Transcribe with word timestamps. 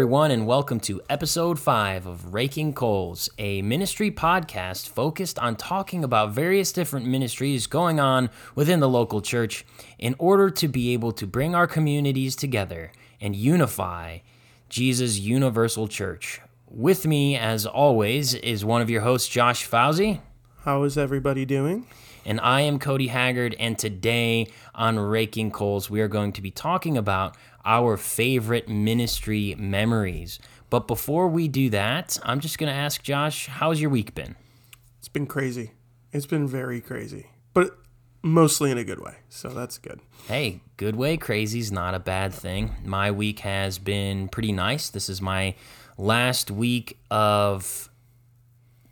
Everyone, 0.00 0.30
and 0.30 0.46
welcome 0.46 0.80
to 0.80 1.02
episode 1.10 1.58
five 1.58 2.06
of 2.06 2.32
Raking 2.32 2.72
Coals, 2.72 3.28
a 3.36 3.60
ministry 3.60 4.10
podcast 4.10 4.88
focused 4.88 5.38
on 5.38 5.56
talking 5.56 6.04
about 6.04 6.30
various 6.30 6.72
different 6.72 7.04
ministries 7.04 7.66
going 7.66 8.00
on 8.00 8.30
within 8.54 8.80
the 8.80 8.88
local 8.88 9.20
church 9.20 9.66
in 9.98 10.14
order 10.18 10.48
to 10.48 10.68
be 10.68 10.94
able 10.94 11.12
to 11.12 11.26
bring 11.26 11.54
our 11.54 11.66
communities 11.66 12.34
together 12.34 12.92
and 13.20 13.36
unify 13.36 14.20
Jesus' 14.70 15.18
universal 15.18 15.86
church. 15.86 16.40
With 16.66 17.06
me, 17.06 17.36
as 17.36 17.66
always, 17.66 18.32
is 18.32 18.64
one 18.64 18.80
of 18.80 18.88
your 18.88 19.02
hosts, 19.02 19.28
Josh 19.28 19.68
Fauzi. 19.68 20.22
How 20.64 20.84
is 20.84 20.96
everybody 20.96 21.44
doing? 21.44 21.86
And 22.24 22.40
I 22.40 22.62
am 22.62 22.78
Cody 22.78 23.08
Haggard, 23.08 23.56
and 23.58 23.78
today 23.78 24.48
on 24.74 24.98
Raking 24.98 25.50
Coals, 25.50 25.88
we 25.88 26.00
are 26.00 26.08
going 26.08 26.32
to 26.32 26.42
be 26.42 26.50
talking 26.50 26.98
about 26.98 27.36
our 27.64 27.96
favorite 27.96 28.68
ministry 28.68 29.54
memories. 29.58 30.38
But 30.70 30.86
before 30.86 31.28
we 31.28 31.48
do 31.48 31.70
that, 31.70 32.18
I'm 32.22 32.40
just 32.40 32.58
going 32.58 32.72
to 32.72 32.78
ask 32.78 33.02
Josh, 33.02 33.46
how's 33.46 33.80
your 33.80 33.90
week 33.90 34.14
been? 34.14 34.36
It's 34.98 35.08
been 35.08 35.26
crazy. 35.26 35.72
It's 36.12 36.26
been 36.26 36.46
very 36.46 36.80
crazy, 36.80 37.28
but 37.54 37.78
mostly 38.22 38.70
in 38.70 38.78
a 38.78 38.84
good 38.84 39.00
way. 39.00 39.16
So 39.28 39.48
that's 39.48 39.78
good. 39.78 40.00
Hey, 40.26 40.60
good 40.76 40.96
way. 40.96 41.16
Crazy's 41.16 41.70
not 41.70 41.94
a 41.94 42.00
bad 42.00 42.34
thing. 42.34 42.74
My 42.84 43.10
week 43.10 43.40
has 43.40 43.78
been 43.78 44.28
pretty 44.28 44.52
nice. 44.52 44.90
This 44.90 45.08
is 45.08 45.20
my 45.22 45.54
last 45.96 46.50
week 46.50 46.98
of 47.10 47.90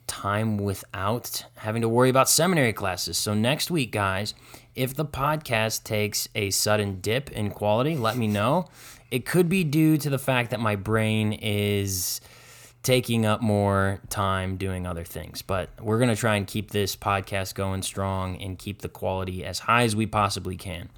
time 0.06 0.56
without 0.56 1.44
having 1.56 1.82
to 1.82 1.88
worry 1.88 2.08
about 2.08 2.28
seminary 2.28 2.72
classes. 2.72 3.18
So, 3.18 3.34
next 3.34 3.70
week, 3.70 3.92
guys, 3.92 4.34
if 4.78 4.94
the 4.94 5.04
podcast 5.04 5.82
takes 5.82 6.28
a 6.36 6.50
sudden 6.50 7.00
dip 7.00 7.32
in 7.32 7.50
quality, 7.50 7.96
let 7.96 8.16
me 8.16 8.28
know. 8.28 8.66
It 9.10 9.26
could 9.26 9.48
be 9.48 9.64
due 9.64 9.98
to 9.98 10.08
the 10.08 10.20
fact 10.20 10.50
that 10.50 10.60
my 10.60 10.76
brain 10.76 11.32
is 11.32 12.20
taking 12.84 13.26
up 13.26 13.42
more 13.42 14.00
time 14.08 14.56
doing 14.56 14.86
other 14.86 15.02
things. 15.02 15.42
But 15.42 15.70
we're 15.80 15.98
going 15.98 16.10
to 16.10 16.16
try 16.16 16.36
and 16.36 16.46
keep 16.46 16.70
this 16.70 16.94
podcast 16.94 17.56
going 17.56 17.82
strong 17.82 18.40
and 18.40 18.56
keep 18.56 18.82
the 18.82 18.88
quality 18.88 19.44
as 19.44 19.58
high 19.58 19.82
as 19.82 19.96
we 19.96 20.06
possibly 20.06 20.56
can. 20.56 20.90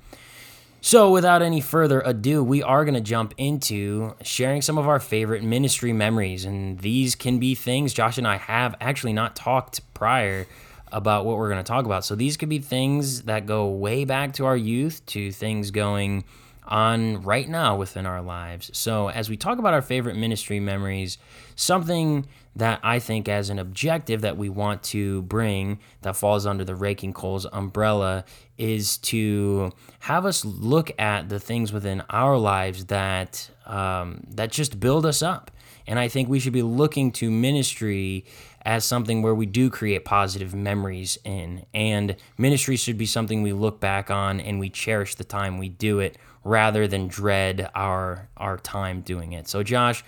So, 0.83 1.11
without 1.11 1.41
any 1.41 1.63
further 1.63 2.03
ado, 2.05 2.45
we 2.45 2.63
are 2.63 2.85
going 2.85 2.95
to 2.95 3.01
jump 3.01 3.33
into 3.39 4.15
sharing 4.23 4.61
some 4.61 4.77
of 4.77 4.89
our 4.89 5.01
favorite 5.01 5.43
ministry 5.43 5.95
memories. 5.95 6.45
And 6.45 6.79
these 6.81 7.15
can 7.15 7.39
be 7.39 7.55
things 7.55 7.95
Josh 7.95 8.19
and 8.19 8.29
I 8.29 8.37
have 8.37 8.75
actually 8.79 9.15
not 9.15 9.37
talked 9.37 9.81
prior 9.95 10.47
about 10.93 11.25
what 11.25 11.37
we're 11.37 11.51
going 11.51 11.63
to 11.63 11.69
talk 11.69 11.85
about. 11.85 12.05
So 12.05 12.15
these 12.15 12.37
could 12.37 12.49
be 12.49 12.59
things 12.59 13.23
that 13.23 13.47
go 13.47 13.69
way 13.69 14.05
back 14.05 14.33
to 14.35 14.47
our 14.47 14.57
youth 14.57 15.05
to 15.07 15.33
things 15.33 15.71
going 15.71 16.25
on 16.67 17.23
right 17.23 17.49
now 17.49 17.77
within 17.77 18.07
our 18.07 18.23
lives. 18.23 18.71
So 18.73 19.09
as 19.09 19.29
we 19.29 19.37
talk 19.37 19.59
about 19.59 19.75
our 19.75 19.83
favorite 19.83 20.17
ministry 20.17 20.61
memories, 20.61 21.19
something 21.57 22.27
that 22.57 22.81
I 22.83 22.99
think 22.99 23.29
as 23.29 23.51
an 23.51 23.59
objective 23.59 24.23
that 24.23 24.37
we 24.37 24.49
want 24.49 24.83
to 24.85 25.23
bring 25.23 25.79
that 26.03 26.17
falls 26.17 26.47
under 26.47 26.65
the 26.65 26.75
Raking 26.75 27.13
Coals 27.13 27.47
umbrella 27.53 28.25
is 28.59 28.99
to 28.99 29.73
have 30.01 30.27
us 30.27 30.45
look 30.45 30.91
at 30.99 31.29
the 31.29 31.41
things 31.41 31.73
within 31.73 32.03
our 32.11 32.37
lives 32.37 32.87
that 32.87 33.51
um, 33.67 34.25
that 34.31 34.51
just 34.51 34.81
build 34.81 35.07
us 35.07 35.23
up. 35.23 35.51
And 35.87 35.99
I 35.99 36.09
think 36.09 36.29
we 36.29 36.39
should 36.39 36.53
be 36.53 36.63
looking 36.63 37.11
to 37.13 37.31
ministry 37.31 38.25
as 38.63 38.85
something 38.85 39.23
where 39.23 39.35
we 39.35 39.47
do 39.47 39.71
create 39.71 40.05
positive 40.05 40.55
memories 40.55 41.19
in. 41.25 41.65
And 41.73 42.17
ministry 42.37 42.77
should 42.77 42.99
be 42.99 43.07
something 43.07 43.43
we 43.43 43.53
look 43.53 43.81
back 43.81 44.11
on 44.11 44.41
and 44.41 44.61
we 44.61 44.69
cherish 44.69 45.15
the 45.15 45.25
time 45.25 45.59
we 45.59 45.69
do 45.69 45.99
it 46.01 46.17
rather 46.45 46.87
than 46.89 47.09
dread 47.09 47.71
our 47.75 48.29
our 48.37 48.57
time 48.59 49.01
doing 49.03 49.33
it. 49.33 49.49
So 49.49 49.63
Josh, 49.63 50.05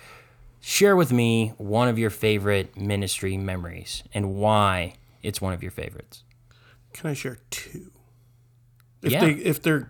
share 0.61 0.95
with 0.95 1.11
me 1.11 1.53
one 1.57 1.87
of 1.87 1.97
your 1.99 2.09
favorite 2.09 2.75
ministry 2.77 3.37
memories 3.37 4.03
and 4.13 4.35
why 4.35 4.95
it's 5.21 5.41
one 5.41 5.53
of 5.53 5.61
your 5.61 5.71
favorites. 5.71 6.23
Can 6.93 7.09
I 7.09 7.13
share 7.13 7.37
two? 7.49 7.91
If 9.01 9.11
Yeah. 9.11 9.19
they 9.25 9.31
if 9.33 9.61
they're 9.61 9.89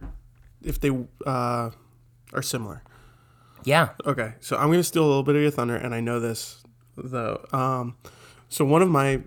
if 0.61 0.79
they 0.79 0.89
uh, 1.25 1.69
are 2.33 2.41
similar. 2.41 2.81
Yeah. 3.65 3.89
Okay, 4.05 4.33
so 4.41 4.57
I'm 4.57 4.69
gonna 4.69 4.83
steal 4.83 5.03
a 5.03 5.07
little 5.07 5.23
bit 5.23 5.35
of 5.35 5.41
your 5.41 5.51
thunder, 5.51 5.75
and 5.75 5.93
I 5.93 5.99
know 6.01 6.19
this 6.19 6.63
though. 6.97 7.45
Um, 7.51 7.95
so 8.53 8.63
one 8.63 8.83
of 8.83 8.89
my 8.89 9.19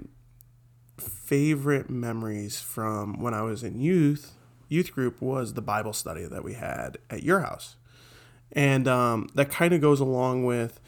favorite 0.98 1.90
memories 1.90 2.60
from 2.60 3.20
when 3.20 3.34
I 3.34 3.42
was 3.42 3.64
in 3.64 3.80
youth 3.80 4.34
youth 4.68 4.92
group 4.92 5.20
was 5.20 5.54
the 5.54 5.62
Bible 5.62 5.92
study 5.92 6.26
that 6.26 6.44
we 6.44 6.54
had 6.54 6.98
at 7.10 7.24
your 7.24 7.40
house, 7.40 7.74
and 8.52 8.86
um, 8.86 9.28
that 9.34 9.50
kind 9.50 9.74
of 9.74 9.80
goes 9.80 9.98
along 9.98 10.44
with 10.44 10.78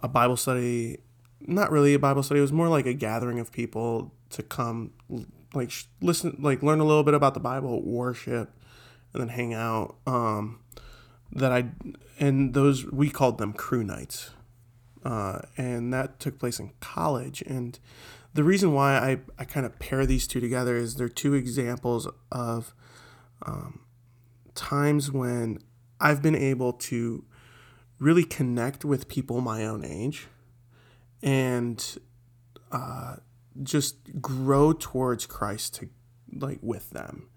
a 0.00 0.06
Bible 0.06 0.36
study. 0.36 0.98
Not 1.40 1.72
really 1.72 1.92
a 1.92 1.98
Bible 1.98 2.22
study; 2.22 2.38
it 2.38 2.42
was 2.42 2.52
more 2.52 2.68
like 2.68 2.86
a 2.86 2.94
gathering 2.94 3.40
of 3.40 3.50
people 3.50 4.14
to 4.30 4.44
come, 4.44 4.92
like 5.52 5.72
listen, 6.00 6.36
like 6.38 6.62
learn 6.62 6.78
a 6.78 6.84
little 6.84 7.02
bit 7.02 7.14
about 7.14 7.34
the 7.34 7.40
Bible, 7.40 7.82
worship, 7.82 8.52
and 9.12 9.22
then 9.22 9.28
hang 9.28 9.54
out. 9.54 9.96
Um, 10.06 10.60
that 11.32 11.50
I 11.50 11.70
and 12.20 12.54
those 12.54 12.86
we 12.86 13.10
called 13.10 13.38
them 13.38 13.52
crew 13.52 13.82
nights, 13.82 14.30
uh, 15.04 15.40
and 15.56 15.92
that 15.92 16.20
took 16.20 16.38
place 16.38 16.58
in 16.58 16.72
college. 16.80 17.42
And 17.46 17.78
the 18.34 18.44
reason 18.44 18.72
why 18.72 18.96
I 18.96 19.18
I 19.38 19.44
kind 19.44 19.66
of 19.66 19.78
pair 19.78 20.06
these 20.06 20.26
two 20.26 20.40
together 20.40 20.76
is 20.76 20.96
they're 20.96 21.08
two 21.08 21.34
examples 21.34 22.08
of 22.30 22.74
um, 23.42 23.80
times 24.54 25.10
when 25.10 25.58
I've 26.00 26.22
been 26.22 26.36
able 26.36 26.72
to 26.72 27.24
really 27.98 28.24
connect 28.24 28.84
with 28.84 29.08
people 29.08 29.40
my 29.40 29.64
own 29.64 29.84
age, 29.84 30.28
and 31.22 31.98
uh, 32.70 33.16
just 33.62 34.20
grow 34.20 34.72
towards 34.72 35.26
Christ 35.26 35.74
to 35.76 35.88
like 36.32 36.58
with 36.62 36.90
them. 36.90 37.28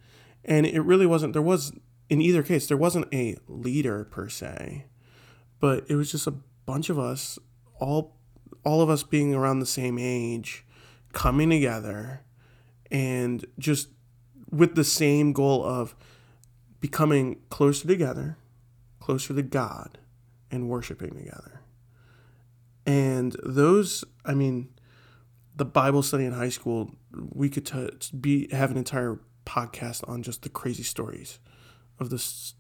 And 0.44 0.66
it 0.66 0.82
really 0.82 1.06
wasn't. 1.06 1.34
There 1.34 1.42
was 1.42 1.72
in 2.12 2.22
either 2.22 2.44
case, 2.44 2.68
there 2.68 2.76
wasn't 2.76 3.08
a 3.14 3.38
leader 3.48 4.04
per 4.04 4.28
se, 4.28 4.84
but 5.62 5.86
it 5.88 5.96
was 5.96 6.12
just 6.12 6.28
a 6.28 6.34
bunch 6.66 6.90
of 6.90 7.00
us, 7.00 7.40
all 7.81 8.16
all 8.64 8.81
of 8.81 8.90
us 8.90 9.03
being 9.03 9.34
around 9.34 9.59
the 9.59 9.66
same 9.66 9.97
age, 10.00 10.64
coming 11.14 11.50
together, 11.50 12.22
and 12.92 13.44
just 13.58 13.90
with 14.50 14.75
the 14.75 14.84
same 14.84 15.34
goal 15.34 15.66
of 15.66 15.96
becoming 16.80 17.42
closer 17.50 17.88
together, 17.88 18.38
closer 19.00 19.34
to 19.34 19.42
God, 19.42 19.97
and 20.52 20.69
worshiping 20.69 21.16
together. 21.16 21.62
And 22.86 23.36
those, 23.44 24.03
I 24.25 24.34
mean, 24.36 24.69
the 25.56 25.66
Bible 25.66 26.03
study 26.03 26.25
in 26.25 26.34
high 26.34 26.50
school, 26.50 26.92
we 27.12 27.50
could 27.50 27.66
t- 27.66 27.90
be 28.19 28.48
have 28.52 28.72
an 28.72 28.78
entire 28.78 29.19
podcast 29.46 30.08
on 30.08 30.22
just 30.22 30.44
the 30.44 30.50
crazy 30.50 30.84
stories 30.84 31.40
of 32.00 32.09
this, 32.09 32.53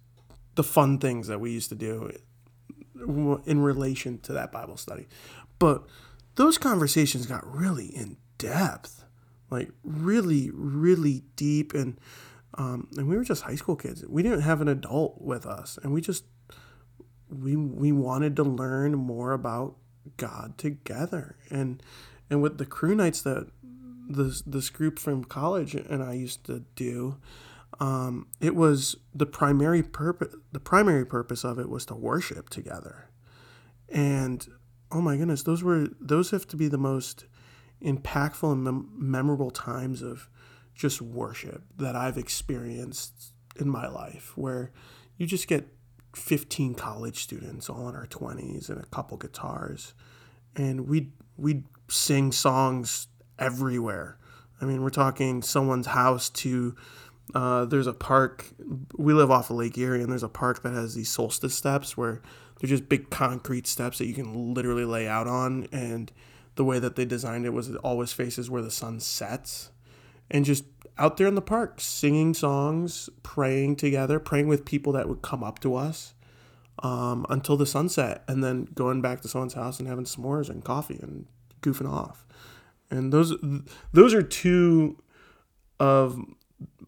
the 0.55 0.63
fun 0.63 0.97
things 0.97 1.27
that 1.27 1.39
we 1.39 1.51
used 1.51 1.69
to 1.69 1.75
do 1.75 2.11
in 3.01 3.61
relation 3.61 4.19
to 4.19 4.33
that 4.33 4.51
Bible 4.51 4.77
study. 4.77 5.07
But 5.59 5.83
those 6.35 6.57
conversations 6.57 7.25
got 7.25 7.45
really 7.45 7.87
in 7.87 8.17
depth, 8.37 9.05
like 9.49 9.69
really, 9.83 10.49
really 10.53 11.23
deep, 11.35 11.73
and 11.73 11.99
um, 12.55 12.87
and 12.97 13.07
we 13.07 13.15
were 13.15 13.23
just 13.23 13.43
high 13.43 13.55
school 13.55 13.75
kids. 13.75 14.05
We 14.07 14.23
didn't 14.23 14.41
have 14.41 14.61
an 14.61 14.67
adult 14.67 15.21
with 15.21 15.45
us, 15.45 15.77
and 15.83 15.93
we 15.93 16.01
just 16.01 16.25
we 17.29 17.55
we 17.55 17.91
wanted 17.91 18.35
to 18.37 18.43
learn 18.43 18.93
more 18.93 19.33
about 19.33 19.77
God 20.17 20.57
together, 20.57 21.37
and 21.49 21.81
and 22.29 22.41
with 22.41 22.57
the 22.57 22.65
crew 22.65 22.95
nights 22.95 23.21
that 23.21 23.47
this 24.09 24.41
this 24.41 24.69
group 24.69 24.99
from 24.99 25.23
college 25.23 25.75
and 25.75 26.03
I 26.03 26.13
used 26.13 26.45
to 26.45 26.63
do, 26.75 27.17
um, 27.79 28.27
it 28.39 28.55
was 28.55 28.95
the 29.13 29.25
primary 29.25 29.83
purpose. 29.83 30.35
The 30.51 30.59
primary 30.59 31.05
purpose 31.05 31.43
of 31.43 31.57
it 31.59 31.69
was 31.69 31.85
to 31.87 31.95
worship 31.95 32.49
together, 32.49 33.09
and 33.89 34.45
oh 34.91 35.01
my 35.01 35.17
goodness, 35.17 35.43
those 35.43 35.63
were 35.63 35.87
those 35.99 36.31
have 36.31 36.47
to 36.47 36.57
be 36.57 36.67
the 36.67 36.77
most 36.77 37.25
impactful 37.81 38.51
and 38.51 38.63
mem- 38.63 38.89
memorable 38.93 39.51
times 39.51 40.01
of 40.01 40.29
just 40.75 41.01
worship 41.01 41.63
that 41.77 41.95
I've 41.95 42.17
experienced 42.17 43.33
in 43.59 43.69
my 43.69 43.87
life, 43.87 44.37
where 44.37 44.71
you 45.17 45.25
just 45.25 45.47
get 45.47 45.67
15 46.15 46.75
college 46.75 47.21
students 47.21 47.69
all 47.69 47.87
in 47.87 47.95
our 47.95 48.07
20s 48.07 48.69
and 48.69 48.79
a 48.79 48.85
couple 48.87 49.17
guitars 49.17 49.93
and 50.55 50.87
we'd 50.87 51.11
we'd 51.37 51.63
sing 51.87 52.31
songs 52.31 53.07
everywhere 53.39 54.17
i 54.61 54.65
mean 54.65 54.81
we're 54.81 54.89
talking 54.89 55.41
someone's 55.41 55.87
house 55.87 56.29
to 56.29 56.75
uh, 57.33 57.65
there's 57.65 57.87
a 57.87 57.93
park 57.93 58.45
we 58.97 59.13
live 59.13 59.31
off 59.31 59.49
of 59.49 59.57
lake 59.57 59.77
erie 59.77 60.01
and 60.01 60.11
there's 60.11 60.23
a 60.23 60.29
park 60.29 60.61
that 60.63 60.73
has 60.73 60.95
these 60.95 61.09
solstice 61.09 61.55
steps 61.55 61.95
where 61.97 62.21
they're 62.59 62.69
just 62.69 62.89
big 62.89 63.09
concrete 63.09 63.67
steps 63.67 63.97
that 63.97 64.05
you 64.05 64.13
can 64.13 64.53
literally 64.53 64.85
lay 64.85 65.07
out 65.07 65.27
on 65.27 65.67
and 65.71 66.11
the 66.55 66.65
way 66.65 66.79
that 66.79 66.95
they 66.95 67.05
designed 67.05 67.45
it 67.45 67.53
was 67.53 67.69
it 67.69 67.77
always 67.77 68.11
faces 68.11 68.49
where 68.49 68.61
the 68.61 68.71
sun 68.71 68.99
sets 68.99 69.71
and 70.29 70.45
just 70.45 70.65
out 70.97 71.17
there 71.17 71.27
in 71.27 71.35
the 71.35 71.41
park 71.41 71.79
singing 71.79 72.33
songs 72.33 73.09
praying 73.23 73.75
together 73.75 74.19
praying 74.19 74.47
with 74.47 74.65
people 74.65 74.93
that 74.93 75.07
would 75.07 75.21
come 75.21 75.43
up 75.43 75.59
to 75.59 75.75
us 75.75 76.13
um, 76.79 77.25
until 77.29 77.57
the 77.57 77.65
sunset, 77.65 78.23
and 78.27 78.43
then 78.43 78.67
going 78.73 79.01
back 79.01 79.21
to 79.21 79.27
someone's 79.27 79.53
house 79.53 79.79
and 79.79 79.87
having 79.87 80.05
s'mores 80.05 80.49
and 80.49 80.63
coffee 80.63 80.99
and 81.01 81.25
goofing 81.61 81.91
off. 81.91 82.25
And 82.89 83.13
those 83.13 83.33
those 83.93 84.13
are 84.13 84.23
two 84.23 84.97
of 85.79 86.19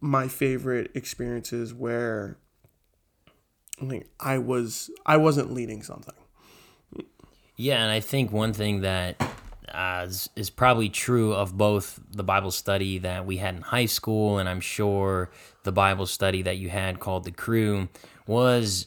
my 0.04 0.28
favorite 0.28 0.90
experiences 0.94 1.72
where 1.72 2.36
like 3.80 4.06
I 4.20 4.36
was 4.36 4.90
I 5.06 5.16
wasn't 5.16 5.52
leading 5.52 5.82
something. 5.82 6.14
Yeah, 7.56 7.82
and 7.82 7.90
I 7.90 8.00
think 8.00 8.30
one 8.30 8.52
thing 8.52 8.82
that 8.82 9.20
uh, 9.72 10.04
is, 10.06 10.28
is 10.36 10.50
probably 10.50 10.90
true 10.90 11.32
of 11.32 11.56
both 11.56 11.98
the 12.10 12.22
Bible 12.22 12.50
study 12.50 12.98
that 12.98 13.24
we 13.24 13.38
had 13.38 13.54
in 13.54 13.62
high 13.62 13.86
school, 13.86 14.38
and 14.38 14.48
I'm 14.48 14.60
sure 14.60 15.30
the 15.62 15.72
Bible 15.72 16.06
study 16.06 16.42
that 16.42 16.58
you 16.58 16.68
had 16.68 17.00
called 17.00 17.24
the 17.24 17.30
Crew 17.30 17.88
was 18.26 18.86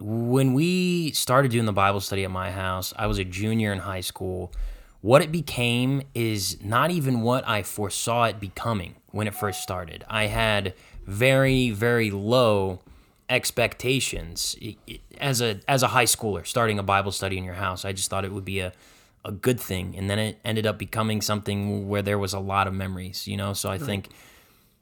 when 0.00 0.54
we 0.54 1.12
started 1.12 1.52
doing 1.52 1.66
the 1.66 1.72
Bible 1.72 2.00
study 2.00 2.24
at 2.24 2.30
my 2.30 2.50
house. 2.50 2.92
I 2.96 3.06
was 3.06 3.18
a 3.18 3.24
junior 3.24 3.72
in 3.72 3.78
high 3.78 4.00
school. 4.00 4.52
What 5.00 5.22
it 5.22 5.32
became 5.32 6.02
is 6.14 6.62
not 6.62 6.90
even 6.90 7.22
what 7.22 7.48
I 7.48 7.62
foresaw 7.62 8.24
it 8.24 8.38
becoming 8.38 8.96
when 9.10 9.26
it 9.26 9.34
first 9.34 9.62
started. 9.62 10.04
I 10.08 10.26
had 10.26 10.74
very, 11.06 11.70
very 11.70 12.10
low 12.10 12.80
expectations 13.28 14.56
as 15.18 15.40
a 15.40 15.60
as 15.68 15.82
a 15.82 15.88
high 15.88 16.04
schooler 16.04 16.44
starting 16.46 16.78
a 16.78 16.82
Bible 16.82 17.12
study 17.12 17.38
in 17.38 17.44
your 17.44 17.54
house. 17.54 17.84
I 17.84 17.92
just 17.92 18.10
thought 18.10 18.24
it 18.24 18.32
would 18.32 18.44
be 18.44 18.60
a 18.60 18.72
a 19.24 19.32
good 19.32 19.60
thing, 19.60 19.94
and 19.96 20.08
then 20.08 20.18
it 20.18 20.38
ended 20.44 20.66
up 20.66 20.78
becoming 20.78 21.20
something 21.20 21.88
where 21.88 22.02
there 22.02 22.18
was 22.18 22.32
a 22.32 22.40
lot 22.40 22.66
of 22.66 22.74
memories. 22.74 23.26
You 23.26 23.36
know, 23.36 23.52
so 23.52 23.70
I 23.70 23.78
think 23.78 24.08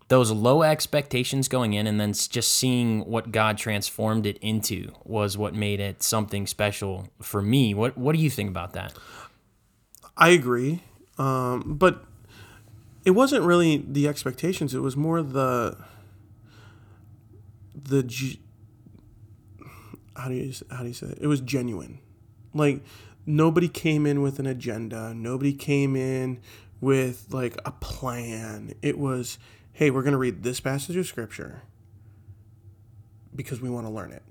those 0.09 0.31
low 0.31 0.63
expectations 0.63 1.49
going 1.49 1.75
in, 1.75 1.87
and 1.87 2.01
then 2.01 2.13
just 2.13 2.53
seeing 2.53 3.05
what 3.05 3.31
God 3.31 3.59
transformed 3.59 4.27
it 4.27 4.39
into 4.39 4.93
was 5.05 5.37
what 5.37 5.55
made 5.55 5.81
it 5.81 6.03
something 6.03 6.47
special 6.47 7.09
for 7.21 7.43
me. 7.43 7.75
What 7.75 7.99
What 7.99 8.15
do 8.15 8.21
you 8.21 8.31
think 8.31 8.51
about 8.51 8.73
that? 8.73 8.95
I 10.19 10.31
agree, 10.31 10.83
um, 11.17 11.77
but 11.79 12.05
it 13.05 13.13
wasn't 13.13 13.45
really 13.45 13.85
the 13.87 14.09
expectations. 14.09 14.75
It 14.75 14.81
was 14.81 14.97
more 14.97 15.23
the 15.23 15.77
the 17.75 18.03
how 20.17 20.29
do 20.29 20.35
you 20.35 20.53
how 20.71 20.83
do 20.83 20.89
you 20.89 20.95
say 20.95 21.07
it? 21.07 21.19
It 21.21 21.29
was 21.29 21.41
genuine. 21.41 22.01
Like 22.53 22.83
nobody 23.25 23.69
came 23.69 24.07
in 24.07 24.23
with 24.23 24.39
an 24.39 24.47
agenda. 24.47 25.15
Nobody 25.15 25.53
came 25.53 25.95
in 25.95 26.41
with 26.81 27.27
like 27.31 27.59
a 27.65 27.73
plan. 27.73 28.75
It 28.83 28.99
was, 28.99 29.39
hey, 29.73 29.91
we're 29.91 30.03
to 30.13 30.19
read 30.19 30.43
this 30.43 30.61
passage 30.61 30.97
of 30.97 31.07
scripture 31.07 31.63
because 33.35 33.61
we 33.61 33.71
want 33.71 33.87
to 33.87 33.93
learn 33.93 34.13
it. 34.13 34.23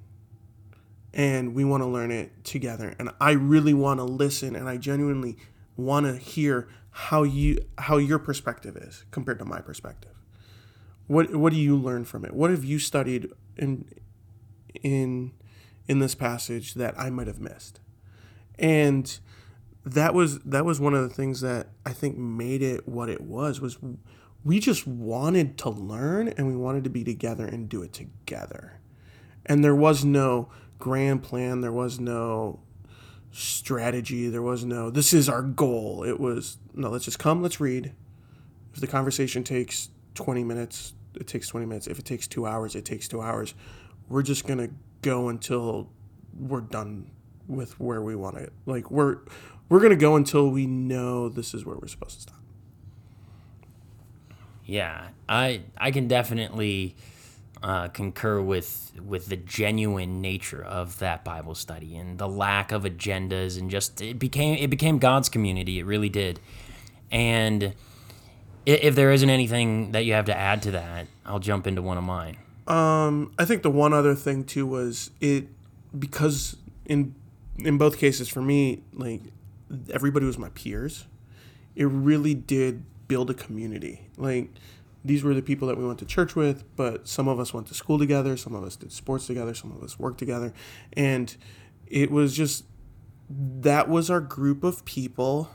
And 1.13 1.55
we 1.55 1.63
want 1.63 1.81
to 1.81 1.87
learn 1.87 2.11
it 2.11 2.43
together. 2.43 2.95
And 2.99 3.09
I 3.19 3.31
really 3.31 3.73
want 3.73 3.99
to 3.99 4.03
listen 4.03 4.55
and 4.55 4.67
I 4.67 4.77
genuinely 4.77 5.37
want 5.77 6.05
to 6.05 6.17
hear 6.17 6.67
how 6.89 7.23
you 7.23 7.59
how 7.77 7.97
your 7.97 8.19
perspective 8.19 8.75
is 8.75 9.05
compared 9.11 9.39
to 9.39 9.45
my 9.45 9.61
perspective. 9.61 10.11
What 11.05 11.35
what 11.35 11.53
do 11.53 11.59
you 11.59 11.77
learn 11.77 12.05
from 12.05 12.25
it? 12.25 12.33
What 12.33 12.49
have 12.49 12.65
you 12.65 12.79
studied 12.79 13.31
in 13.55 13.85
in 14.83 15.31
in 15.87 15.99
this 15.99 16.15
passage 16.15 16.73
that 16.73 16.99
I 16.99 17.09
might 17.09 17.27
have 17.27 17.39
missed? 17.39 17.79
And 18.59 19.17
that 19.85 20.13
was 20.13 20.39
that 20.39 20.65
was 20.65 20.79
one 20.79 20.93
of 20.93 21.07
the 21.07 21.13
things 21.13 21.41
that 21.41 21.69
I 21.85 21.93
think 21.93 22.17
made 22.17 22.61
it 22.61 22.87
what 22.87 23.09
it 23.09 23.21
was 23.21 23.61
was 23.61 23.77
we 24.43 24.59
just 24.59 24.87
wanted 24.87 25.57
to 25.59 25.69
learn 25.69 26.29
and 26.29 26.47
we 26.47 26.55
wanted 26.55 26.83
to 26.85 26.89
be 26.89 27.03
together 27.03 27.45
and 27.45 27.69
do 27.69 27.83
it 27.83 27.93
together. 27.93 28.79
And 29.45 29.63
there 29.63 29.75
was 29.75 30.03
no 30.03 30.49
grand 30.79 31.23
plan, 31.23 31.61
there 31.61 31.71
was 31.71 31.99
no 31.99 32.59
strategy, 33.31 34.29
there 34.29 34.41
was 34.41 34.65
no 34.65 34.89
this 34.89 35.13
is 35.13 35.29
our 35.29 35.41
goal. 35.41 36.03
It 36.03 36.19
was 36.19 36.57
no, 36.73 36.89
let's 36.89 37.05
just 37.05 37.19
come, 37.19 37.41
let's 37.41 37.59
read. 37.59 37.93
If 38.73 38.81
the 38.81 38.87
conversation 38.87 39.43
takes 39.43 39.89
20 40.13 40.43
minutes, 40.43 40.93
it 41.15 41.27
takes 41.27 41.47
20 41.47 41.65
minutes. 41.65 41.87
If 41.87 41.97
it 41.99 42.05
takes 42.05 42.27
2 42.27 42.45
hours, 42.45 42.75
it 42.75 42.85
takes 42.85 43.07
2 43.07 43.21
hours. 43.21 43.53
We're 44.07 44.23
just 44.23 44.45
going 44.45 44.59
to 44.59 44.69
go 45.01 45.29
until 45.29 45.89
we're 46.37 46.61
done 46.61 47.09
with 47.47 47.79
where 47.79 48.01
we 48.01 48.15
want 48.15 48.37
it. 48.37 48.53
Like 48.65 48.91
we're 48.91 49.19
we're 49.69 49.79
going 49.79 49.91
to 49.91 49.95
go 49.97 50.15
until 50.15 50.49
we 50.49 50.65
know 50.65 51.29
this 51.29 51.53
is 51.53 51.65
where 51.65 51.75
we're 51.75 51.87
supposed 51.87 52.15
to 52.15 52.21
stop. 52.21 52.41
Yeah, 54.65 55.07
I 55.27 55.61
I 55.77 55.91
can 55.91 56.07
definitely 56.07 56.95
uh, 57.63 57.87
concur 57.89 58.41
with 58.41 58.91
with 59.03 59.27
the 59.27 59.35
genuine 59.35 60.21
nature 60.21 60.63
of 60.63 60.99
that 60.99 61.23
Bible 61.23 61.55
study 61.55 61.95
and 61.95 62.17
the 62.17 62.27
lack 62.27 62.71
of 62.71 62.83
agendas 62.83 63.57
and 63.57 63.69
just 63.71 64.01
it 64.01 64.19
became 64.19 64.57
it 64.57 64.69
became 64.69 64.99
God's 64.99 65.29
community. 65.29 65.79
It 65.79 65.85
really 65.85 66.09
did. 66.09 66.39
And 67.11 67.73
if 68.65 68.95
there 68.95 69.11
isn't 69.11 69.29
anything 69.29 69.91
that 69.93 70.05
you 70.05 70.13
have 70.13 70.25
to 70.25 70.37
add 70.37 70.61
to 70.63 70.71
that, 70.71 71.07
I'll 71.25 71.39
jump 71.39 71.67
into 71.67 71.81
one 71.81 71.97
of 71.97 72.03
mine. 72.03 72.37
Um, 72.67 73.31
I 73.39 73.45
think 73.45 73.63
the 73.63 73.71
one 73.71 73.93
other 73.93 74.13
thing 74.13 74.43
too 74.43 74.67
was 74.67 75.11
it 75.21 75.47
because 75.97 76.57
in 76.85 77.15
in 77.59 77.77
both 77.77 77.97
cases 77.97 78.29
for 78.29 78.41
me, 78.41 78.83
like 78.93 79.21
everybody 79.89 80.25
was 80.25 80.37
my 80.37 80.49
peers. 80.49 81.05
It 81.75 81.85
really 81.85 82.33
did 82.33 82.83
build 83.07 83.29
a 83.29 83.33
community. 83.33 84.09
Like 84.17 84.49
these 85.07 85.23
were 85.23 85.33
the 85.33 85.41
people 85.41 85.67
that 85.67 85.77
we 85.77 85.85
went 85.85 85.99
to 85.99 86.05
church 86.05 86.35
with, 86.35 86.63
but 86.75 87.07
some 87.07 87.27
of 87.27 87.39
us 87.39 87.53
went 87.53 87.67
to 87.67 87.73
school 87.73 87.97
together, 87.97 88.37
some 88.37 88.55
of 88.55 88.63
us 88.63 88.75
did 88.75 88.91
sports 88.91 89.27
together, 89.27 89.53
some 89.53 89.71
of 89.71 89.83
us 89.83 89.97
worked 89.97 90.19
together, 90.19 90.53
and 90.93 91.35
it 91.87 92.11
was 92.11 92.35
just 92.35 92.65
that 93.29 93.89
was 93.89 94.09
our 94.09 94.21
group 94.21 94.63
of 94.63 94.85
people 94.85 95.49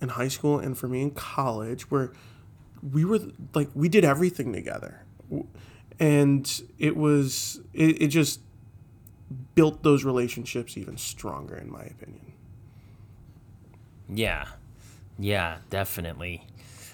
in 0.00 0.10
high 0.10 0.28
school 0.28 0.58
and 0.58 0.78
for 0.78 0.88
me 0.88 1.02
in 1.02 1.10
college 1.10 1.90
where 1.90 2.12
we 2.82 3.04
were 3.04 3.18
like 3.52 3.68
we 3.74 3.88
did 3.88 4.04
everything 4.04 4.52
together 4.52 5.04
and 6.00 6.62
it 6.78 6.96
was 6.96 7.60
it, 7.74 8.02
it 8.02 8.08
just 8.08 8.40
built 9.54 9.82
those 9.82 10.04
relationships 10.04 10.76
even 10.76 10.96
stronger, 10.96 11.56
in 11.56 11.70
my 11.70 11.82
opinion. 11.82 12.32
Yeah, 14.08 14.46
yeah, 15.18 15.58
definitely. 15.68 16.46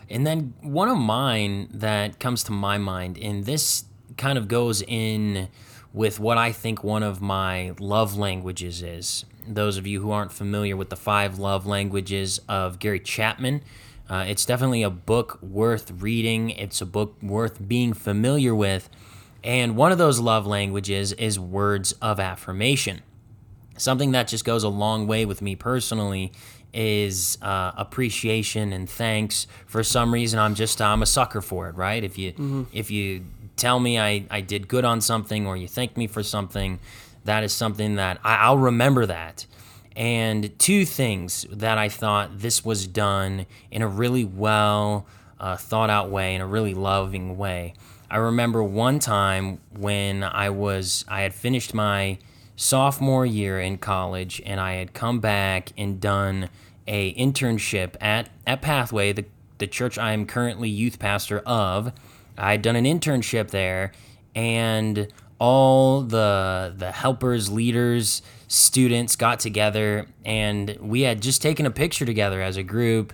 And 0.09 0.27
then 0.27 0.55
one 0.61 0.89
of 0.89 0.99
mine 0.99 1.69
that 1.73 2.21
comes 2.21 2.45
to 2.45 2.53
my 2.53 2.79
mind, 2.79 3.19
and 3.19 3.45
this 3.45 3.85
kind 4.17 4.39
of 4.39 4.49
goes 4.49 4.83
in 4.83 5.49
with 5.93 6.21
what 6.21 6.39
I 6.39 6.53
think 6.53 6.85
one 6.85 7.03
of 7.03 7.21
my 7.21 7.75
love 7.79 8.17
languages 8.17 8.83
is. 8.83 9.25
Those 9.49 9.77
of 9.77 9.87
you 9.87 10.01
who 10.01 10.11
aren't 10.11 10.33
familiar 10.33 10.77
with 10.77 10.91
the 10.91 10.97
five 10.97 11.39
love 11.39 11.67
languages 11.67 12.41
of 12.49 12.79
Gary 12.79 13.01
Chapman, 13.01 13.63
uh, 14.09 14.25
it's 14.29 14.45
definitely 14.45 14.83
a 14.83 14.91
book 14.91 15.39
worth 15.43 15.91
reading. 15.91 16.51
It's 16.51 16.81
a 16.81 16.87
book 16.87 17.17
worth 17.23 17.67
being 17.67 17.93
familiar 17.93 18.55
with 18.55 18.89
and 19.47 19.77
one 19.77 19.93
of 19.93 19.99
those 19.99 20.19
love 20.19 20.45
languages 20.45 21.13
is 21.13 21.39
words 21.39 21.93
of 22.03 22.19
affirmation. 22.19 23.03
Something 23.77 24.11
that 24.11 24.27
just 24.27 24.45
goes 24.45 24.65
a 24.65 24.69
long 24.69 25.07
way 25.07 25.25
with 25.25 25.41
me 25.41 25.55
personally 25.55 26.33
is 26.77 27.39
uh, 27.41 27.73
appreciation 27.77 28.73
and 28.73 28.89
thanks. 28.89 29.47
For 29.67 29.83
some 29.83 30.13
reason, 30.13 30.39
I'm 30.39 30.55
just 30.55 30.81
I'm 30.83 31.03
a 31.03 31.07
sucker 31.07 31.41
for 31.41 31.69
it, 31.69 31.75
right? 31.75 32.05
If 32.05 32.19
you 32.19 32.33
mm-hmm. 32.33 32.65
if 32.73 32.91
you 32.91 33.25
tell 33.57 33.81
me 33.81 33.99
I, 33.99 34.27
I 34.31 34.43
did 34.43 34.69
good 34.69 34.85
on 34.85 35.01
something 35.01 35.47
or 35.47 35.57
you 35.57 35.67
thank 35.67 35.97
me 35.97 36.07
for 36.07 36.23
something, 36.23 36.79
that 37.25 37.43
is 37.43 37.53
something 37.53 37.97
that 37.97 38.21
I, 38.23 38.37
I'll 38.37 38.59
remember 38.59 39.07
that. 39.07 39.47
And 39.97 40.57
two 40.59 40.85
things 40.85 41.47
that 41.51 41.79
I 41.79 41.89
thought 41.89 42.41
this 42.41 42.63
was 42.63 42.87
done 42.87 43.47
in 43.71 43.81
a 43.81 43.89
really 43.89 44.27
well 44.27 45.07
uh, 45.41 45.57
thought 45.57 45.89
out 45.89 46.11
way, 46.11 46.35
in 46.35 46.43
a 46.43 46.47
really 46.47 46.75
loving 46.75 47.39
way. 47.39 47.73
I 48.11 48.19
remember 48.19 48.63
one 48.63 48.99
time 48.99 49.61
when 49.71 50.23
I 50.23 50.51
was 50.51 51.07
I 51.09 51.23
had 51.23 51.33
finished 51.33 51.73
my 51.73 52.19
sophomore 52.57 53.25
year 53.25 53.61
in 53.61 53.79
college 53.79 54.43
and 54.45 54.61
I 54.61 54.75
had 54.75 54.95
come 54.95 55.21
back 55.21 55.73
and 55.77 56.01
done 56.01 56.49
a 56.87 57.15
internship 57.15 57.95
at 58.01 58.29
at 58.47 58.63
Pathway, 58.63 59.13
the 59.13 59.25
the 59.59 59.67
church 59.67 59.99
I 59.99 60.13
am 60.13 60.27
currently 60.27 60.69
youth 60.69 60.99
pastor 60.99 61.41
of. 61.41 61.93
I 62.37 62.53
had 62.53 62.63
done 62.63 62.77
an 62.77 62.85
internship 62.85 63.51
there 63.51 63.93
and 64.35 65.09
all 65.39 66.03
the 66.03 66.75
the 66.77 66.93
helpers, 66.93 67.51
leaders, 67.51 68.23
students 68.49 69.17
got 69.17 69.41
together 69.41 70.07
and 70.25 70.77
we 70.81 71.03
had 71.03 71.21
just 71.23 71.43
taken 71.43 71.67
a 71.67 71.71
picture 71.71 72.07
together 72.07 72.43
as 72.43 72.57
a 72.57 72.63
group 72.63 73.13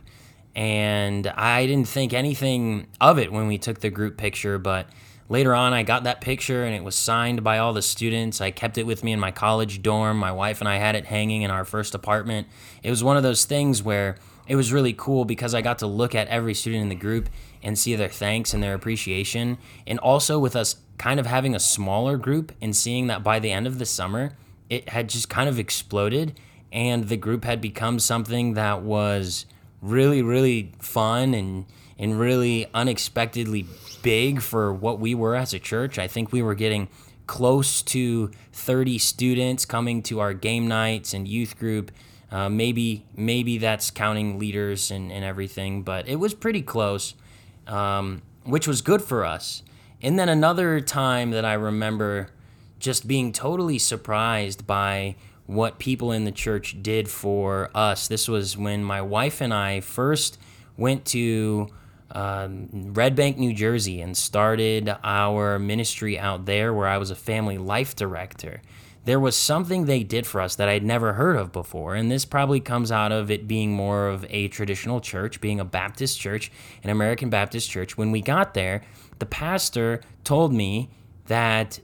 and 0.54 1.26
I 1.28 1.66
didn't 1.66 1.88
think 1.88 2.12
anything 2.12 2.88
of 3.00 3.18
it 3.18 3.32
when 3.32 3.46
we 3.46 3.56
took 3.56 3.80
the 3.80 3.88
group 3.88 4.18
picture, 4.18 4.58
but 4.58 4.86
later 5.28 5.54
on 5.54 5.72
I 5.72 5.82
got 5.82 6.04
that 6.04 6.20
picture 6.20 6.64
and 6.64 6.74
it 6.74 6.84
was 6.84 6.94
signed 6.94 7.42
by 7.42 7.58
all 7.58 7.72
the 7.72 7.82
students. 7.82 8.40
I 8.40 8.50
kept 8.50 8.78
it 8.78 8.86
with 8.86 9.04
me 9.04 9.12
in 9.12 9.20
my 9.20 9.30
college 9.30 9.82
dorm. 9.82 10.16
My 10.18 10.32
wife 10.32 10.60
and 10.60 10.68
I 10.68 10.76
had 10.76 10.94
it 10.94 11.06
hanging 11.06 11.42
in 11.42 11.50
our 11.50 11.64
first 11.64 11.94
apartment. 11.94 12.46
It 12.82 12.90
was 12.90 13.02
one 13.02 13.16
of 13.16 13.22
those 13.22 13.44
things 13.44 13.82
where 13.82 14.16
it 14.46 14.56
was 14.56 14.72
really 14.72 14.92
cool 14.92 15.24
because 15.24 15.54
I 15.54 15.62
got 15.62 15.78
to 15.78 15.86
look 15.86 16.14
at 16.14 16.28
every 16.28 16.54
student 16.54 16.82
in 16.82 16.88
the 16.88 16.94
group 16.94 17.28
and 17.62 17.78
see 17.78 17.94
their 17.94 18.08
thanks 18.08 18.52
and 18.52 18.62
their 18.62 18.74
appreciation. 18.74 19.58
And 19.86 19.98
also 20.00 20.38
with 20.38 20.56
us 20.56 20.76
kind 20.98 21.20
of 21.20 21.26
having 21.26 21.54
a 21.54 21.60
smaller 21.60 22.16
group 22.16 22.52
and 22.60 22.74
seeing 22.74 23.06
that 23.06 23.22
by 23.22 23.38
the 23.38 23.52
end 23.52 23.66
of 23.66 23.78
the 23.78 23.86
summer, 23.86 24.36
it 24.68 24.88
had 24.88 25.08
just 25.08 25.28
kind 25.28 25.48
of 25.48 25.58
exploded 25.58 26.38
and 26.72 27.08
the 27.08 27.16
group 27.16 27.44
had 27.44 27.60
become 27.60 27.98
something 27.98 28.54
that 28.54 28.82
was 28.82 29.46
really, 29.80 30.22
really 30.22 30.72
fun 30.78 31.34
and, 31.34 31.66
and 31.98 32.18
really 32.18 32.66
unexpectedly 32.72 33.66
big 34.02 34.40
for 34.40 34.72
what 34.72 34.98
we 34.98 35.14
were 35.14 35.34
as 35.36 35.54
a 35.54 35.58
church. 35.58 35.98
I 35.98 36.08
think 36.08 36.32
we 36.32 36.42
were 36.42 36.54
getting 36.54 36.88
close 37.26 37.82
to 37.82 38.30
30 38.52 38.98
students 38.98 39.64
coming 39.64 40.02
to 40.02 40.20
our 40.20 40.34
game 40.34 40.68
nights 40.68 41.14
and 41.14 41.26
youth 41.26 41.58
group. 41.58 41.90
Uh, 42.30 42.48
maybe 42.48 43.04
maybe 43.14 43.58
that's 43.58 43.90
counting 43.90 44.38
leaders 44.38 44.90
and, 44.90 45.12
and 45.12 45.24
everything, 45.24 45.82
but 45.82 46.08
it 46.08 46.16
was 46.16 46.32
pretty 46.32 46.62
close, 46.62 47.14
um, 47.66 48.22
which 48.44 48.66
was 48.66 48.80
good 48.80 49.02
for 49.02 49.24
us. 49.24 49.62
And 50.00 50.18
then 50.18 50.28
another 50.28 50.80
time 50.80 51.30
that 51.30 51.44
I 51.44 51.52
remember 51.52 52.28
just 52.78 53.06
being 53.06 53.32
totally 53.32 53.78
surprised 53.78 54.66
by 54.66 55.14
what 55.46 55.78
people 55.78 56.10
in 56.10 56.24
the 56.24 56.32
church 56.32 56.82
did 56.82 57.08
for 57.08 57.70
us. 57.74 58.08
This 58.08 58.28
was 58.28 58.56
when 58.56 58.82
my 58.82 59.00
wife 59.00 59.40
and 59.40 59.52
I 59.52 59.80
first 59.80 60.38
went 60.76 61.04
to 61.06 61.68
um, 62.12 62.68
Red 62.92 63.16
Bank, 63.16 63.38
New 63.38 63.54
Jersey, 63.54 64.00
and 64.00 64.16
started 64.16 64.94
our 65.02 65.58
ministry 65.58 66.18
out 66.18 66.44
there 66.44 66.72
where 66.72 66.86
I 66.86 66.98
was 66.98 67.10
a 67.10 67.16
family 67.16 67.58
life 67.58 67.96
director. 67.96 68.60
There 69.04 69.18
was 69.18 69.34
something 69.34 69.86
they 69.86 70.04
did 70.04 70.26
for 70.26 70.40
us 70.40 70.54
that 70.56 70.68
I'd 70.68 70.84
never 70.84 71.14
heard 71.14 71.36
of 71.36 71.50
before, 71.50 71.96
and 71.96 72.10
this 72.10 72.24
probably 72.24 72.60
comes 72.60 72.92
out 72.92 73.10
of 73.10 73.30
it 73.30 73.48
being 73.48 73.72
more 73.72 74.08
of 74.08 74.24
a 74.30 74.46
traditional 74.48 75.00
church, 75.00 75.40
being 75.40 75.58
a 75.58 75.64
Baptist 75.64 76.20
church, 76.20 76.52
an 76.84 76.90
American 76.90 77.28
Baptist 77.28 77.68
church. 77.68 77.96
When 77.96 78.12
we 78.12 78.20
got 78.20 78.54
there, 78.54 78.82
the 79.18 79.26
pastor 79.26 80.02
told 80.22 80.52
me 80.52 80.90
that, 81.26 81.80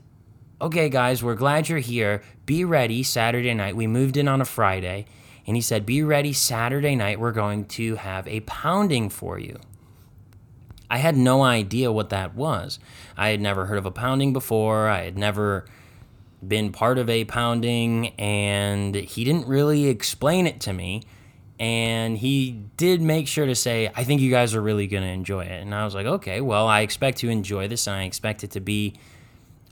okay, 0.61 0.87
guys, 0.87 1.21
we're 1.21 1.35
glad 1.35 1.67
you're 1.67 1.79
here. 1.79 2.21
Be 2.45 2.63
ready 2.63 3.03
Saturday 3.03 3.53
night. 3.53 3.75
We 3.75 3.87
moved 3.87 4.15
in 4.15 4.29
on 4.29 4.39
a 4.39 4.45
Friday, 4.45 5.05
and 5.45 5.57
he 5.57 5.61
said, 5.61 5.85
Be 5.85 6.03
ready 6.03 6.31
Saturday 6.31 6.95
night. 6.95 7.19
We're 7.19 7.33
going 7.33 7.65
to 7.65 7.95
have 7.95 8.27
a 8.29 8.39
pounding 8.41 9.09
for 9.09 9.37
you. 9.37 9.59
I 10.89 10.97
had 10.97 11.15
no 11.15 11.43
idea 11.43 11.91
what 11.91 12.09
that 12.09 12.35
was. 12.35 12.79
I 13.15 13.29
had 13.29 13.41
never 13.41 13.65
heard 13.67 13.77
of 13.77 13.85
a 13.85 13.91
pounding 13.91 14.33
before. 14.33 14.87
I 14.87 15.03
had 15.03 15.17
never 15.17 15.65
been 16.45 16.71
part 16.71 16.97
of 16.97 17.09
a 17.09 17.25
pounding, 17.25 18.07
and 18.17 18.95
he 18.95 19.23
didn't 19.23 19.47
really 19.47 19.87
explain 19.87 20.47
it 20.47 20.59
to 20.61 20.73
me. 20.73 21.03
And 21.59 22.17
he 22.17 22.63
did 22.77 23.01
make 23.01 23.27
sure 23.27 23.45
to 23.45 23.55
say, 23.55 23.91
I 23.93 24.05
think 24.05 24.21
you 24.21 24.31
guys 24.31 24.55
are 24.55 24.61
really 24.61 24.87
going 24.87 25.03
to 25.03 25.09
enjoy 25.09 25.41
it. 25.41 25.61
And 25.61 25.75
I 25.75 25.83
was 25.83 25.93
like, 25.93 26.05
okay, 26.05 26.39
well, 26.39 26.67
I 26.67 26.81
expect 26.81 27.17
to 27.19 27.29
enjoy 27.29 27.67
this, 27.67 27.85
and 27.85 27.97
I 27.97 28.03
expect 28.03 28.43
it 28.43 28.51
to 28.51 28.61
be 28.61 28.95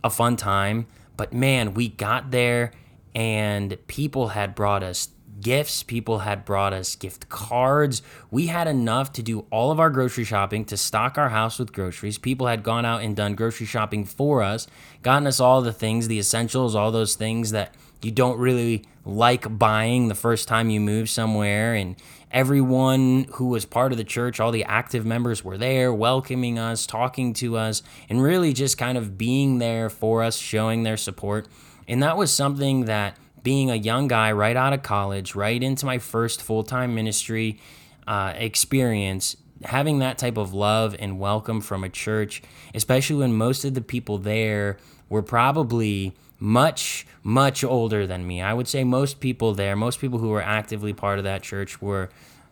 a 0.03 0.09
fun 0.09 0.35
time. 0.35 0.87
But 1.15 1.33
man, 1.33 1.73
we 1.73 1.87
got 1.87 2.31
there, 2.31 2.71
and 3.15 3.77
people 3.87 4.29
had 4.29 4.53
brought 4.53 4.83
us 4.83 5.09
gifts. 5.41 5.83
People 5.83 6.19
had 6.19 6.45
brought 6.45 6.73
us 6.73 6.95
gift 6.95 7.29
cards. 7.29 8.01
We 8.31 8.47
had 8.47 8.67
enough 8.67 9.13
to 9.13 9.23
do 9.23 9.45
all 9.51 9.71
of 9.71 9.79
our 9.79 9.89
grocery 9.89 10.23
shopping, 10.23 10.65
to 10.65 10.77
stock 10.77 11.17
our 11.17 11.29
house 11.29 11.59
with 11.59 11.73
groceries. 11.73 12.17
People 12.17 12.47
had 12.47 12.63
gone 12.63 12.85
out 12.85 13.01
and 13.01 13.15
done 13.15 13.35
grocery 13.35 13.65
shopping 13.65 14.05
for 14.05 14.41
us, 14.41 14.67
gotten 15.03 15.27
us 15.27 15.39
all 15.39 15.61
the 15.61 15.73
things, 15.73 16.07
the 16.07 16.19
essentials, 16.19 16.75
all 16.75 16.91
those 16.91 17.15
things 17.15 17.51
that 17.51 17.73
you 18.01 18.11
don't 18.11 18.37
really 18.37 18.85
like 19.05 19.57
buying 19.57 20.07
the 20.07 20.15
first 20.15 20.47
time 20.47 20.69
you 20.69 20.79
move 20.79 21.09
somewhere. 21.09 21.73
And 21.73 21.95
everyone 22.31 23.25
who 23.33 23.47
was 23.47 23.65
part 23.65 23.91
of 23.91 23.97
the 23.97 24.03
church, 24.03 24.39
all 24.39 24.51
the 24.51 24.65
active 24.65 25.05
members 25.05 25.43
were 25.43 25.57
there, 25.57 25.93
welcoming 25.93 26.59
us, 26.59 26.85
talking 26.85 27.33
to 27.33 27.57
us, 27.57 27.81
and 28.09 28.21
really 28.21 28.53
just 28.53 28.77
kind 28.77 28.97
of 28.97 29.17
being 29.17 29.59
there 29.59 29.89
for 29.89 30.23
us, 30.23 30.37
showing 30.37 30.83
their 30.83 30.97
support. 30.97 31.47
And 31.87 32.03
that 32.03 32.17
was 32.17 32.33
something 32.33 32.85
that 32.85 33.17
being 33.47 33.71
a 33.71 33.75
young 33.75 34.09
guy 34.09 34.29
right 34.29 34.57
out 34.57 34.73
of 34.73 34.83
college, 34.83 35.33
right 35.33 35.63
into 35.63 35.85
my 35.85 35.97
first 35.97 36.41
full 36.41 36.65
time 36.65 36.93
ministry 36.93 37.57
uh, 38.05 38.33
experience, 38.35 39.37
having 39.63 39.99
that 39.99 40.17
type 40.17 40.35
of 40.35 40.53
love 40.53 40.93
and 40.99 41.17
welcome 41.17 41.61
from 41.61 41.81
a 41.81 41.87
church, 41.87 42.41
especially 42.75 43.15
when 43.15 43.33
most 43.33 43.63
of 43.63 43.73
the 43.73 43.79
people 43.79 44.17
there 44.17 44.75
were 45.07 45.21
probably 45.21 46.13
much, 46.39 47.07
much 47.23 47.63
older 47.63 48.05
than 48.05 48.27
me. 48.27 48.41
I 48.41 48.53
would 48.53 48.67
say 48.67 48.83
most 48.83 49.21
people 49.21 49.53
there, 49.53 49.77
most 49.77 50.01
people 50.01 50.19
who 50.19 50.27
were 50.27 50.43
actively 50.43 50.91
part 50.91 51.17
of 51.17 51.23
that 51.23 51.41
church 51.41 51.81
were 51.81 52.09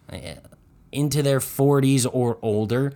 uh, 0.09 0.35
into 0.93 1.21
their 1.21 1.39
40s 1.39 2.07
or 2.09 2.37
older. 2.41 2.93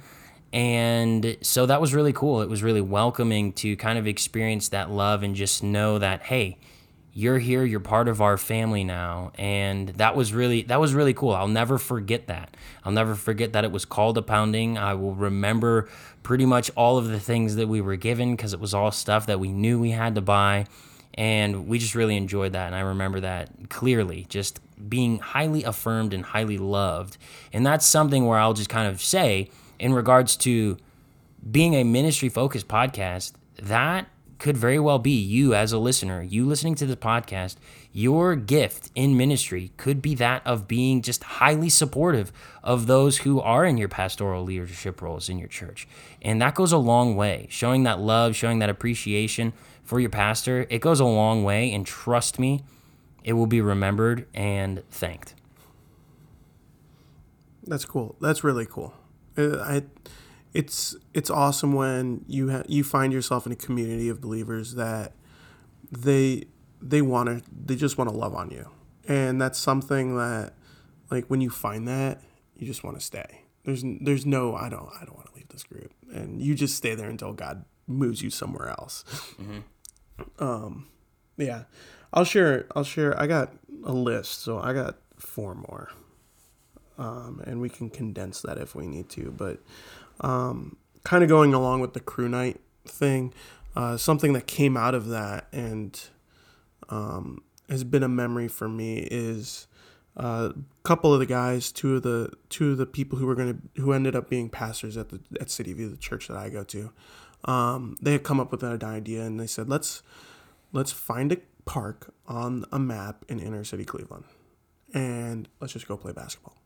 And 0.54 1.36
so 1.42 1.66
that 1.66 1.82
was 1.82 1.94
really 1.94 2.14
cool. 2.14 2.42
It 2.42 2.48
was 2.48 2.64
really 2.64 2.80
welcoming 2.80 3.52
to 3.56 3.76
kind 3.76 4.00
of 4.00 4.08
experience 4.08 4.70
that 4.70 4.90
love 4.90 5.22
and 5.22 5.36
just 5.36 5.64
know 5.64 6.00
that, 6.00 6.22
hey, 6.22 6.60
you're 7.14 7.40
here 7.40 7.64
you're 7.66 7.80
part 7.80 8.08
of 8.08 8.22
our 8.22 8.38
family 8.38 8.84
now. 8.84 9.32
And 9.36 9.90
that 9.90 10.16
was 10.16 10.34
really 10.34 10.64
that 10.64 10.80
was 10.80 10.94
really 10.94 11.14
cool. 11.14 11.32
I'll 11.32 11.48
never 11.48 11.78
forget 11.78 12.28
that. 12.28 12.56
I'll 12.84 12.92
never 12.92 13.16
forget 13.16 13.54
that 13.54 13.64
it 13.64 13.72
was 13.72 13.86
called 13.86 14.18
a 14.18 14.22
pounding. 14.22 14.78
I 14.78 14.94
will 14.94 15.16
remember 15.16 15.90
pretty 16.24 16.46
much 16.46 16.70
all 16.76 16.98
of 16.98 17.08
the 17.08 17.20
things 17.20 17.56
that 17.56 17.68
we 17.68 17.82
were 17.82 17.96
given 17.96 18.36
because 18.36 18.54
it 18.54 18.60
was 18.60 18.74
all 18.74 18.92
stuff 18.92 19.26
that 19.26 19.40
we 19.40 19.52
knew 19.52 19.80
we 19.80 19.92
had 19.92 20.16
to 20.16 20.22
buy. 20.22 20.66
And 21.16 21.68
we 21.68 21.80
just 21.80 21.96
really 21.96 22.16
enjoyed 22.16 22.54
that. 22.54 22.68
And 22.68 22.76
i 22.76 22.82
remember 22.82 23.20
that 23.22 23.70
clearly 23.70 24.26
just 24.30 24.60
being 24.88 25.20
highly 25.20 25.64
affirmed 25.64 26.14
and 26.14 26.24
highly 26.24 26.58
loved. 26.58 27.18
And 27.52 27.66
that's 27.66 27.86
something 27.86 28.26
where 28.26 28.40
i'll 28.40 28.54
just 28.54 28.70
kind 28.70 28.88
of 28.88 29.02
say 29.02 29.50
in 29.80 29.94
regards 29.94 30.36
to 30.38 30.78
being 31.50 31.74
a 31.74 31.84
ministry 31.84 32.30
focused 32.30 32.68
podcast 32.68 33.34
that 33.62 34.08
could 34.40 34.58
very 34.58 34.80
well 34.80 35.00
be 35.00 35.12
you 35.12 35.54
as 35.54 35.72
a 35.72 35.78
listener, 35.78 36.24
you 36.24 36.46
listening 36.46 36.74
to 36.76 36.86
this 36.86 36.96
podcast, 36.96 37.58
your 37.92 38.36
gift 38.36 38.90
in 38.96 39.18
ministry 39.18 39.72
could 39.78 40.02
be 40.02 40.16
that 40.16 40.42
of 40.46 40.68
being 40.68 41.02
just 41.02 41.24
highly 41.24 41.70
supportive 41.70 42.32
of 42.64 42.88
those 42.88 43.20
who 43.20 43.42
are 43.42 43.66
in 43.66 43.78
your 43.78 43.90
pastoral 43.90 44.44
leadership 44.44 45.02
roles 45.02 45.28
in 45.28 45.38
your 45.38 45.50
church. 45.50 45.88
And 46.22 46.42
that 46.42 46.56
goes 46.56 46.72
a 46.72 46.78
long 46.78 47.16
way. 47.16 47.48
Showing 47.50 47.84
that 47.84 48.00
love, 48.00 48.36
showing 48.36 48.60
that 48.60 48.70
appreciation 48.70 49.54
for 49.84 50.00
your 50.00 50.10
pastor, 50.10 50.66
it 50.70 50.80
goes 50.80 51.00
a 51.00 51.06
long 51.06 51.44
way. 51.44 51.74
And 51.74 51.86
trust 51.86 52.40
me, 52.40 52.64
it 53.24 53.34
will 53.34 53.48
be 53.48 53.60
remembered 53.60 54.28
and 54.34 54.84
thanked. 54.90 55.36
That's 57.68 57.86
cool. 57.86 58.16
That's 58.22 58.44
really 58.44 58.66
cool. 58.66 58.94
Uh, 59.38 59.58
I 59.60 59.84
it's 60.54 60.96
it's 61.14 61.30
awesome 61.30 61.74
when 61.74 62.26
you 62.28 62.52
ha- 62.52 62.64
you 62.68 62.84
find 62.84 63.14
yourself 63.14 63.46
in 63.46 63.52
a 63.52 63.56
community 63.56 64.10
of 64.10 64.20
believers 64.22 64.76
that 64.76 65.14
they 65.92 66.46
they 66.82 67.02
want 67.02 67.30
to 67.30 67.50
they 67.66 67.76
just 67.76 67.98
want 67.98 68.10
to 68.10 68.16
love 68.16 68.34
on 68.34 68.50
you. 68.52 68.70
And 69.08 69.42
that's 69.42 69.58
something 69.60 70.16
that 70.18 70.54
like 71.12 71.26
when 71.28 71.42
you 71.42 71.50
find 71.50 71.88
that 71.88 72.22
you 72.56 72.66
just 72.68 72.84
want 72.84 73.00
to 73.00 73.06
stay. 73.06 73.42
There's 73.64 73.84
there's 74.02 74.26
no 74.26 74.56
i 74.56 74.70
don't 74.70 74.90
i 75.00 75.06
don't 75.06 75.16
want 75.16 75.28
to 75.28 75.36
leave 75.36 75.50
this 75.50 75.64
group. 75.64 75.94
And 76.12 76.42
you 76.42 76.56
just 76.56 76.76
stay 76.76 76.96
there 76.96 77.10
until 77.10 77.34
god 77.34 77.66
moves 77.88 78.22
you 78.22 78.30
somewhere 78.30 78.70
else. 78.70 79.04
Mm-hmm. 79.40 80.44
um 80.44 80.88
yeah. 81.38 81.64
I'll 82.12 82.26
share 82.26 82.66
i'll 82.76 82.84
share 82.84 83.20
i 83.22 83.28
got 83.28 83.54
a 83.84 83.94
list 83.94 84.42
so 84.42 84.60
i 84.60 84.74
got 84.74 84.98
four 85.18 85.54
more. 85.54 85.90
Um, 86.98 87.42
and 87.46 87.62
we 87.62 87.70
can 87.70 87.90
condense 87.90 88.42
that 88.42 88.58
if 88.58 88.76
we 88.76 88.86
need 88.88 89.10
to 89.12 89.32
but 89.32 89.60
um, 90.22 90.78
kind 91.04 91.24
of 91.24 91.30
going 91.30 91.54
along 91.54 91.82
with 91.82 91.94
the 91.94 92.00
crew 92.00 92.30
night 92.30 92.60
thing, 92.86 93.34
uh, 93.76 93.98
something 93.98 94.34
that 94.34 94.48
came 94.48 94.76
out 94.76 94.96
of 94.96 95.08
that 95.08 95.48
and 95.52 96.00
um, 96.90 97.44
has 97.70 97.84
been 97.84 98.04
a 98.04 98.10
memory 98.10 98.48
for 98.48 98.68
me 98.68 99.08
is 99.12 99.68
a 100.18 100.22
uh, 100.22 100.54
couple 100.84 101.14
of 101.14 101.20
the 101.20 101.26
guys, 101.26 101.72
two 101.72 101.96
of 101.96 102.04
the 102.04 102.32
two 102.50 102.72
of 102.72 102.78
the 102.78 102.86
people 102.86 103.20
who 103.20 103.26
were 103.26 103.36
gonna 103.36 103.58
who 103.78 103.94
ended 103.94 104.16
up 104.16 104.30
being 104.30 104.50
pastors 104.50 104.98
at 104.98 105.10
the 105.10 105.20
at 105.40 105.50
City 105.50 105.72
View, 105.74 105.90
the 105.90 105.98
church 105.98 106.28
that 106.28 106.38
I 106.38 106.50
go 106.50 106.64
to. 106.66 106.92
Um, 107.46 107.96
they 108.02 108.12
had 108.12 108.24
come 108.24 108.40
up 108.40 108.52
with 108.52 108.64
an 108.64 108.84
idea 108.84 109.24
and 109.24 109.40
they 109.40 109.48
said 109.48 109.70
let's 109.70 110.02
let's 110.74 110.92
find 110.92 111.32
a 111.32 111.38
park 111.64 112.14
on 112.28 112.66
a 112.72 112.80
map 112.80 113.24
in 113.30 113.40
inner 113.40 113.64
city 113.64 113.86
Cleveland 113.86 114.26
and 114.94 115.48
let's 115.62 115.74
just 115.74 115.88
go 115.88 115.96
play 115.96 116.12
basketball. 116.12 116.58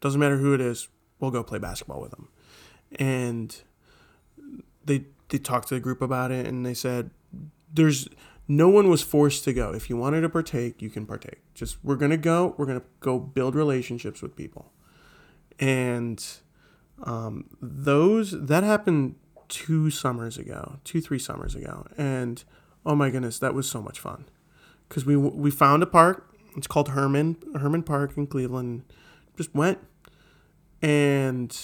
Doesn't 0.00 0.20
matter 0.20 0.36
who 0.36 0.52
it 0.52 0.60
is, 0.60 0.88
we'll 1.20 1.30
go 1.30 1.42
play 1.42 1.58
basketball 1.58 2.00
with 2.00 2.10
them 2.10 2.28
and 2.98 3.62
they 4.84 5.04
they 5.28 5.38
talked 5.38 5.68
to 5.68 5.74
the 5.74 5.80
group 5.80 6.02
about 6.02 6.30
it 6.30 6.46
and 6.46 6.64
they 6.64 6.74
said 6.74 7.10
there's 7.72 8.08
no 8.46 8.68
one 8.68 8.90
was 8.90 9.02
forced 9.02 9.42
to 9.44 9.52
go. 9.52 9.72
If 9.72 9.88
you 9.88 9.96
wanted 9.96 10.20
to 10.22 10.28
partake 10.28 10.82
you 10.82 10.90
can 10.90 11.06
partake. 11.06 11.40
Just 11.54 11.78
we're 11.82 11.96
gonna 11.96 12.16
go 12.16 12.54
we're 12.56 12.66
gonna 12.66 12.82
go 13.00 13.18
build 13.18 13.54
relationships 13.54 14.22
with 14.22 14.36
people. 14.36 14.72
And 15.58 16.24
um, 17.02 17.46
those 17.60 18.32
that 18.32 18.64
happened 18.64 19.16
two 19.48 19.90
summers 19.90 20.38
ago 20.38 20.78
two 20.84 21.00
three 21.00 21.18
summers 21.18 21.54
ago 21.54 21.86
and 21.98 22.44
oh 22.86 22.94
my 22.94 23.10
goodness 23.10 23.38
that 23.38 23.54
was 23.54 23.68
so 23.68 23.80
much 23.80 23.98
fun. 23.98 24.26
Because 24.88 25.04
we 25.04 25.16
we 25.16 25.50
found 25.50 25.82
a 25.82 25.86
park 25.86 26.30
it's 26.56 26.66
called 26.66 26.90
herman 26.90 27.36
herman 27.58 27.82
park 27.82 28.16
in 28.16 28.26
cleveland 28.26 28.84
just 29.36 29.54
went 29.54 29.78
and 30.82 31.56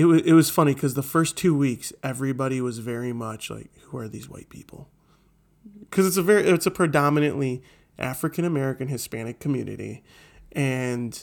it 0.00 0.04
was 0.06 0.22
it 0.22 0.32
was 0.32 0.48
funny 0.48 0.72
because 0.72 0.94
the 0.94 1.02
first 1.02 1.36
two 1.36 1.54
weeks 1.54 1.92
everybody 2.02 2.60
was 2.60 2.78
very 2.78 3.12
much 3.12 3.50
like, 3.50 3.70
who 3.82 3.98
are 3.98 4.08
these 4.08 4.28
white 4.28 4.48
people? 4.48 4.88
Because 5.78 6.06
it's 6.06 6.16
a 6.16 6.22
very 6.22 6.44
it's 6.44 6.64
a 6.64 6.70
predominantly 6.70 7.62
African 7.98 8.46
American 8.46 8.88
Hispanic 8.88 9.40
community, 9.40 10.02
and 10.52 11.22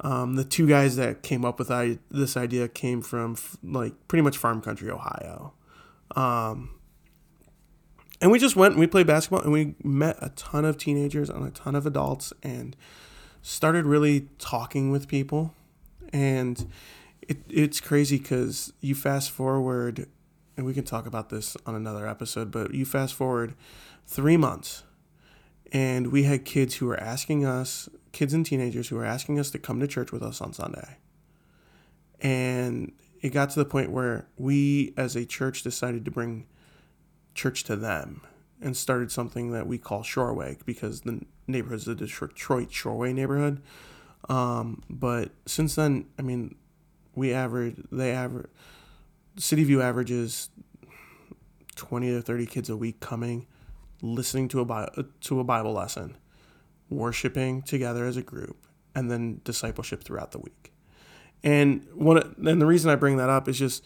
um, 0.00 0.36
the 0.36 0.44
two 0.44 0.68
guys 0.68 0.94
that 0.96 1.24
came 1.24 1.44
up 1.44 1.58
with 1.58 1.70
I, 1.70 1.98
this 2.10 2.36
idea 2.36 2.68
came 2.68 3.02
from 3.02 3.32
f- 3.32 3.56
like 3.62 3.94
pretty 4.06 4.22
much 4.22 4.38
farm 4.38 4.60
country 4.60 4.88
Ohio. 4.88 5.54
Um, 6.14 6.78
and 8.20 8.30
we 8.30 8.38
just 8.38 8.54
went 8.54 8.74
and 8.74 8.80
we 8.80 8.86
played 8.86 9.08
basketball 9.08 9.40
and 9.40 9.52
we 9.52 9.74
met 9.82 10.16
a 10.20 10.28
ton 10.30 10.64
of 10.64 10.78
teenagers 10.78 11.28
and 11.28 11.44
a 11.44 11.50
ton 11.50 11.74
of 11.74 11.86
adults 11.86 12.32
and 12.42 12.76
started 13.40 13.84
really 13.84 14.28
talking 14.38 14.92
with 14.92 15.08
people. 15.08 15.54
And 16.12 16.70
it, 17.32 17.38
it's 17.48 17.80
crazy 17.80 18.18
because 18.18 18.72
you 18.80 18.94
fast 18.94 19.30
forward, 19.30 20.06
and 20.56 20.66
we 20.66 20.74
can 20.74 20.84
talk 20.84 21.06
about 21.06 21.30
this 21.30 21.56
on 21.64 21.74
another 21.74 22.06
episode, 22.06 22.50
but 22.50 22.74
you 22.74 22.84
fast 22.84 23.14
forward 23.14 23.54
three 24.06 24.36
months 24.36 24.84
and 25.72 26.12
we 26.12 26.24
had 26.24 26.44
kids 26.44 26.76
who 26.76 26.86
were 26.86 27.00
asking 27.00 27.46
us, 27.46 27.88
kids 28.12 28.34
and 28.34 28.44
teenagers 28.44 28.88
who 28.88 28.96
were 28.96 29.06
asking 29.06 29.40
us 29.40 29.50
to 29.52 29.58
come 29.58 29.80
to 29.80 29.86
church 29.86 30.12
with 30.12 30.22
us 30.22 30.42
on 30.42 30.52
Sunday. 30.52 30.98
And 32.20 32.92
it 33.22 33.30
got 33.30 33.48
to 33.50 33.58
the 33.58 33.64
point 33.64 33.90
where 33.90 34.28
we 34.36 34.92
as 34.98 35.16
a 35.16 35.24
church 35.24 35.62
decided 35.62 36.04
to 36.04 36.10
bring 36.10 36.46
church 37.34 37.64
to 37.64 37.76
them 37.76 38.20
and 38.60 38.76
started 38.76 39.10
something 39.10 39.52
that 39.52 39.66
we 39.66 39.78
call 39.78 40.02
Shoreway 40.02 40.58
because 40.66 41.00
the 41.00 41.22
neighborhood 41.46 41.78
is 41.78 41.84
the 41.86 41.94
Detroit 41.94 42.68
Shoreway 42.68 43.14
neighborhood. 43.14 43.62
Um, 44.28 44.82
but 44.90 45.30
since 45.46 45.74
then, 45.74 46.04
I 46.18 46.22
mean, 46.22 46.54
we 47.14 47.32
average, 47.32 47.76
they 47.90 48.12
average, 48.12 48.50
City 49.36 49.64
View 49.64 49.82
averages 49.82 50.50
20 51.76 52.10
to 52.10 52.22
30 52.22 52.46
kids 52.46 52.68
a 52.68 52.76
week 52.76 53.00
coming 53.00 53.46
listening 54.02 54.48
to 54.48 54.60
a 54.60 55.04
to 55.20 55.40
a 55.40 55.44
Bible 55.44 55.72
lesson, 55.72 56.16
worshiping 56.90 57.62
together 57.62 58.04
as 58.04 58.16
a 58.16 58.22
group, 58.22 58.66
and 58.94 59.10
then 59.10 59.40
discipleship 59.44 60.04
throughout 60.04 60.32
the 60.32 60.38
week. 60.38 60.72
And 61.42 61.86
one 61.94 62.18
and 62.18 62.60
the 62.60 62.66
reason 62.66 62.90
I 62.90 62.96
bring 62.96 63.16
that 63.16 63.30
up 63.30 63.48
is 63.48 63.58
just 63.58 63.82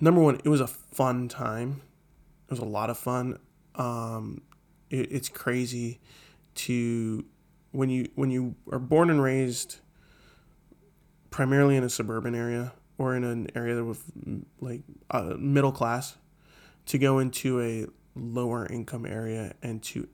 number 0.00 0.20
one, 0.20 0.40
it 0.44 0.48
was 0.48 0.60
a 0.60 0.66
fun 0.66 1.28
time. 1.28 1.82
It 2.46 2.50
was 2.50 2.60
a 2.60 2.64
lot 2.64 2.90
of 2.90 2.98
fun. 2.98 3.38
Um, 3.74 4.42
it, 4.90 5.10
it's 5.10 5.28
crazy 5.28 6.00
to 6.54 7.24
when 7.72 7.88
you 7.88 8.08
when 8.14 8.30
you 8.30 8.54
are 8.70 8.78
born 8.78 9.10
and 9.10 9.20
raised 9.22 9.76
primarily 11.36 11.76
in 11.76 11.84
a 11.84 11.90
suburban 11.90 12.34
area 12.34 12.72
or 12.96 13.14
in 13.14 13.22
an 13.22 13.46
area 13.54 13.84
with 13.84 14.02
like 14.58 14.80
uh, 15.10 15.34
middle 15.38 15.70
class 15.70 16.16
to 16.86 16.96
go 16.96 17.18
into 17.18 17.60
a 17.60 17.84
lower 18.14 18.64
income 18.64 19.04
area 19.04 19.52
and 19.62 19.82
to 19.82 20.08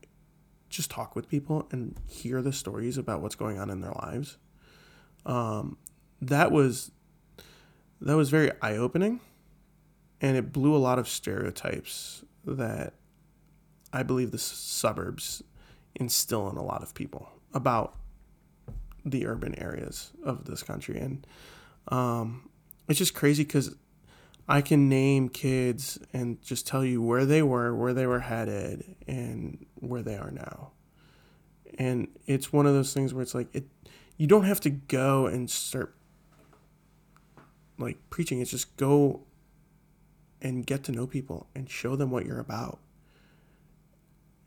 just 0.69 0.91
talk 0.91 1.15
with 1.15 1.29
people 1.29 1.69
and 1.71 1.95
hear 2.09 2.43
the 2.43 2.53
stories 2.53 2.99
about 2.99 3.23
what's 3.23 3.37
going 3.37 3.57
on 3.57 3.71
in 3.71 3.83
their 3.83 3.93
lives. 4.03 4.37
Um, 5.25 5.79
that 6.21 6.51
was 6.51 6.91
that 8.01 8.17
was 8.17 8.29
very 8.29 8.51
eye 8.61 8.77
opening, 8.77 9.21
and 10.21 10.37
it 10.37 10.53
blew 10.53 10.75
a 10.75 10.83
lot 10.89 10.99
of 10.99 11.07
stereotypes 11.07 12.25
that 12.45 12.95
I 13.93 14.03
believe 14.03 14.33
the 14.33 14.39
suburbs 14.39 15.45
instill 15.95 16.51
in 16.51 16.57
a 16.57 16.65
lot 16.65 16.83
of 16.83 16.95
people 16.95 17.29
about 17.55 17.95
the 19.05 19.27
urban 19.27 19.59
areas 19.59 20.13
of 20.25 20.45
this 20.45 20.63
country, 20.63 20.99
and 20.99 21.27
um, 21.89 22.49
it's 22.89 22.99
just 22.99 23.15
crazy 23.15 23.45
because 23.45 23.75
I 24.49 24.61
can 24.61 24.89
name 24.89 25.29
kids 25.29 25.99
and 26.13 26.41
just 26.43 26.67
tell 26.67 26.85
you 26.85 27.01
where 27.01 27.25
they 27.25 27.43
were, 27.43 27.75
where 27.75 27.95
they 27.95 28.07
were 28.07 28.21
headed, 28.21 28.97
and 29.07 29.65
where 29.77 30.03
they 30.03 30.17
are 30.17 30.31
now. 30.31 30.73
And 31.79 32.09
it's 32.27 32.53
one 32.53 32.67
of 32.67 32.75
those 32.75 32.93
things 32.93 33.15
where 33.15 33.23
it's 33.23 33.35
like 33.35 33.49
it 33.55 33.65
you 34.17 34.27
don't 34.27 34.45
have 34.45 34.61
to 34.61 34.71
go 34.71 35.27
and 35.27 35.51
start 35.51 35.95
like 37.79 37.99
preaching. 38.11 38.41
It's 38.41 38.51
just 38.51 38.77
go 38.77 39.23
and 40.41 40.67
get 40.67 40.85
to 40.85 40.93
know 40.93 41.07
people 41.07 41.49
and 41.55 41.69
show 41.69 41.97
them 41.97 42.11
what 42.11 42.27
you're 42.27 42.41
about. 42.41 42.79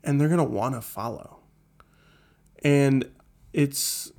And 0.04 0.20
they're 0.20 0.28
going 0.28 0.38
to 0.38 0.44
want 0.44 0.74
to 0.74 0.80
follow. 0.80 1.40
And 2.62 3.10
it's 3.52 4.12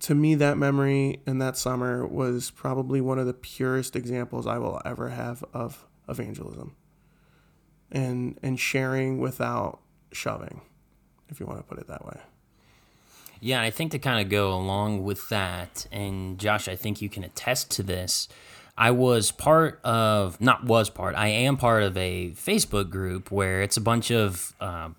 to 0.00 0.14
me, 0.14 0.34
that 0.36 0.56
memory 0.56 1.20
and 1.26 1.40
that 1.40 1.56
summer 1.56 2.06
was 2.06 2.50
probably 2.50 3.00
one 3.00 3.18
of 3.18 3.26
the 3.26 3.34
purest 3.34 3.96
examples 3.96 4.46
I 4.46 4.58
will 4.58 4.80
ever 4.84 5.10
have 5.10 5.44
of 5.52 5.86
evangelism 6.08 6.74
and 7.92 8.38
and 8.42 8.58
sharing 8.58 9.18
without 9.18 9.80
shoving, 10.12 10.62
if 11.28 11.40
you 11.40 11.46
want 11.46 11.58
to 11.58 11.64
put 11.64 11.78
it 11.78 11.88
that 11.88 12.04
way. 12.04 12.18
Yeah, 13.40 13.62
I 13.62 13.70
think 13.70 13.92
to 13.92 13.98
kind 13.98 14.20
of 14.22 14.30
go 14.30 14.52
along 14.52 15.02
with 15.02 15.28
that, 15.30 15.86
and 15.90 16.38
Josh, 16.38 16.68
I 16.68 16.76
think 16.76 17.00
you 17.00 17.08
can 17.08 17.24
attest 17.24 17.70
to 17.72 17.82
this. 17.82 18.28
I 18.76 18.90
was 18.90 19.30
part 19.30 19.80
of, 19.82 20.40
not 20.40 20.64
was 20.64 20.90
part, 20.90 21.14
I 21.14 21.28
am 21.28 21.56
part 21.56 21.82
of 21.82 21.96
a 21.96 22.30
Facebook 22.30 22.90
group 22.90 23.30
where 23.30 23.62
it's 23.62 23.76
a 23.76 23.80
bunch 23.80 24.10
of 24.10 24.54
uh, 24.60 24.90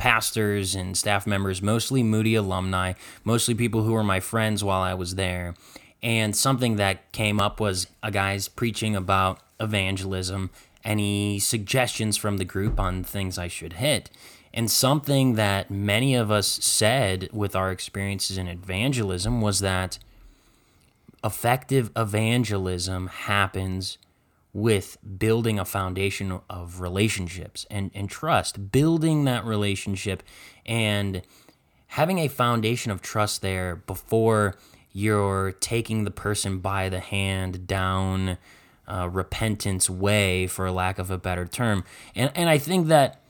pastors 0.00 0.74
and 0.74 0.96
staff 0.96 1.26
members, 1.26 1.60
mostly 1.60 2.02
Moody 2.02 2.34
alumni, 2.34 2.94
mostly 3.22 3.54
people 3.54 3.82
who 3.82 3.92
were 3.92 4.02
my 4.02 4.18
friends 4.18 4.64
while 4.64 4.80
I 4.80 4.94
was 4.94 5.14
there. 5.14 5.54
And 6.02 6.34
something 6.34 6.76
that 6.76 7.12
came 7.12 7.38
up 7.38 7.60
was 7.60 7.86
a 8.02 8.10
guy's 8.10 8.48
preaching 8.48 8.96
about 8.96 9.40
evangelism, 9.60 10.48
any 10.84 11.38
suggestions 11.38 12.16
from 12.16 12.38
the 12.38 12.46
group 12.46 12.80
on 12.80 13.04
things 13.04 13.36
I 13.36 13.48
should 13.48 13.74
hit. 13.74 14.08
And 14.54 14.70
something 14.70 15.34
that 15.34 15.70
many 15.70 16.14
of 16.14 16.30
us 16.30 16.48
said 16.48 17.28
with 17.30 17.54
our 17.54 17.70
experiences 17.70 18.38
in 18.38 18.48
evangelism 18.48 19.42
was 19.42 19.60
that 19.60 19.98
effective 21.22 21.90
evangelism 21.94 23.08
happens 23.08 23.98
with 24.52 24.96
building 25.18 25.58
a 25.58 25.64
foundation 25.64 26.40
of 26.50 26.80
relationships 26.80 27.66
and, 27.70 27.90
and 27.94 28.10
trust, 28.10 28.72
building 28.72 29.24
that 29.24 29.44
relationship 29.44 30.22
and 30.66 31.22
having 31.88 32.18
a 32.18 32.28
foundation 32.28 32.90
of 32.90 33.00
trust 33.00 33.42
there 33.42 33.76
before 33.76 34.56
you're 34.92 35.52
taking 35.60 36.04
the 36.04 36.10
person 36.10 36.58
by 36.58 36.88
the 36.88 37.00
hand 37.00 37.66
down 37.66 38.38
uh, 38.88 39.08
repentance 39.08 39.88
way, 39.88 40.48
for 40.48 40.68
lack 40.70 40.98
of 40.98 41.10
a 41.10 41.18
better 41.18 41.46
term. 41.46 41.84
And, 42.16 42.32
and 42.34 42.48
I 42.48 42.58
think 42.58 42.88
that, 42.88 43.20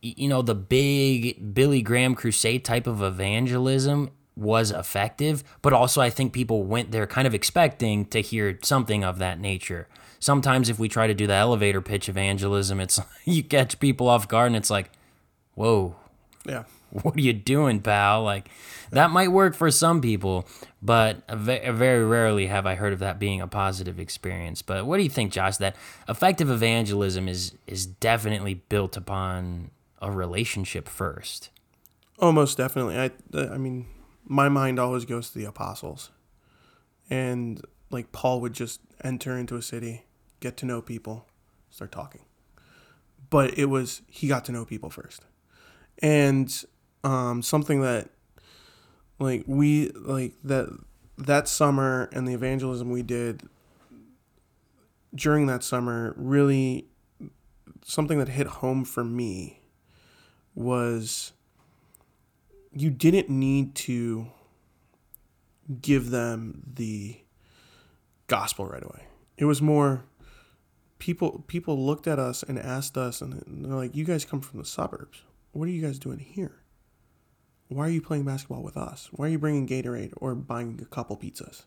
you 0.00 0.28
know, 0.28 0.42
the 0.42 0.54
big 0.54 1.52
Billy 1.52 1.82
Graham 1.82 2.14
crusade 2.14 2.64
type 2.64 2.86
of 2.86 3.02
evangelism 3.02 4.10
was 4.36 4.70
effective, 4.70 5.42
but 5.62 5.72
also 5.72 6.00
I 6.00 6.10
think 6.10 6.32
people 6.32 6.62
went 6.62 6.92
there 6.92 7.06
kind 7.06 7.26
of 7.26 7.34
expecting 7.34 8.06
to 8.06 8.20
hear 8.20 8.58
something 8.62 9.02
of 9.02 9.18
that 9.18 9.40
nature 9.40 9.88
sometimes 10.22 10.68
if 10.68 10.78
we 10.78 10.88
try 10.88 11.08
to 11.08 11.14
do 11.14 11.26
the 11.26 11.34
elevator 11.34 11.80
pitch 11.80 12.08
evangelism, 12.08 12.80
it's 12.80 13.00
you 13.24 13.42
catch 13.42 13.78
people 13.80 14.08
off 14.08 14.28
guard 14.28 14.46
and 14.46 14.56
it's 14.56 14.70
like, 14.70 14.90
whoa, 15.54 15.96
yeah, 16.46 16.64
what 16.90 17.16
are 17.16 17.20
you 17.20 17.32
doing, 17.32 17.80
pal? 17.80 18.22
Like 18.22 18.48
that 18.90 19.10
might 19.10 19.28
work 19.28 19.54
for 19.54 19.70
some 19.70 20.00
people, 20.00 20.46
but 20.80 21.28
very 21.28 22.04
rarely 22.04 22.46
have 22.46 22.66
I 22.66 22.76
heard 22.76 22.92
of 22.92 23.00
that 23.00 23.18
being 23.18 23.40
a 23.40 23.48
positive 23.48 23.98
experience. 23.98 24.62
But 24.62 24.86
what 24.86 24.98
do 24.98 25.02
you 25.02 25.10
think, 25.10 25.32
Josh? 25.32 25.56
That 25.56 25.76
effective 26.08 26.50
evangelism 26.50 27.28
is 27.28 27.52
is 27.66 27.84
definitely 27.84 28.54
built 28.54 28.96
upon 28.96 29.70
a 30.00 30.10
relationship 30.10 30.88
first. 30.88 31.50
Oh, 32.18 32.26
Almost 32.26 32.56
definitely. 32.56 32.96
I 32.96 33.10
I 33.34 33.58
mean, 33.58 33.86
my 34.24 34.48
mind 34.48 34.78
always 34.78 35.04
goes 35.04 35.30
to 35.30 35.38
the 35.38 35.46
apostles, 35.46 36.10
and 37.10 37.60
like 37.90 38.12
Paul 38.12 38.40
would 38.40 38.52
just 38.52 38.80
enter 39.02 39.36
into 39.36 39.56
a 39.56 39.62
city 39.62 40.04
get 40.42 40.56
to 40.58 40.66
know 40.66 40.82
people, 40.82 41.26
start 41.70 41.92
talking. 41.92 42.22
But 43.30 43.56
it 43.56 43.66
was 43.66 44.02
he 44.08 44.28
got 44.28 44.44
to 44.46 44.52
know 44.52 44.64
people 44.66 44.90
first, 44.90 45.24
and 46.02 46.52
um, 47.02 47.40
something 47.40 47.80
that 47.80 48.10
like 49.18 49.44
we 49.46 49.90
like 49.90 50.34
that 50.44 50.68
that 51.16 51.48
summer 51.48 52.10
and 52.12 52.26
the 52.26 52.34
evangelism 52.34 52.90
we 52.90 53.02
did 53.02 53.48
during 55.14 55.46
that 55.46 55.62
summer 55.62 56.14
really 56.16 56.86
something 57.84 58.18
that 58.18 58.28
hit 58.28 58.46
home 58.46 58.84
for 58.84 59.04
me 59.04 59.60
was 60.54 61.32
you 62.72 62.90
didn't 62.90 63.28
need 63.28 63.74
to 63.74 64.26
give 65.80 66.10
them 66.10 66.62
the 66.74 67.18
gospel 68.26 68.66
right 68.66 68.82
away. 68.82 69.04
It 69.36 69.44
was 69.44 69.60
more 69.60 70.04
people 71.02 71.44
people 71.48 71.84
looked 71.84 72.06
at 72.06 72.18
us 72.18 72.42
and 72.42 72.58
asked 72.58 72.96
us 72.96 73.20
and 73.20 73.42
they're 73.46 73.76
like 73.76 73.96
you 73.96 74.04
guys 74.04 74.24
come 74.24 74.40
from 74.40 74.58
the 74.60 74.64
suburbs 74.64 75.22
what 75.50 75.66
are 75.66 75.72
you 75.72 75.82
guys 75.82 75.98
doing 75.98 76.18
here 76.18 76.60
why 77.68 77.86
are 77.86 77.90
you 77.90 78.00
playing 78.00 78.24
basketball 78.24 78.62
with 78.62 78.76
us 78.76 79.08
why 79.12 79.26
are 79.26 79.30
you 79.30 79.38
bringing 79.38 79.66
gatorade 79.66 80.12
or 80.16 80.34
buying 80.34 80.78
a 80.80 80.86
couple 80.86 81.16
pizzas 81.16 81.64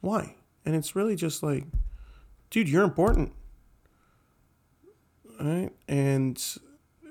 why 0.00 0.34
and 0.64 0.74
it's 0.74 0.94
really 0.94 1.16
just 1.16 1.42
like 1.42 1.64
dude, 2.50 2.68
you're 2.68 2.84
important. 2.84 3.32
Right? 5.40 5.70
And 5.88 6.42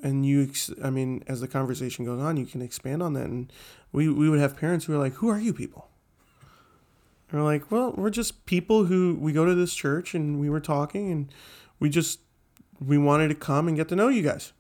and 0.04 0.26
you 0.26 0.52
I 0.84 0.90
mean, 0.90 1.24
as 1.28 1.42
the 1.42 1.48
conversation 1.48 2.06
goes 2.06 2.22
on, 2.22 2.38
you 2.38 2.46
can 2.46 2.62
expand 2.62 3.04
on 3.04 3.14
that 3.14 3.26
and 3.26 3.52
we 3.92 4.10
we 4.10 4.30
would 4.30 4.40
have 4.40 4.58
parents 4.58 4.86
who 4.86 4.94
are 4.94 4.98
like, 4.98 5.14
"Who 5.16 5.30
are 5.30 5.40
you 5.40 5.54
people?" 5.54 5.90
We're 7.32 7.44
like, 7.44 7.72
"Well, 7.72 7.94
we're 7.98 8.10
just 8.10 8.46
people 8.46 8.86
who 8.86 9.18
we 9.20 9.34
go 9.34 9.46
to 9.46 9.56
this 9.56 9.74
church 9.74 10.14
and 10.14 10.40
we 10.40 10.50
were 10.50 10.60
talking 10.60 11.12
and 11.12 11.34
we 11.80 11.90
just 11.90 12.20
we 12.80 12.98
wanted 12.98 13.30
to 13.30 13.36
come 13.36 13.68
and 13.68 13.76
get 13.76 13.90
to 13.90 13.96
know 13.96 14.10
you 14.10 14.22
guys." 14.22 14.54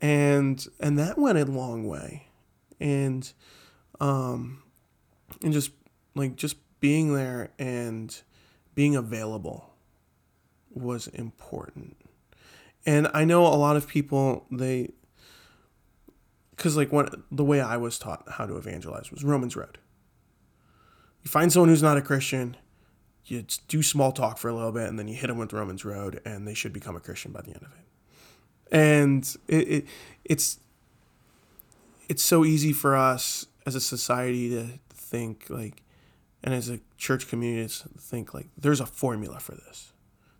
And 0.00 0.66
and 0.78 0.98
that 0.98 1.18
went 1.18 1.38
a 1.38 1.44
long 1.44 1.86
way. 1.86 2.28
And 2.78 3.30
um 4.00 4.62
and 5.42 5.52
just 5.52 5.72
like 6.14 6.36
just 6.36 6.56
being 6.80 7.14
there 7.14 7.50
and 7.58 8.20
being 8.74 8.96
available 8.96 9.74
was 10.70 11.08
important. 11.08 11.96
And 12.86 13.08
I 13.12 13.24
know 13.24 13.46
a 13.46 13.56
lot 13.56 13.76
of 13.76 13.86
people 13.86 14.46
they 14.50 14.92
cuz 16.56 16.76
like 16.76 16.92
when 16.92 17.08
the 17.30 17.44
way 17.44 17.60
I 17.60 17.76
was 17.76 17.98
taught 17.98 18.26
how 18.32 18.46
to 18.46 18.56
evangelize 18.56 19.10
was 19.10 19.24
Romans 19.24 19.56
Road. 19.56 19.78
You 21.22 21.30
find 21.30 21.52
someone 21.52 21.68
who's 21.68 21.82
not 21.82 21.96
a 21.96 22.02
Christian, 22.02 22.56
you 23.24 23.44
do 23.68 23.82
small 23.82 24.12
talk 24.12 24.38
for 24.38 24.48
a 24.48 24.54
little 24.54 24.72
bit 24.72 24.88
and 24.88 24.98
then 24.98 25.08
you 25.08 25.14
hit 25.14 25.28
them 25.28 25.38
with 25.38 25.52
Romans 25.52 25.84
Road 25.84 26.20
and 26.24 26.46
they 26.46 26.54
should 26.54 26.72
become 26.72 26.96
a 26.96 27.00
Christian 27.00 27.32
by 27.32 27.42
the 27.42 27.48
end 27.48 27.62
of 27.62 27.72
it. 27.72 28.72
And 28.72 29.36
it, 29.48 29.68
it 29.68 29.86
it's 30.24 30.58
it's 32.08 32.22
so 32.22 32.44
easy 32.44 32.72
for 32.72 32.96
us 32.96 33.46
as 33.66 33.74
a 33.74 33.80
society 33.80 34.48
to 34.50 34.66
think 34.88 35.46
like 35.48 35.82
and 36.42 36.54
as 36.54 36.68
a 36.68 36.80
church 36.96 37.28
community 37.28 37.68
to 37.68 37.88
think 37.98 38.32
like 38.32 38.48
there's 38.56 38.80
a 38.80 38.86
formula 38.86 39.38
for 39.38 39.52
this. 39.52 39.92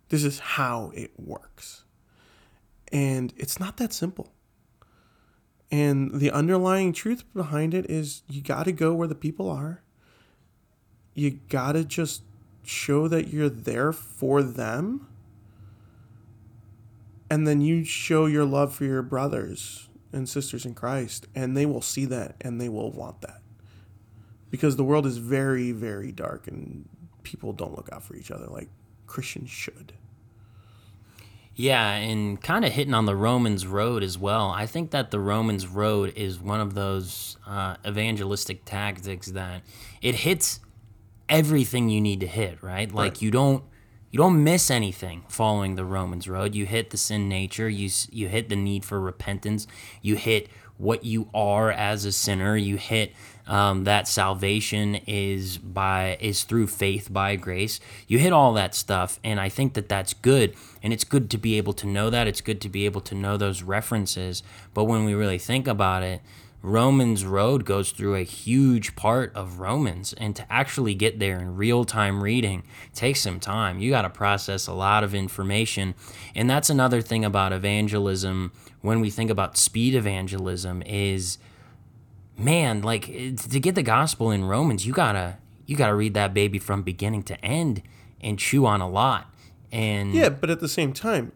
This 0.09 0.23
is 0.23 0.39
how 0.39 0.91
it 0.95 1.11
works. 1.17 1.83
And 2.91 3.33
it's 3.37 3.59
not 3.59 3.77
that 3.77 3.93
simple. 3.93 4.33
And 5.71 6.19
the 6.19 6.31
underlying 6.31 6.91
truth 6.91 7.23
behind 7.33 7.73
it 7.73 7.89
is 7.89 8.23
you 8.27 8.41
got 8.41 8.63
to 8.63 8.73
go 8.73 8.93
where 8.93 9.07
the 9.07 9.15
people 9.15 9.49
are 9.49 9.81
you 11.13 11.39
got 11.49 11.73
to 11.73 11.83
just 11.83 12.23
show 12.63 13.07
that 13.07 13.27
you're 13.29 13.49
there 13.49 13.91
for 13.91 14.43
them 14.43 15.07
and 17.31 17.47
then 17.47 17.61
you 17.61 17.85
show 17.85 18.25
your 18.25 18.43
love 18.43 18.75
for 18.75 18.83
your 18.83 19.01
brothers 19.01 19.87
and 20.11 20.27
sisters 20.27 20.65
in 20.65 20.73
Christ, 20.73 21.27
and 21.33 21.55
they 21.55 21.65
will 21.65 21.81
see 21.81 22.03
that 22.03 22.35
and 22.41 22.59
they 22.59 22.67
will 22.67 22.91
want 22.91 23.21
that. 23.21 23.39
Because 24.49 24.75
the 24.75 24.83
world 24.83 25.05
is 25.05 25.15
very, 25.15 25.71
very 25.71 26.11
dark, 26.11 26.45
and 26.49 26.89
people 27.23 27.53
don't 27.53 27.73
look 27.73 27.87
out 27.93 28.03
for 28.03 28.17
each 28.17 28.31
other 28.31 28.47
like 28.47 28.67
Christians 29.07 29.49
should. 29.49 29.93
Yeah, 31.55 31.91
and 31.91 32.41
kind 32.41 32.65
of 32.65 32.73
hitting 32.73 32.93
on 32.93 33.05
the 33.05 33.15
Romans 33.15 33.65
road 33.65 34.03
as 34.03 34.17
well. 34.17 34.49
I 34.49 34.65
think 34.65 34.91
that 34.91 35.11
the 35.11 35.19
Romans 35.21 35.67
road 35.67 36.11
is 36.17 36.37
one 36.37 36.59
of 36.59 36.73
those 36.73 37.37
uh, 37.47 37.77
evangelistic 37.87 38.65
tactics 38.65 39.27
that 39.27 39.61
it 40.01 40.15
hits 40.15 40.59
everything 41.31 41.89
you 41.89 42.01
need 42.01 42.19
to 42.19 42.27
hit, 42.27 42.61
right? 42.61 42.93
Like 42.93 43.13
Right. 43.13 43.21
you 43.21 43.31
don't 43.31 43.63
you 44.11 44.17
don't 44.17 44.43
miss 44.43 44.69
anything 44.69 45.23
following 45.29 45.75
the 45.75 45.85
Romans 45.85 46.27
road. 46.27 46.53
You 46.53 46.65
hit 46.65 46.89
the 46.89 46.97
sin 46.97 47.29
nature, 47.29 47.69
you 47.69 47.89
you 48.11 48.27
hit 48.27 48.49
the 48.49 48.55
need 48.57 48.85
for 48.85 48.99
repentance, 48.99 49.65
you 50.01 50.15
hit 50.17 50.49
what 50.77 51.05
you 51.05 51.29
are 51.33 51.71
as 51.71 52.05
a 52.05 52.11
sinner, 52.11 52.57
you 52.57 52.75
hit 52.75 53.13
um, 53.47 53.83
that 53.85 54.07
salvation 54.07 54.95
is 55.07 55.57
by 55.57 56.17
is 56.19 56.43
through 56.43 56.67
faith 56.67 57.11
by 57.11 57.35
grace. 57.35 57.79
You 58.07 58.19
hit 58.19 58.33
all 58.33 58.53
that 58.53 58.75
stuff, 58.75 59.19
and 59.23 59.39
I 59.39 59.49
think 59.49 59.73
that 59.73 59.89
that's 59.89 60.13
good, 60.13 60.55
and 60.83 60.93
it's 60.93 61.03
good 61.03 61.29
to 61.31 61.37
be 61.37 61.57
able 61.57 61.73
to 61.73 61.87
know 61.87 62.09
that. 62.09 62.27
It's 62.27 62.41
good 62.41 62.61
to 62.61 62.69
be 62.69 62.85
able 62.85 63.01
to 63.01 63.15
know 63.15 63.37
those 63.37 63.63
references. 63.63 64.43
But 64.73 64.85
when 64.85 65.05
we 65.05 65.13
really 65.13 65.37
think 65.39 65.67
about 65.67 66.03
it, 66.03 66.21
Romans 66.63 67.25
Road 67.25 67.65
goes 67.65 67.91
through 67.91 68.15
a 68.15 68.23
huge 68.23 68.95
part 68.95 69.35
of 69.35 69.59
Romans, 69.59 70.13
and 70.13 70.35
to 70.35 70.51
actually 70.51 70.93
get 70.93 71.19
there 71.19 71.39
in 71.39 71.55
real 71.55 71.85
time 71.85 72.21
reading 72.21 72.63
takes 72.93 73.21
some 73.21 73.39
time. 73.39 73.79
You 73.79 73.89
got 73.89 74.03
to 74.03 74.09
process 74.09 74.67
a 74.67 74.73
lot 74.73 75.03
of 75.03 75.15
information, 75.15 75.95
and 76.35 76.49
that's 76.49 76.69
another 76.69 77.01
thing 77.01 77.25
about 77.25 77.51
evangelism. 77.51 78.51
When 78.81 78.99
we 78.99 79.09
think 79.09 79.31
about 79.31 79.57
speed 79.57 79.95
evangelism, 79.95 80.83
is 80.83 81.39
man, 82.37 82.81
like 82.81 83.05
to 83.05 83.59
get 83.59 83.75
the 83.75 83.83
gospel 83.83 84.29
in 84.31 84.45
Romans, 84.45 84.85
you 84.85 84.93
gotta 84.93 85.37
you 85.65 85.75
gotta 85.75 85.95
read 85.95 86.13
that 86.13 86.33
baby 86.33 86.59
from 86.59 86.83
beginning 86.83 87.23
to 87.23 87.43
end 87.43 87.81
and 88.19 88.37
chew 88.37 88.65
on 88.65 88.81
a 88.81 88.89
lot. 88.89 89.33
And 89.71 90.13
Yeah, 90.13 90.29
but 90.29 90.49
at 90.49 90.59
the 90.59 90.67
same 90.67 90.93
time, 90.93 91.31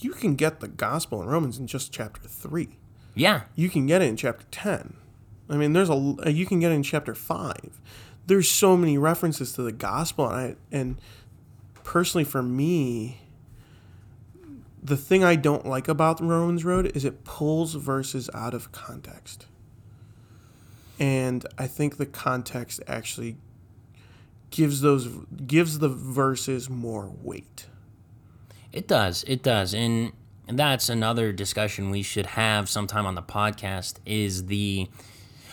you 0.00 0.12
can 0.12 0.36
get 0.36 0.60
the 0.60 0.68
gospel 0.68 1.20
in 1.20 1.28
Romans 1.28 1.58
in 1.58 1.66
just 1.66 1.92
chapter 1.92 2.26
3. 2.26 2.78
Yeah, 3.14 3.42
You 3.54 3.68
can 3.68 3.86
get 3.86 4.02
it 4.02 4.06
in 4.06 4.16
chapter 4.16 4.44
10. 4.50 4.94
I 5.48 5.56
mean, 5.56 5.72
there's 5.72 5.90
a 5.90 5.92
uh, 5.94 6.28
you 6.28 6.46
can 6.46 6.60
get 6.60 6.72
it 6.72 6.74
in 6.74 6.82
chapter 6.82 7.14
5. 7.14 7.80
There's 8.26 8.50
so 8.50 8.76
many 8.76 8.96
references 8.96 9.52
to 9.52 9.62
the 9.62 9.72
gospel 9.72 10.28
and 10.28 10.36
I 10.36 10.56
and 10.74 10.96
personally 11.82 12.24
for 12.24 12.42
me 12.42 13.20
the 14.84 14.96
thing 14.98 15.24
I 15.24 15.34
don't 15.34 15.64
like 15.64 15.88
about 15.88 16.18
the 16.18 16.24
Romans 16.24 16.62
Road 16.62 16.94
is 16.94 17.06
it 17.06 17.24
pulls 17.24 17.74
verses 17.74 18.28
out 18.34 18.52
of 18.52 18.70
context. 18.70 19.46
And 21.00 21.46
I 21.56 21.66
think 21.66 21.96
the 21.96 22.06
context 22.06 22.82
actually 22.86 23.36
gives 24.50 24.82
those 24.82 25.08
gives 25.46 25.78
the 25.78 25.88
verses 25.88 26.68
more 26.68 27.10
weight. 27.22 27.66
It 28.72 28.86
does. 28.86 29.24
It 29.26 29.42
does. 29.42 29.72
And 29.72 30.12
that's 30.46 30.88
another 30.88 31.32
discussion 31.32 31.90
we 31.90 32.02
should 32.02 32.26
have 32.26 32.68
sometime 32.68 33.06
on 33.06 33.14
the 33.14 33.22
podcast 33.22 33.96
is 34.04 34.46
the 34.46 34.88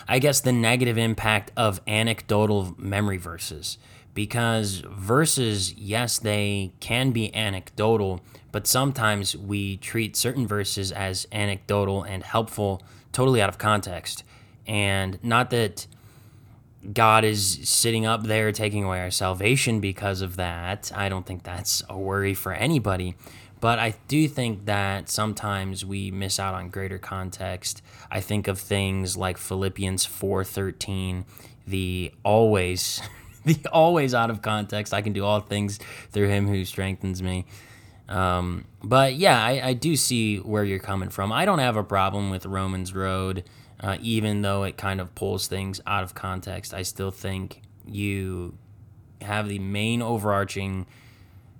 I 0.08 0.18
guess 0.18 0.40
the 0.40 0.52
negative 0.52 0.98
impact 0.98 1.52
of 1.56 1.80
anecdotal 1.86 2.74
memory 2.76 3.18
verses. 3.18 3.78
Because 4.14 4.82
verses, 4.90 5.72
yes, 5.74 6.18
they 6.18 6.72
can 6.80 7.12
be 7.12 7.34
anecdotal, 7.34 8.20
but 8.50 8.66
sometimes 8.66 9.34
we 9.34 9.78
treat 9.78 10.16
certain 10.16 10.46
verses 10.46 10.92
as 10.92 11.26
anecdotal 11.32 12.02
and 12.02 12.22
helpful 12.22 12.82
totally 13.12 13.40
out 13.40 13.48
of 13.48 13.56
context. 13.56 14.22
And 14.66 15.22
not 15.22 15.50
that 15.50 15.86
God 16.92 17.24
is 17.24 17.60
sitting 17.62 18.04
up 18.04 18.24
there 18.24 18.52
taking 18.52 18.84
away 18.84 19.00
our 19.00 19.10
salvation 19.10 19.80
because 19.80 20.20
of 20.20 20.36
that. 20.36 20.92
I 20.94 21.08
don't 21.08 21.24
think 21.24 21.42
that's 21.42 21.82
a 21.88 21.96
worry 21.96 22.34
for 22.34 22.52
anybody. 22.52 23.14
But 23.62 23.78
I 23.78 23.94
do 24.08 24.26
think 24.26 24.64
that 24.64 25.08
sometimes 25.08 25.84
we 25.84 26.10
miss 26.10 26.40
out 26.40 26.52
on 26.52 26.68
greater 26.68 26.98
context. 26.98 27.80
I 28.10 28.20
think 28.20 28.48
of 28.48 28.58
things 28.58 29.16
like 29.16 29.38
Philippians 29.38 30.04
4:13, 30.04 31.24
the 31.64 32.12
always 32.24 33.00
the 33.44 33.64
always 33.72 34.14
out 34.14 34.30
of 34.30 34.42
context. 34.42 34.92
I 34.92 35.00
can 35.00 35.12
do 35.12 35.24
all 35.24 35.38
things 35.38 35.78
through 36.10 36.26
him 36.26 36.48
who 36.48 36.64
strengthens 36.64 37.22
me. 37.22 37.46
Um, 38.08 38.64
but 38.82 39.14
yeah, 39.14 39.40
I, 39.40 39.68
I 39.68 39.72
do 39.74 39.94
see 39.94 40.38
where 40.38 40.64
you're 40.64 40.80
coming 40.80 41.08
from. 41.10 41.30
I 41.30 41.44
don't 41.44 41.60
have 41.60 41.76
a 41.76 41.84
problem 41.84 42.30
with 42.30 42.44
Romans 42.44 42.92
Road, 42.92 43.44
uh, 43.78 43.96
even 44.00 44.42
though 44.42 44.64
it 44.64 44.76
kind 44.76 45.00
of 45.00 45.14
pulls 45.14 45.46
things 45.46 45.80
out 45.86 46.02
of 46.02 46.14
context. 46.14 46.74
I 46.74 46.82
still 46.82 47.12
think 47.12 47.62
you 47.86 48.58
have 49.20 49.48
the 49.48 49.60
main 49.60 50.02
overarching 50.02 50.84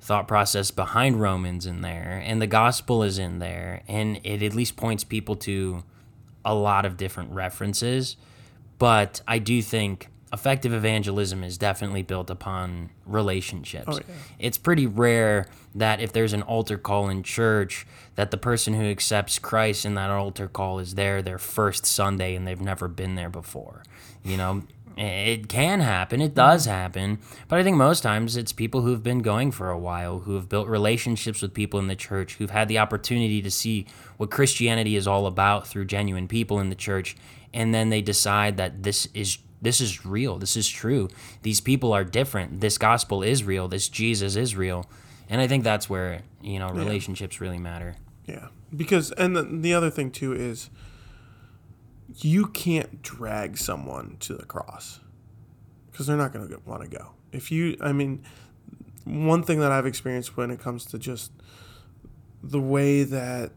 thought 0.03 0.27
process 0.27 0.73
behind 0.73 1.21
Romans 1.21 1.65
in 1.65 1.81
there, 1.81 2.21
and 2.25 2.43
the 2.43 2.47
gospel 2.47 3.05
is 3.05 3.19
in 3.19 3.38
there, 3.38 3.83
and 3.87 4.21
it 4.25 4.43
at 4.43 4.53
least 4.53 4.77
points 4.77 5.05
people 5.05 5.37
to 5.37 5.85
a 6.45 6.55
lot 6.55 6.85
of 6.85 6.97
different 6.97 7.31
references. 7.31 8.17
But 8.79 9.23
I 9.29 9.38
do 9.38 9.62
think 9.62 10.09
effective 10.33 10.73
evangelism 10.73 11.45
is 11.45 11.57
definitely 11.57 12.03
built 12.03 12.31
upon 12.31 12.91
relationships. 13.07 13.85
Oh, 13.87 13.95
yeah. 13.97 14.15
It's 14.41 14.59
pretty 14.59 14.87
rare 14.87 15.47
that 15.75 16.01
if 16.01 16.12
there's 16.12 16.33
an 16.33 16.43
altar 16.43 16.79
call 16.79 17.09
in 17.09 17.23
church, 17.23 17.87
that 18.17 18.33
the 18.33 18.38
person 18.38 18.75
who 18.75 18.85
accepts 18.85 19.38
Christ 19.38 19.85
in 19.85 19.95
that 19.95 20.11
altar 20.11 20.49
call 20.49 20.81
is 20.81 20.97
there 20.97 21.23
their 21.23 21.38
first 21.38 21.87
Sunday 21.87 22.35
and 22.35 22.47
they've 22.47 22.61
never 22.61 22.88
been 22.88 23.15
there 23.15 23.31
before. 23.31 23.85
You 24.25 24.37
know, 24.37 24.62
it 24.96 25.48
can 25.48 25.81
happen, 25.81 26.20
it 26.20 26.35
does 26.35 26.66
happen, 26.66 27.18
but 27.48 27.59
I 27.59 27.62
think 27.62 27.76
most 27.76 28.02
times 28.02 28.37
it's 28.37 28.52
people 28.52 28.83
who've 28.83 29.02
been 29.02 29.20
going 29.20 29.50
for 29.52 29.70
a 29.70 29.78
while, 29.78 30.20
who 30.20 30.35
have 30.35 30.48
built 30.48 30.68
relationships 30.68 31.42
with 31.42 31.55
people 31.55 31.81
in 31.81 31.87
the 31.87 31.96
church, 31.96 32.35
who've 32.35 32.50
had 32.50 32.68
the 32.68 32.78
opportunity 32.78 33.42
to 33.42 33.50
see 33.50 33.87
what 34.16 34.31
Christianity 34.31 34.96
is 34.96 35.07
all 35.07 35.26
about 35.26 35.66
through 35.66 35.87
genuine 35.87 36.28
people 36.28 36.61
in 36.61 36.68
the 36.68 36.74
church, 36.74 37.16
and 37.55 37.74
then 37.74 37.90
they 37.90 38.02
decide 38.02 38.57
that 38.57 38.83
this 38.83 39.07
is 39.14 39.38
this 39.61 39.81
is 39.81 40.05
real, 40.05 40.38
this 40.38 40.57
is 40.57 40.68
true. 40.68 41.09
These 41.42 41.61
people 41.61 41.92
are 41.92 42.02
different. 42.02 42.61
This 42.61 42.78
gospel 42.78 43.22
is 43.22 43.44
real. 43.44 43.68
This 43.68 43.88
Jesus 43.88 44.35
is 44.35 44.57
real. 44.57 44.87
And 45.31 45.40
I 45.40 45.46
think 45.46 45.62
that's 45.62 45.88
where, 45.88 46.22
you 46.42 46.59
know, 46.59 46.68
relationships 46.70 47.40
really 47.40 47.59
matter. 47.59 47.94
Yeah, 48.26 48.48
because 48.74 49.12
and 49.12 49.37
the, 49.37 49.42
the 49.42 49.72
other 49.72 49.88
thing 49.88 50.11
too 50.11 50.33
is 50.33 50.68
you 52.18 52.46
can't 52.46 53.03
drag 53.03 53.59
someone 53.59 54.16
to 54.20 54.35
the 54.35 54.44
cross 54.44 55.01
because 55.90 56.07
they're 56.07 56.16
not 56.16 56.33
going 56.33 56.48
to 56.48 56.61
want 56.64 56.83
to 56.83 56.88
go. 56.88 57.12
If 57.33 57.51
you, 57.51 57.77
I 57.81 57.92
mean, 57.92 58.22
one 59.05 59.42
thing 59.42 59.61
that 59.61 59.72
I've 59.72 59.87
experienced 59.87 60.37
when 60.37 60.51
it 60.51 60.61
comes 60.61 60.85
to 60.87 60.98
just 60.98 61.33
the 62.42 62.61
way 62.61 63.05
that 63.05 63.53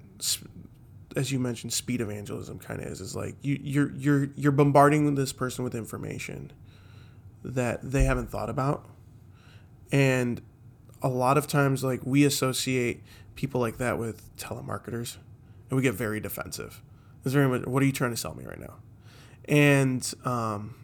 as 1.15 1.31
you 1.31 1.39
mentioned 1.39 1.73
speed 1.73 2.01
evangelism 2.01 2.59
kind 2.59 2.81
of 2.81 2.87
is 2.87 3.01
is 3.01 3.15
like 3.15 3.35
you 3.41 3.59
you're 3.61 3.91
you're 3.93 4.29
you're 4.35 4.51
bombarding 4.51 5.15
this 5.15 5.33
person 5.33 5.63
with 5.63 5.73
information 5.73 6.51
that 7.43 7.79
they 7.81 8.03
haven't 8.03 8.29
thought 8.29 8.49
about 8.49 8.87
and 9.91 10.41
a 11.01 11.07
lot 11.07 11.37
of 11.37 11.47
times 11.47 11.83
like 11.83 12.01
we 12.03 12.25
associate 12.25 13.01
people 13.35 13.61
like 13.61 13.77
that 13.77 13.97
with 13.97 14.35
telemarketers 14.37 15.17
and 15.69 15.77
we 15.77 15.81
get 15.81 15.93
very 15.93 16.19
defensive 16.19 16.81
it's 17.25 17.33
very 17.33 17.47
much 17.47 17.65
what 17.65 17.83
are 17.83 17.85
you 17.85 17.91
trying 17.91 18.11
to 18.11 18.17
sell 18.17 18.33
me 18.35 18.45
right 18.45 18.59
now? 18.59 18.75
And 19.45 20.13
um 20.23 20.75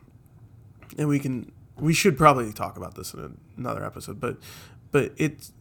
and 0.97 1.07
we 1.07 1.19
can 1.19 1.51
we 1.77 1.93
should 1.93 2.17
probably 2.17 2.51
talk 2.51 2.77
about 2.77 2.95
this 2.95 3.13
in 3.13 3.37
another 3.57 3.83
episode 3.83 4.19
but 4.19 4.37
but 4.91 5.13
it's 5.17 5.53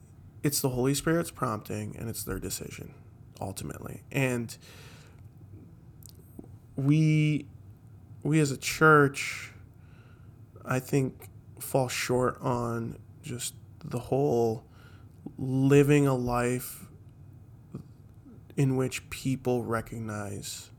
it's 0.43 0.61
the 0.61 0.71
holy 0.71 0.95
spirit's 0.95 1.31
prompting 1.31 1.95
and 1.97 2.09
it's 2.09 2.25
their 2.25 2.39
decision 2.39 2.95
ultimately. 3.41 4.03
And 4.11 4.57
we 6.77 7.47
we 8.23 8.41
as 8.41 8.51
a 8.51 8.57
church 8.57 9.53
i 10.65 10.79
think 10.79 11.29
fall 11.59 11.89
short 11.89 12.39
on 12.41 12.99
just 13.23 13.55
the 13.85 13.99
whole 13.99 14.65
living 15.39 16.07
a 16.07 16.15
life 16.15 16.87
in 18.57 18.77
which 18.77 19.09
people 19.11 19.65
recognize 19.65 20.71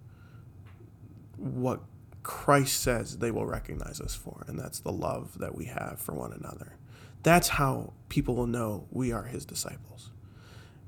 what 1.37 1.81
Christ 2.23 2.81
says 2.81 3.17
they 3.17 3.31
will 3.31 3.45
recognize 3.45 3.99
us 3.99 4.15
for, 4.15 4.45
and 4.47 4.59
that's 4.59 4.79
the 4.79 4.91
love 4.91 5.39
that 5.39 5.55
we 5.55 5.65
have 5.65 5.99
for 5.99 6.13
one 6.13 6.33
another. 6.33 6.77
That's 7.23 7.49
how 7.49 7.93
people 8.09 8.35
will 8.35 8.47
know 8.47 8.87
we 8.91 9.11
are 9.11 9.23
his 9.23 9.45
disciples. 9.45 10.11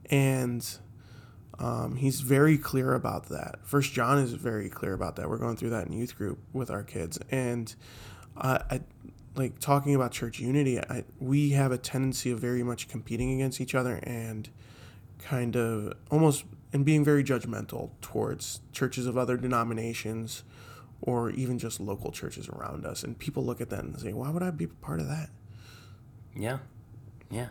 And 0.09 0.65
um, 1.59 1.95
he's 1.95 2.21
very 2.21 2.57
clear 2.57 2.93
about 2.93 3.29
that. 3.29 3.59
First 3.63 3.93
John 3.93 4.19
is 4.19 4.33
very 4.33 4.69
clear 4.69 4.93
about 4.93 5.15
that. 5.15 5.29
We're 5.29 5.37
going 5.37 5.55
through 5.55 5.71
that 5.71 5.87
in 5.87 5.93
youth 5.93 6.17
group 6.17 6.39
with 6.51 6.69
our 6.69 6.83
kids. 6.83 7.19
And 7.29 7.73
uh, 8.35 8.59
I 8.69 8.81
like 9.35 9.59
talking 9.59 9.95
about 9.95 10.11
church 10.11 10.39
unity, 10.39 10.79
I, 10.79 11.03
we 11.19 11.51
have 11.51 11.71
a 11.71 11.77
tendency 11.77 12.31
of 12.31 12.39
very 12.39 12.63
much 12.63 12.87
competing 12.87 13.33
against 13.33 13.59
each 13.59 13.73
other 13.75 13.99
and 14.03 14.49
kind 15.19 15.55
of 15.55 15.93
almost 16.11 16.45
and 16.73 16.83
being 16.83 17.05
very 17.05 17.23
judgmental 17.23 17.91
towards 18.01 18.59
churches 18.71 19.05
of 19.05 19.17
other 19.17 19.37
denominations 19.37 20.43
or 21.01 21.29
even 21.29 21.59
just 21.59 21.79
local 21.79 22.11
churches 22.11 22.49
around 22.49 22.85
us. 22.85 23.03
And 23.03 23.17
people 23.17 23.45
look 23.45 23.61
at 23.61 23.69
that 23.69 23.83
and 23.83 23.99
say, 23.99 24.11
why 24.11 24.29
would 24.29 24.41
I 24.41 24.49
be 24.49 24.67
part 24.67 24.99
of 24.99 25.07
that? 25.07 25.29
Yeah. 26.35 26.59
Yeah. 27.29 27.49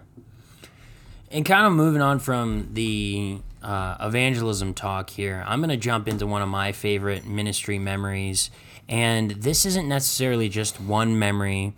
And 1.30 1.44
kind 1.44 1.66
of 1.66 1.72
moving 1.72 2.02
on 2.02 2.18
from 2.18 2.70
the 2.72 3.38
uh, 3.62 3.96
evangelism 4.00 4.74
talk 4.74 5.10
here, 5.10 5.44
I'm 5.46 5.60
going 5.60 5.70
to 5.70 5.76
jump 5.76 6.08
into 6.08 6.26
one 6.26 6.42
of 6.42 6.48
my 6.48 6.72
favorite 6.72 7.24
ministry 7.24 7.78
memories. 7.78 8.50
And 8.88 9.30
this 9.30 9.64
isn't 9.64 9.88
necessarily 9.88 10.48
just 10.48 10.80
one 10.80 11.18
memory. 11.18 11.74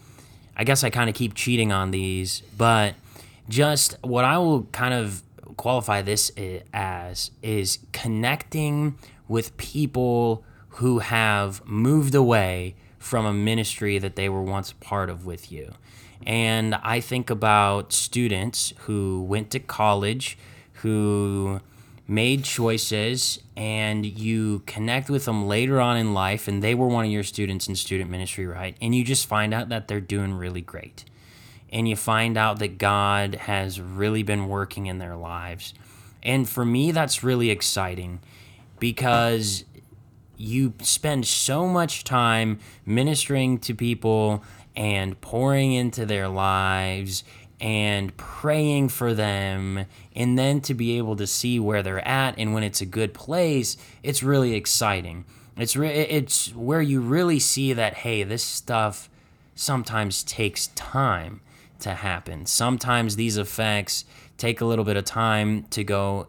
I 0.56 0.64
guess 0.64 0.82
I 0.82 0.90
kind 0.90 1.10
of 1.10 1.16
keep 1.16 1.34
cheating 1.34 1.72
on 1.72 1.90
these, 1.90 2.40
but 2.56 2.94
just 3.48 3.96
what 4.02 4.24
I 4.24 4.38
will 4.38 4.62
kind 4.72 4.94
of 4.94 5.23
qualify 5.56 6.02
this 6.02 6.30
as 6.72 7.30
is 7.42 7.78
connecting 7.92 8.98
with 9.28 9.56
people 9.56 10.44
who 10.68 10.98
have 10.98 11.64
moved 11.66 12.14
away 12.14 12.74
from 12.98 13.26
a 13.26 13.32
ministry 13.32 13.98
that 13.98 14.16
they 14.16 14.28
were 14.28 14.42
once 14.42 14.72
part 14.72 15.10
of 15.10 15.26
with 15.26 15.52
you. 15.52 15.72
And 16.26 16.74
I 16.76 17.00
think 17.00 17.28
about 17.30 17.92
students 17.92 18.72
who 18.80 19.22
went 19.24 19.50
to 19.50 19.60
college, 19.60 20.38
who 20.74 21.60
made 22.08 22.44
choices, 22.44 23.40
and 23.56 24.04
you 24.04 24.62
connect 24.66 25.08
with 25.10 25.26
them 25.26 25.46
later 25.46 25.80
on 25.80 25.96
in 25.96 26.14
life, 26.14 26.48
and 26.48 26.62
they 26.62 26.74
were 26.74 26.86
one 26.88 27.04
of 27.04 27.10
your 27.10 27.22
students 27.22 27.68
in 27.68 27.76
student 27.76 28.10
ministry, 28.10 28.46
right? 28.46 28.76
And 28.80 28.94
you 28.94 29.04
just 29.04 29.26
find 29.26 29.54
out 29.54 29.68
that 29.68 29.88
they're 29.88 30.00
doing 30.00 30.34
really 30.34 30.60
great. 30.60 31.04
And 31.74 31.86
you 31.86 31.96
find 31.96 32.38
out 32.38 32.60
that 32.60 32.78
God 32.78 33.34
has 33.34 33.78
really 33.80 34.22
been 34.22 34.48
working 34.48 34.86
in 34.86 34.98
their 34.98 35.16
lives. 35.16 35.74
And 36.22 36.48
for 36.48 36.64
me, 36.64 36.90
that's 36.90 37.22
really 37.22 37.50
exciting 37.50 38.20
because 38.78 39.64
you 40.36 40.72
spend 40.80 41.26
so 41.26 41.66
much 41.66 42.04
time 42.04 42.58
ministering 42.86 43.58
to 43.58 43.74
people 43.74 44.42
and 44.74 45.20
pouring 45.20 45.72
into 45.72 46.04
their 46.06 46.28
lives 46.28 47.24
and 47.60 48.16
praying 48.16 48.88
for 48.88 49.14
them 49.14 49.86
and 50.14 50.38
then 50.38 50.60
to 50.60 50.74
be 50.74 50.98
able 50.98 51.16
to 51.16 51.26
see 51.26 51.60
where 51.60 51.82
they're 51.82 52.06
at 52.06 52.34
and 52.36 52.52
when 52.52 52.64
it's 52.64 52.80
a 52.80 52.86
good 52.86 53.14
place 53.14 53.76
it's 54.02 54.22
really 54.22 54.54
exciting 54.54 55.24
it's 55.56 55.76
re- 55.76 55.88
it's 55.88 56.52
where 56.54 56.82
you 56.82 57.00
really 57.00 57.38
see 57.38 57.72
that 57.72 57.94
hey 57.94 58.24
this 58.24 58.42
stuff 58.42 59.08
sometimes 59.54 60.24
takes 60.24 60.66
time 60.68 61.40
to 61.84 61.94
happen. 61.94 62.44
Sometimes 62.46 63.16
these 63.16 63.36
effects 63.36 64.04
take 64.36 64.60
a 64.60 64.64
little 64.64 64.84
bit 64.84 64.96
of 64.96 65.04
time 65.04 65.64
to 65.70 65.84
go 65.84 66.28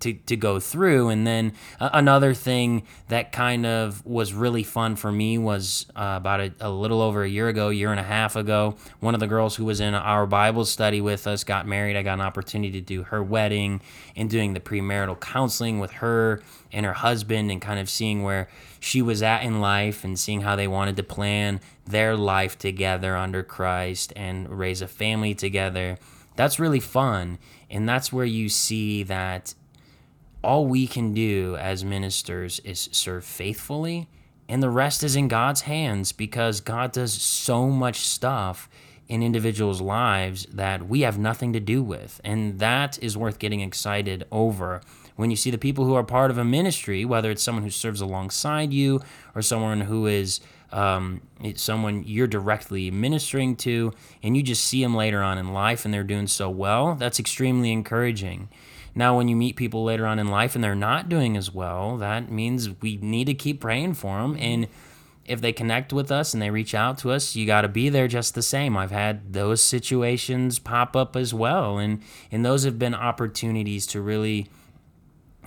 to, 0.00 0.14
to 0.14 0.36
go 0.36 0.60
through. 0.60 1.08
And 1.08 1.26
then 1.26 1.52
uh, 1.80 1.90
another 1.92 2.34
thing 2.34 2.84
that 3.08 3.32
kind 3.32 3.66
of 3.66 4.04
was 4.06 4.32
really 4.32 4.62
fun 4.62 4.96
for 4.96 5.12
me 5.12 5.38
was 5.38 5.86
uh, 5.94 6.14
about 6.16 6.40
a, 6.40 6.52
a, 6.60 6.70
little 6.70 7.02
over 7.02 7.22
a 7.22 7.28
year 7.28 7.48
ago, 7.48 7.68
year 7.68 7.90
and 7.90 8.00
a 8.00 8.04
half 8.04 8.36
ago, 8.36 8.76
one 9.00 9.14
of 9.14 9.20
the 9.20 9.26
girls 9.26 9.56
who 9.56 9.64
was 9.64 9.80
in 9.80 9.94
our 9.94 10.26
Bible 10.26 10.64
study 10.64 11.00
with 11.00 11.26
us 11.26 11.44
got 11.44 11.66
married. 11.66 11.96
I 11.96 12.02
got 12.02 12.14
an 12.14 12.20
opportunity 12.20 12.72
to 12.72 12.80
do 12.80 13.02
her 13.04 13.22
wedding 13.22 13.80
and 14.16 14.30
doing 14.30 14.54
the 14.54 14.60
premarital 14.60 15.20
counseling 15.20 15.78
with 15.78 15.92
her 15.92 16.42
and 16.72 16.86
her 16.86 16.94
husband 16.94 17.50
and 17.50 17.60
kind 17.60 17.80
of 17.80 17.88
seeing 17.88 18.22
where 18.22 18.48
she 18.80 19.02
was 19.02 19.22
at 19.22 19.42
in 19.42 19.60
life 19.60 20.04
and 20.04 20.18
seeing 20.18 20.42
how 20.42 20.56
they 20.56 20.68
wanted 20.68 20.96
to 20.96 21.02
plan 21.02 21.60
their 21.86 22.16
life 22.16 22.58
together 22.58 23.16
under 23.16 23.42
Christ 23.42 24.12
and 24.16 24.48
raise 24.48 24.82
a 24.82 24.88
family 24.88 25.34
together. 25.34 25.98
That's 26.36 26.60
really 26.60 26.80
fun. 26.80 27.38
And 27.70 27.88
that's 27.88 28.12
where 28.12 28.24
you 28.24 28.48
see 28.48 29.02
that 29.04 29.54
all 30.42 30.66
we 30.66 30.86
can 30.86 31.14
do 31.14 31.56
as 31.56 31.84
ministers 31.84 32.60
is 32.60 32.88
serve 32.92 33.24
faithfully, 33.24 34.08
and 34.48 34.62
the 34.62 34.70
rest 34.70 35.02
is 35.02 35.16
in 35.16 35.28
God's 35.28 35.62
hands 35.62 36.12
because 36.12 36.60
God 36.60 36.92
does 36.92 37.12
so 37.12 37.68
much 37.68 38.00
stuff 38.00 38.68
in 39.08 39.22
individuals' 39.22 39.80
lives 39.80 40.46
that 40.52 40.86
we 40.86 41.00
have 41.00 41.18
nothing 41.18 41.52
to 41.54 41.60
do 41.60 41.82
with. 41.82 42.20
And 42.24 42.58
that 42.58 43.02
is 43.02 43.16
worth 43.16 43.38
getting 43.38 43.60
excited 43.60 44.26
over 44.30 44.82
when 45.16 45.30
you 45.30 45.36
see 45.36 45.50
the 45.50 45.58
people 45.58 45.84
who 45.84 45.94
are 45.94 46.04
part 46.04 46.30
of 46.30 46.38
a 46.38 46.44
ministry, 46.44 47.04
whether 47.04 47.30
it's 47.30 47.42
someone 47.42 47.64
who 47.64 47.70
serves 47.70 48.00
alongside 48.00 48.72
you 48.72 49.00
or 49.34 49.42
someone 49.42 49.80
who 49.80 50.06
is 50.06 50.40
um, 50.70 51.22
someone 51.56 52.04
you're 52.06 52.26
directly 52.26 52.90
ministering 52.90 53.56
to, 53.56 53.92
and 54.22 54.36
you 54.36 54.42
just 54.42 54.64
see 54.64 54.82
them 54.82 54.94
later 54.94 55.22
on 55.22 55.38
in 55.38 55.52
life 55.52 55.84
and 55.84 55.92
they're 55.92 56.04
doing 56.04 56.26
so 56.26 56.50
well, 56.50 56.94
that's 56.94 57.18
extremely 57.18 57.72
encouraging. 57.72 58.48
Now, 58.94 59.16
when 59.16 59.28
you 59.28 59.36
meet 59.36 59.56
people 59.56 59.84
later 59.84 60.06
on 60.06 60.18
in 60.18 60.28
life 60.28 60.54
and 60.54 60.62
they're 60.62 60.74
not 60.74 61.08
doing 61.08 61.36
as 61.36 61.52
well, 61.52 61.96
that 61.98 62.30
means 62.30 62.80
we 62.80 62.96
need 62.96 63.26
to 63.26 63.34
keep 63.34 63.60
praying 63.60 63.94
for 63.94 64.20
them. 64.20 64.36
And 64.38 64.68
if 65.24 65.40
they 65.40 65.52
connect 65.52 65.92
with 65.92 66.10
us 66.10 66.32
and 66.32 66.42
they 66.42 66.50
reach 66.50 66.74
out 66.74 66.98
to 66.98 67.10
us, 67.10 67.36
you 67.36 67.46
got 67.46 67.60
to 67.60 67.68
be 67.68 67.88
there 67.88 68.08
just 68.08 68.34
the 68.34 68.42
same. 68.42 68.76
I've 68.76 68.90
had 68.90 69.34
those 69.34 69.60
situations 69.60 70.58
pop 70.58 70.96
up 70.96 71.14
as 71.14 71.34
well. 71.34 71.78
And, 71.78 72.02
and 72.32 72.44
those 72.44 72.64
have 72.64 72.78
been 72.78 72.94
opportunities 72.94 73.86
to 73.88 74.00
really 74.00 74.48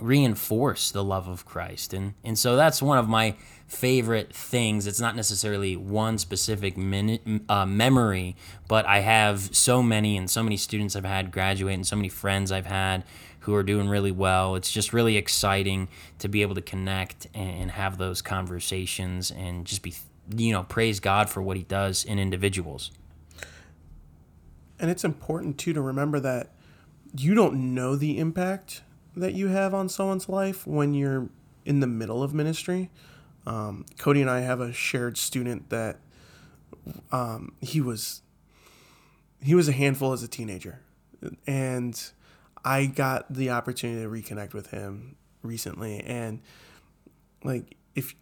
reinforce 0.00 0.90
the 0.90 1.04
love 1.04 1.28
of 1.28 1.44
Christ. 1.44 1.92
And, 1.92 2.14
and 2.24 2.38
so 2.38 2.56
that's 2.56 2.80
one 2.80 2.98
of 2.98 3.08
my 3.08 3.36
favorite 3.66 4.34
things. 4.34 4.86
It's 4.86 5.00
not 5.00 5.16
necessarily 5.16 5.76
one 5.76 6.18
specific 6.18 6.76
min- 6.76 7.44
uh, 7.48 7.66
memory, 7.66 8.36
but 8.68 8.84
I 8.86 9.00
have 9.00 9.54
so 9.54 9.82
many 9.82 10.16
and 10.16 10.30
so 10.30 10.42
many 10.42 10.56
students 10.56 10.94
I've 10.94 11.04
had 11.04 11.32
graduate 11.32 11.74
and 11.74 11.86
so 11.86 11.96
many 11.96 12.08
friends 12.08 12.52
I've 12.52 12.66
had 12.66 13.04
who 13.42 13.54
are 13.54 13.62
doing 13.62 13.88
really 13.88 14.12
well. 14.12 14.54
It's 14.54 14.70
just 14.70 14.92
really 14.92 15.16
exciting 15.16 15.88
to 16.18 16.28
be 16.28 16.42
able 16.42 16.54
to 16.54 16.62
connect 16.62 17.26
and 17.34 17.70
have 17.72 17.98
those 17.98 18.22
conversations 18.22 19.30
and 19.30 19.64
just 19.64 19.82
be, 19.82 19.94
you 20.36 20.52
know, 20.52 20.62
praise 20.62 21.00
God 21.00 21.28
for 21.28 21.42
what 21.42 21.56
He 21.56 21.64
does 21.64 22.04
in 22.04 22.18
individuals. 22.18 22.90
And 24.78 24.90
it's 24.90 25.04
important 25.04 25.58
too 25.58 25.72
to 25.72 25.80
remember 25.80 26.18
that 26.20 26.50
you 27.16 27.34
don't 27.34 27.74
know 27.74 27.94
the 27.96 28.18
impact 28.18 28.82
that 29.16 29.34
you 29.34 29.48
have 29.48 29.74
on 29.74 29.88
someone's 29.88 30.28
life 30.28 30.66
when 30.66 30.94
you're 30.94 31.28
in 31.64 31.80
the 31.80 31.86
middle 31.86 32.22
of 32.22 32.32
ministry. 32.32 32.90
Um, 33.46 33.86
Cody 33.98 34.20
and 34.20 34.30
I 34.30 34.40
have 34.40 34.60
a 34.60 34.72
shared 34.72 35.18
student 35.18 35.68
that 35.70 35.98
um, 37.10 37.54
he 37.60 37.80
was 37.80 38.22
he 39.40 39.54
was 39.54 39.68
a 39.68 39.72
handful 39.72 40.12
as 40.12 40.22
a 40.22 40.28
teenager, 40.28 40.80
and 41.46 42.00
I 42.64 42.86
got 42.86 43.32
the 43.32 43.50
opportunity 43.50 44.02
to 44.02 44.08
reconnect 44.08 44.54
with 44.54 44.70
him 44.70 45.16
recently, 45.42 46.00
and 46.00 46.40
like 47.44 47.76
if 47.94 48.14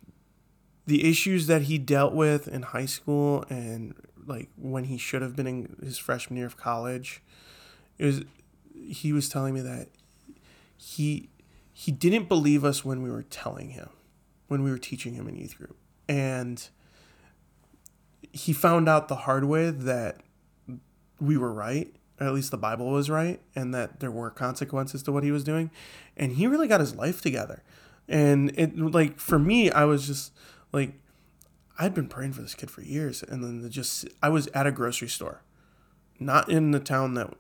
the 0.87 1.09
issues 1.09 1.46
that 1.46 1.62
he 1.62 1.79
dealt 1.79 2.14
with 2.14 2.48
in 2.48 2.62
high 2.62 2.87
school 2.87 3.44
and 3.48 3.94
like 4.26 4.48
when 4.57 4.85
he 4.85 4.96
should 4.96 5.22
have 5.22 5.37
been 5.37 5.46
in 5.46 5.76
his 5.83 5.98
freshman 5.98 6.37
year 6.37 6.46
of 6.46 6.57
college. 6.57 7.22
It 7.98 8.07
was 8.07 8.22
he 8.72 9.12
was 9.12 9.29
telling 9.29 9.55
me 9.55 9.61
that 9.61 9.88
he 10.76 11.29
he 11.72 11.92
didn't 11.92 12.29
believe 12.29 12.64
us 12.64 12.85
when 12.85 13.03
we 13.03 13.11
were 13.11 13.24
telling 13.24 13.70
him 13.70 13.90
when 14.48 14.62
we 14.62 14.70
were 14.70 14.79
teaching 14.79 15.14
him 15.14 15.29
in 15.29 15.37
youth 15.37 15.57
group 15.57 15.76
and 16.09 16.68
he 18.33 18.53
found 18.53 18.88
out 18.88 19.09
the 19.09 19.16
hard 19.16 19.44
way 19.44 19.70
that 19.70 20.20
we 21.20 21.37
were 21.37 21.53
right 21.53 21.94
or 22.20 22.26
at 22.26 22.35
least 22.35 22.50
the 22.50 22.59
bible 22.59 22.90
was 22.90 23.09
right 23.09 23.40
and 23.54 23.74
that 23.74 24.00
there 24.00 24.11
were 24.11 24.30
consequences 24.30 25.02
to 25.02 25.12
what 25.12 25.24
he 25.24 25.33
was 25.33 25.42
doing. 25.42 25.70
And 26.16 26.33
he 26.33 26.46
really 26.46 26.68
got 26.68 26.80
his 26.80 26.94
life 26.94 27.22
together. 27.22 27.62
And 28.09 28.52
it 28.59 28.78
like 28.78 29.18
for 29.18 29.38
me 29.38 29.70
i 29.70 29.85
was 29.85 30.06
just 30.06 30.33
like 30.72 30.92
i'd 31.78 31.94
been 31.94 32.09
praying 32.09 32.35
for 32.35 32.42
this 32.42 32.54
kid 32.54 32.70
for 32.70 32.83
years. 32.83 33.22
And 33.22 33.42
then 33.42 33.68
just 33.70 34.06
i 34.22 34.28
was 34.28 34.46
at 34.48 34.66
a 34.66 34.72
grocery 34.72 35.09
store 35.09 35.42
not 36.18 36.50
in 36.50 36.70
the 36.70 36.80
town 36.80 37.14
that 37.14 37.33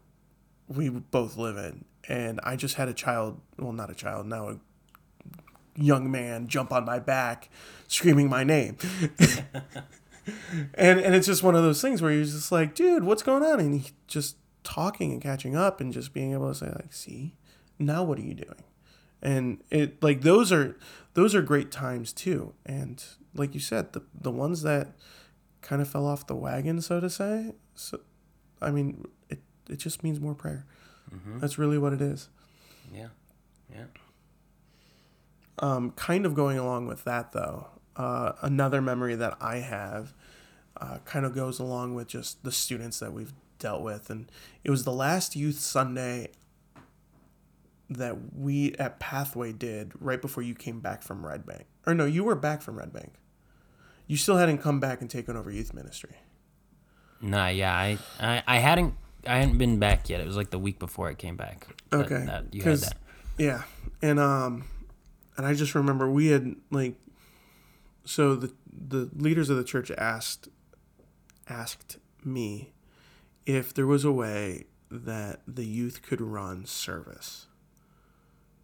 we 0.66 0.88
both 0.88 1.36
live 1.36 1.56
in. 1.56 1.84
And 2.08 2.40
i 2.42 2.56
just 2.56 2.76
had 2.76 2.88
a 2.88 2.94
child 2.94 3.40
well 3.58 3.72
not 3.72 3.90
a 3.90 3.94
child 3.94 4.26
now 4.26 4.48
a 4.48 4.56
young 5.76 6.10
man 6.10 6.48
jump 6.48 6.72
on 6.72 6.84
my 6.84 6.98
back 6.98 7.50
screaming 7.86 8.28
my 8.28 8.44
name. 8.44 8.76
And 10.74 11.00
and 11.00 11.14
it's 11.14 11.26
just 11.26 11.42
one 11.42 11.54
of 11.54 11.62
those 11.62 11.80
things 11.80 12.02
where 12.02 12.12
you're 12.12 12.24
just 12.24 12.52
like 12.52 12.74
dude 12.74 13.04
what's 13.04 13.22
going 13.22 13.42
on? 13.42 13.60
And 13.60 13.80
he 13.80 13.90
just 14.06 14.36
talking 14.62 15.12
and 15.12 15.22
catching 15.22 15.56
up 15.56 15.80
and 15.80 15.92
just 15.92 16.12
being 16.12 16.32
able 16.32 16.48
to 16.48 16.54
say 16.54 16.66
like 16.66 16.92
see 16.92 17.34
now 17.78 18.02
what 18.04 18.18
are 18.18 18.22
you 18.22 18.34
doing 18.34 18.62
and 19.22 19.62
it 19.70 20.02
like 20.02 20.20
those 20.22 20.52
are 20.52 20.76
those 21.14 21.34
are 21.34 21.42
great 21.42 21.70
times 21.70 22.12
too 22.12 22.52
and 22.66 23.04
like 23.34 23.54
you 23.54 23.60
said 23.60 23.92
the 23.92 24.02
the 24.18 24.30
ones 24.30 24.62
that 24.62 24.88
kind 25.62 25.80
of 25.82 25.88
fell 25.88 26.06
off 26.06 26.26
the 26.26 26.34
wagon 26.36 26.80
so 26.80 27.00
to 27.00 27.08
say 27.10 27.52
so 27.74 27.98
i 28.60 28.70
mean 28.70 29.06
it 29.28 29.40
it 29.68 29.76
just 29.78 30.02
means 30.02 30.20
more 30.20 30.34
prayer 30.34 30.64
Mm-hmm. 31.14 31.40
that's 31.40 31.58
really 31.58 31.76
what 31.76 31.92
it 31.92 32.00
is 32.00 32.28
Yeah. 32.94 33.08
Yeah. 33.68 33.86
um, 35.58 35.90
kind 35.92 36.24
of 36.26 36.34
going 36.34 36.58
along 36.58 36.86
with 36.86 37.04
that 37.04 37.32
though 37.32 37.66
uh, 37.96 38.32
another 38.42 38.80
memory 38.80 39.14
that 39.16 39.36
i 39.40 39.56
have 39.56 40.14
uh, 40.80 40.98
kind 41.04 41.26
of 41.26 41.34
goes 41.34 41.58
along 41.58 41.94
with 41.94 42.06
just 42.08 42.42
the 42.44 42.52
students 42.52 43.00
that 43.00 43.12
we've 43.12 43.32
dealt 43.60 43.82
with 43.82 44.10
and 44.10 44.30
it 44.64 44.70
was 44.70 44.84
the 44.84 44.92
last 44.92 45.36
youth 45.36 45.60
sunday 45.60 46.28
that 47.88 48.16
we 48.34 48.74
at 48.74 48.98
pathway 48.98 49.52
did 49.52 49.92
right 50.00 50.20
before 50.20 50.42
you 50.42 50.54
came 50.54 50.80
back 50.80 51.02
from 51.02 51.24
red 51.24 51.46
bank 51.46 51.66
or 51.86 51.94
no 51.94 52.04
you 52.04 52.24
were 52.24 52.34
back 52.34 52.62
from 52.62 52.76
red 52.76 52.92
bank 52.92 53.14
you 54.06 54.16
still 54.16 54.36
hadn't 54.36 54.58
come 54.58 54.80
back 54.80 55.00
and 55.00 55.08
taken 55.08 55.36
over 55.36 55.50
youth 55.50 55.72
ministry 55.72 56.16
Nah, 57.20 57.48
yeah, 57.48 57.74
I, 57.74 57.98
I, 58.18 58.42
I 58.46 58.58
hadn't, 58.58 58.94
I 59.26 59.38
hadn't 59.38 59.58
been 59.58 59.78
back 59.78 60.08
yet. 60.08 60.20
It 60.20 60.26
was 60.26 60.36
like 60.36 60.50
the 60.50 60.58
week 60.58 60.78
before 60.78 61.08
I 61.08 61.14
came 61.14 61.36
back. 61.36 61.66
Okay, 61.92 62.24
that, 62.24 62.54
you 62.54 62.62
had 62.62 62.78
that. 62.78 62.96
Yeah, 63.36 63.62
and 64.00 64.18
um, 64.18 64.64
and 65.36 65.46
I 65.46 65.54
just 65.54 65.74
remember 65.74 66.10
we 66.10 66.28
had 66.28 66.56
like, 66.70 66.94
so 68.04 68.34
the 68.36 68.52
the 68.72 69.10
leaders 69.14 69.50
of 69.50 69.56
the 69.56 69.64
church 69.64 69.90
asked 69.92 70.48
asked 71.48 71.98
me 72.24 72.72
if 73.46 73.72
there 73.74 73.86
was 73.86 74.04
a 74.04 74.12
way 74.12 74.66
that 74.90 75.40
the 75.46 75.64
youth 75.64 76.02
could 76.02 76.20
run 76.20 76.64
service 76.66 77.46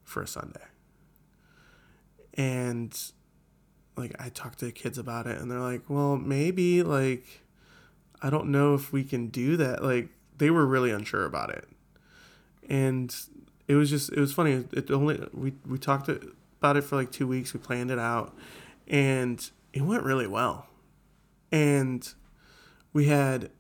for 0.05 0.23
a 0.23 0.27
Sunday, 0.27 0.67
and 2.35 2.97
like 3.97 4.15
I 4.19 4.29
talked 4.29 4.59
to 4.61 4.67
the 4.67 4.73
kids 4.73 4.99
about 4.99 5.27
it, 5.27 5.41
and 5.41 5.51
they're 5.51 5.61
like, 5.61 5.89
well, 5.89 6.17
maybe 6.17 6.83
like, 6.83 7.43
I 8.21 8.31
don't 8.31 8.51
know 8.51 8.75
if 8.75 8.93
we 8.93 9.05
can 9.05 9.29
do 9.29 9.57
that. 9.57 9.83
Like 9.83 10.09
they 10.37 10.51
were 10.51 10.67
really 10.67 10.91
unsure 10.91 11.25
about 11.25 11.51
it, 11.51 11.67
and 12.69 13.15
it 13.69 13.75
was 13.75 13.91
just 13.91 14.13
it 14.13 14.21
was 14.21 14.33
funny. 14.33 14.65
It 14.73 14.91
only 14.91 15.27
we 15.33 15.55
we 15.67 15.79
talked 15.79 16.09
about 16.09 16.77
it 16.77 16.83
for 16.83 16.97
like 16.97 17.11
two 17.11 17.27
weeks. 17.27 17.53
We 17.55 17.61
planned 17.61 17.91
it 17.91 17.99
out, 17.99 18.37
and 18.87 19.49
it 19.73 19.83
went 19.83 20.05
really 20.05 20.27
well. 20.27 20.69
And 21.53 22.07
we 22.93 23.07
had 23.07 23.51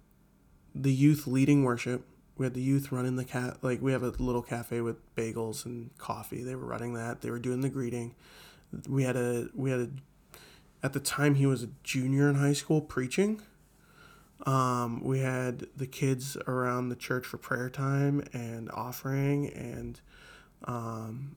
the 0.83 0.93
youth 0.93 1.27
leading 1.27 1.65
worship. 1.65 2.07
We 2.37 2.45
had 2.45 2.55
the 2.55 2.62
youth 2.62 2.93
running 2.93 3.17
the 3.17 3.25
cat 3.25 3.59
like 3.62 3.81
we 3.81 3.93
have 3.93 4.03
a 4.03 4.11
little 4.19 4.43
cafe 4.43 4.81
with 4.81 4.97
bagels 5.15 5.65
and 5.65 5.97
coffee. 5.97 6.43
They 6.43 6.55
were 6.55 6.67
running 6.67 6.95
that. 6.95 7.23
They 7.23 7.31
were 7.31 7.39
doing 7.39 7.62
the 7.62 7.71
greeting. 7.71 8.15
We 8.89 9.05
had 9.05 9.17
a 9.17 9.49
we 9.55 9.71
had 9.71 9.81
a 9.81 9.89
at 10.83 10.93
the 10.93 11.01
time 11.01 11.37
he 11.37 11.47
was 11.47 11.62
a 11.62 11.69
junior 11.83 12.29
in 12.29 12.37
high 12.37 12.53
school 12.53 12.81
preaching. 12.81 13.41
Um, 14.45 15.03
we 15.03 15.21
had 15.21 15.67
the 15.75 15.87
kids 15.87 16.37
around 16.47 16.91
the 16.91 16.97
church 16.97 17.25
for 17.25 17.39
prayer 17.39 17.71
time 17.71 18.23
and 18.35 18.71
offering 18.71 19.49
and 19.49 20.01
um, 20.65 21.37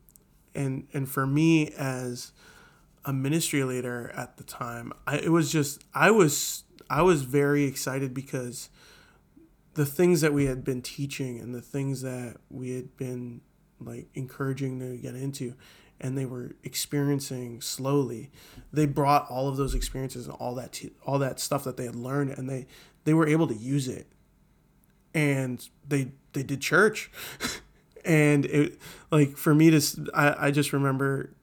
and 0.53 0.87
and 0.93 1.07
for 1.07 1.25
me 1.25 1.71
as 1.71 2.33
a 3.05 3.13
ministry 3.13 3.63
leader 3.63 4.11
at 4.15 4.37
the 4.37 4.43
time, 4.43 4.91
I, 5.07 5.17
it 5.17 5.31
was 5.31 5.51
just 5.51 5.83
I 5.93 6.11
was 6.11 6.63
I 6.89 7.01
was 7.01 7.23
very 7.23 7.63
excited 7.63 8.13
because 8.13 8.69
the 9.79 9.85
things 9.85 10.19
that 10.19 10.33
we 10.33 10.45
had 10.45 10.61
been 10.61 10.81
teaching 10.81 11.39
and 11.39 11.55
the 11.55 11.61
things 11.61 12.01
that 12.01 12.35
we 12.49 12.71
had 12.71 12.97
been 12.97 13.39
like 13.79 14.09
encouraging 14.13 14.77
to 14.77 14.97
get 14.97 15.15
into 15.15 15.53
and 16.01 16.17
they 16.17 16.25
were 16.25 16.51
experiencing 16.65 17.61
slowly 17.61 18.29
they 18.73 18.85
brought 18.85 19.25
all 19.29 19.47
of 19.47 19.55
those 19.55 19.73
experiences 19.73 20.25
and 20.27 20.35
all 20.35 20.53
that 20.53 20.73
t- 20.73 20.91
all 21.05 21.17
that 21.17 21.39
stuff 21.39 21.63
that 21.63 21.77
they 21.77 21.85
had 21.85 21.95
learned 21.95 22.29
and 22.31 22.49
they 22.49 22.67
they 23.05 23.13
were 23.13 23.25
able 23.25 23.47
to 23.47 23.55
use 23.55 23.87
it. 23.87 24.07
And 25.13 25.67
they 25.87 26.11
they 26.33 26.43
did 26.43 26.61
church. 26.61 27.11
And 28.05 28.45
it 28.45 28.79
like 29.11 29.35
for 29.35 29.53
me 29.53 29.69
to 29.71 30.09
i, 30.13 30.47
I 30.47 30.51
just 30.51 30.71
remember 30.71 31.33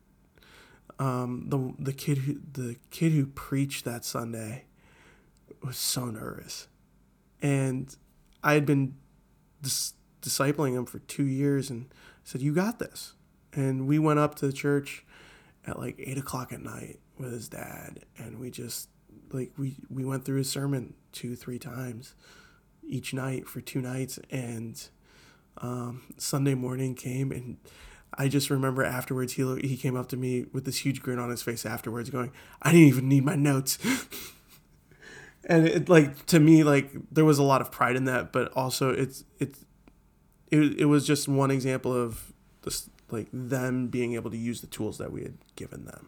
um 0.97 1.45
the 1.49 1.71
the 1.77 1.93
kid 1.93 2.17
who 2.17 2.39
the 2.51 2.77
kid 2.89 3.11
who 3.11 3.27
preached 3.27 3.85
that 3.85 4.03
sunday 4.03 4.65
was 5.61 5.77
so 5.77 6.05
nervous. 6.05 6.67
And 7.43 7.95
i 8.43 8.53
had 8.53 8.65
been 8.65 8.95
dis- 9.61 9.93
discipling 10.21 10.73
him 10.73 10.85
for 10.85 10.99
two 10.99 11.25
years 11.25 11.69
and 11.69 11.93
said 12.23 12.41
you 12.41 12.53
got 12.53 12.79
this. 12.79 13.13
And 13.53 13.87
we 13.87 13.97
went 13.99 14.19
up 14.19 14.35
to 14.35 14.47
the 14.47 14.53
church 14.53 15.05
at 15.65 15.79
like 15.79 15.95
eight 15.99 16.17
o'clock 16.17 16.51
at 16.53 16.61
night 16.61 16.99
with 17.17 17.31
his 17.31 17.49
dad 17.49 18.05
and 18.17 18.39
we 18.39 18.51
just 18.51 18.89
like 19.31 19.51
we 19.57 19.75
we 19.89 20.05
went 20.05 20.23
through 20.23 20.37
his 20.37 20.49
sermon 20.49 20.93
two 21.11 21.35
three 21.35 21.57
times 21.59 22.13
each 22.85 23.13
night 23.13 23.47
for 23.47 23.59
two 23.61 23.81
nights. 23.81 24.19
And 24.29 24.81
um, 25.59 26.03
sunday 26.17 26.53
morning 26.53 26.93
came 26.93 27.31
and 27.31 27.57
i 28.13 28.27
just 28.27 28.51
remember 28.51 28.83
afterwards 28.83 29.33
he, 29.33 29.59
he 29.61 29.75
came 29.75 29.95
up 29.95 30.07
to 30.09 30.15
me 30.15 30.45
with 30.53 30.65
this 30.65 30.85
huge 30.85 31.01
grin 31.01 31.17
on 31.17 31.31
his 31.31 31.41
face 31.41 31.65
afterwards 31.65 32.11
going 32.11 32.31
i 32.61 32.71
didn't 32.71 32.87
even 32.87 33.09
need 33.09 33.25
my 33.25 33.35
notes 33.35 33.79
and 35.47 35.67
it 35.67 35.89
like 35.89 36.25
to 36.27 36.39
me 36.39 36.63
like 36.63 36.91
there 37.11 37.25
was 37.25 37.39
a 37.39 37.43
lot 37.43 37.61
of 37.61 37.71
pride 37.71 37.95
in 37.95 38.05
that 38.05 38.31
but 38.31 38.51
also 38.53 38.91
it's 38.91 39.23
it's 39.39 39.65
it, 40.51 40.79
it 40.79 40.85
was 40.85 41.07
just 41.07 41.27
one 41.27 41.49
example 41.49 41.91
of 41.91 42.31
this 42.61 42.89
like 43.09 43.27
them 43.33 43.87
being 43.87 44.13
able 44.13 44.29
to 44.29 44.37
use 44.37 44.61
the 44.61 44.67
tools 44.67 44.97
that 44.99 45.11
we 45.11 45.23
had 45.23 45.37
given 45.55 45.85
them 45.85 46.07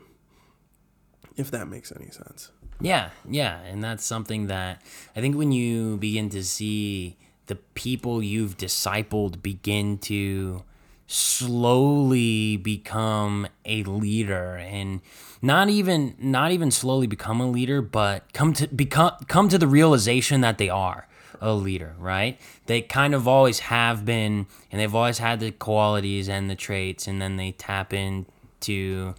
if 1.39 1.49
that 1.51 1.69
makes 1.69 1.91
any 1.91 2.11
sense. 2.11 2.51
Yeah, 2.81 3.09
yeah, 3.27 3.59
and 3.61 3.83
that's 3.83 4.05
something 4.05 4.47
that 4.47 4.81
I 5.15 5.21
think 5.21 5.37
when 5.37 5.51
you 5.51 5.97
begin 5.97 6.29
to 6.31 6.43
see 6.43 7.17
the 7.47 7.55
people 7.55 8.21
you've 8.21 8.57
discipled 8.57 9.41
begin 9.41 9.97
to 9.99 10.63
slowly 11.11 12.55
become 12.55 13.47
a 13.65 13.81
leader 13.81 14.57
and 14.57 15.01
not 15.41 15.67
even 15.67 16.13
not 16.19 16.51
even 16.51 16.69
slowly 16.69 17.07
become 17.07 17.41
a 17.41 17.49
leader 17.49 17.81
but 17.81 18.31
come 18.31 18.53
to 18.53 18.67
become 18.67 19.13
come 19.27 19.49
to 19.49 19.57
the 19.57 19.65
realization 19.65 20.41
that 20.41 20.59
they 20.59 20.69
are 20.69 21.07
a 21.41 21.51
leader 21.51 21.95
right? 21.97 22.39
They 22.67 22.81
kind 22.81 23.15
of 23.15 23.27
always 23.27 23.57
have 23.57 24.05
been 24.05 24.45
and 24.71 24.79
they've 24.79 24.93
always 24.93 25.17
had 25.17 25.39
the 25.39 25.49
qualities 25.49 26.29
and 26.29 26.47
the 26.47 26.55
traits 26.55 27.07
and 27.07 27.19
then 27.19 27.37
they 27.37 27.53
tap 27.53 27.91
into 27.91 29.15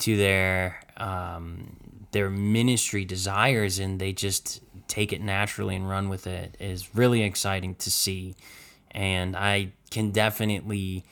to 0.00 0.16
their 0.18 0.78
um, 0.98 2.04
their 2.12 2.28
ministry 2.28 3.06
desires 3.06 3.78
and 3.78 3.98
they 3.98 4.12
just 4.12 4.60
take 4.88 5.10
it 5.10 5.22
naturally 5.22 5.74
and 5.74 5.88
run 5.88 6.10
with 6.10 6.26
it 6.26 6.54
is 6.60 6.94
really 6.94 7.22
exciting 7.22 7.76
to 7.76 7.90
see. 7.90 8.36
And 8.90 9.34
i 9.34 9.72
can 9.90 10.10
definitely 10.10 11.04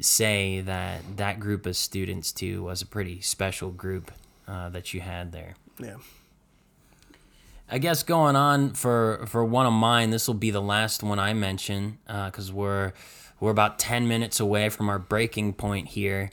say 0.00 0.60
that 0.60 1.16
that 1.16 1.40
group 1.40 1.66
of 1.66 1.76
students 1.76 2.32
too 2.32 2.62
was 2.62 2.82
a 2.82 2.86
pretty 2.86 3.20
special 3.20 3.70
group 3.70 4.10
uh, 4.48 4.68
that 4.68 4.92
you 4.94 5.00
had 5.00 5.32
there 5.32 5.54
yeah 5.78 5.96
I 7.72 7.78
guess 7.78 8.02
going 8.02 8.34
on 8.34 8.72
for 8.72 9.24
for 9.28 9.44
one 9.44 9.64
of 9.64 9.72
mine, 9.72 10.10
this 10.10 10.26
will 10.26 10.34
be 10.34 10.50
the 10.50 10.60
last 10.60 11.04
one 11.04 11.20
I 11.20 11.34
mention 11.34 11.98
because 12.06 12.52
we're 12.52 12.92
we're 13.38 13.52
about 13.52 13.78
ten 13.78 14.08
minutes 14.08 14.40
away 14.40 14.68
from 14.70 14.88
our 14.88 14.98
breaking 14.98 15.52
point 15.52 15.88
here. 15.88 16.30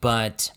But 0.00 0.50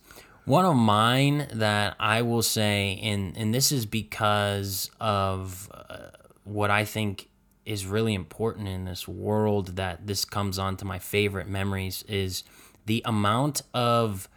one 0.45 0.63
of 0.63 0.75
mine 0.75 1.47
that 1.53 1.95
I 1.99 2.21
will 2.21 2.43
say, 2.43 2.97
and 3.03 3.35
and 3.35 3.53
this 3.53 3.73
is 3.73 3.85
because 3.85 4.89
of 5.01 5.69
uh, 5.73 6.11
what 6.45 6.71
I 6.71 6.85
think 6.85 7.27
is 7.65 7.85
really 7.85 8.13
important 8.13 8.67
in 8.67 8.85
this 8.85 9.07
world 9.07 9.75
that 9.75 10.07
this 10.07 10.25
comes 10.25 10.57
on 10.57 10.77
to 10.77 10.85
my 10.85 10.99
favorite 10.99 11.47
memories 11.47 12.03
is 12.07 12.43
the 12.85 13.01
amount 13.05 13.61
of 13.73 14.27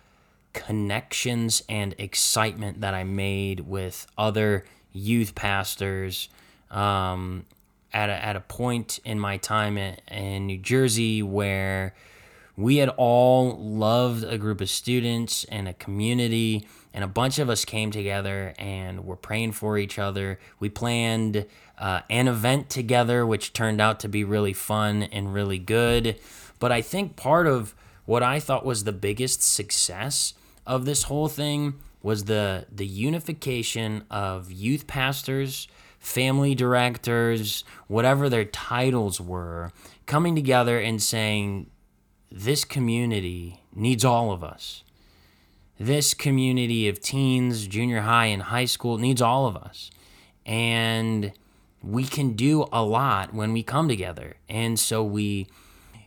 connections 0.52 1.62
and 1.68 1.94
excitement 1.98 2.80
that 2.80 2.94
I 2.94 3.04
made 3.04 3.60
with 3.60 4.06
other 4.16 4.64
youth 4.92 5.34
pastors 5.34 6.28
um, 6.70 7.44
at, 7.92 8.08
a, 8.08 8.24
at 8.24 8.36
a 8.36 8.40
point 8.40 9.00
in 9.04 9.18
my 9.18 9.36
time 9.36 9.76
in, 9.76 9.96
in 10.08 10.46
New 10.46 10.58
Jersey 10.58 11.22
where 11.22 11.94
we 12.56 12.76
had 12.76 12.88
all 12.90 13.58
loved 13.58 14.24
a 14.24 14.38
group 14.38 14.60
of 14.60 14.70
students 14.70 15.44
and 15.44 15.66
a 15.66 15.74
community 15.74 16.68
and 16.92 17.02
a 17.02 17.08
bunch 17.08 17.40
of 17.40 17.50
us 17.50 17.64
came 17.64 17.90
together 17.90 18.54
and 18.56 19.04
were 19.04 19.16
praying 19.16 19.52
for 19.52 19.76
each 19.76 19.98
other. 19.98 20.38
We 20.60 20.68
planned 20.68 21.46
uh, 21.84 22.00
an 22.08 22.28
event 22.28 22.70
together 22.70 23.26
which 23.26 23.52
turned 23.52 23.80
out 23.80 24.00
to 24.00 24.08
be 24.08 24.24
really 24.24 24.52
fun 24.52 25.02
and 25.04 25.34
really 25.34 25.58
good 25.58 26.16
but 26.58 26.72
i 26.72 26.80
think 26.80 27.16
part 27.16 27.46
of 27.46 27.74
what 28.06 28.22
i 28.22 28.40
thought 28.40 28.64
was 28.64 28.84
the 28.84 28.92
biggest 28.92 29.42
success 29.42 30.34
of 30.66 30.84
this 30.84 31.04
whole 31.04 31.28
thing 31.28 31.74
was 32.02 32.24
the 32.24 32.66
the 32.72 32.86
unification 32.86 34.02
of 34.10 34.50
youth 34.50 34.86
pastors 34.86 35.68
family 35.98 36.54
directors 36.54 37.64
whatever 37.86 38.28
their 38.28 38.44
titles 38.44 39.20
were 39.20 39.72
coming 40.06 40.34
together 40.34 40.78
and 40.78 41.02
saying 41.02 41.66
this 42.36 42.64
community 42.64 43.60
needs 43.72 44.04
all 44.04 44.32
of 44.32 44.42
us. 44.42 44.82
This 45.78 46.14
community 46.14 46.88
of 46.88 47.00
teens, 47.00 47.68
junior 47.68 48.00
high, 48.00 48.26
and 48.26 48.42
high 48.42 48.64
school 48.64 48.98
needs 48.98 49.22
all 49.22 49.46
of 49.46 49.56
us. 49.56 49.90
And 50.44 51.32
we 51.84 52.04
can 52.04 52.32
do 52.32 52.66
a 52.72 52.82
lot 52.82 53.34
when 53.34 53.52
we 53.52 53.62
come 53.62 53.88
together. 53.88 54.36
And 54.48 54.78
so 54.78 55.04
we 55.04 55.48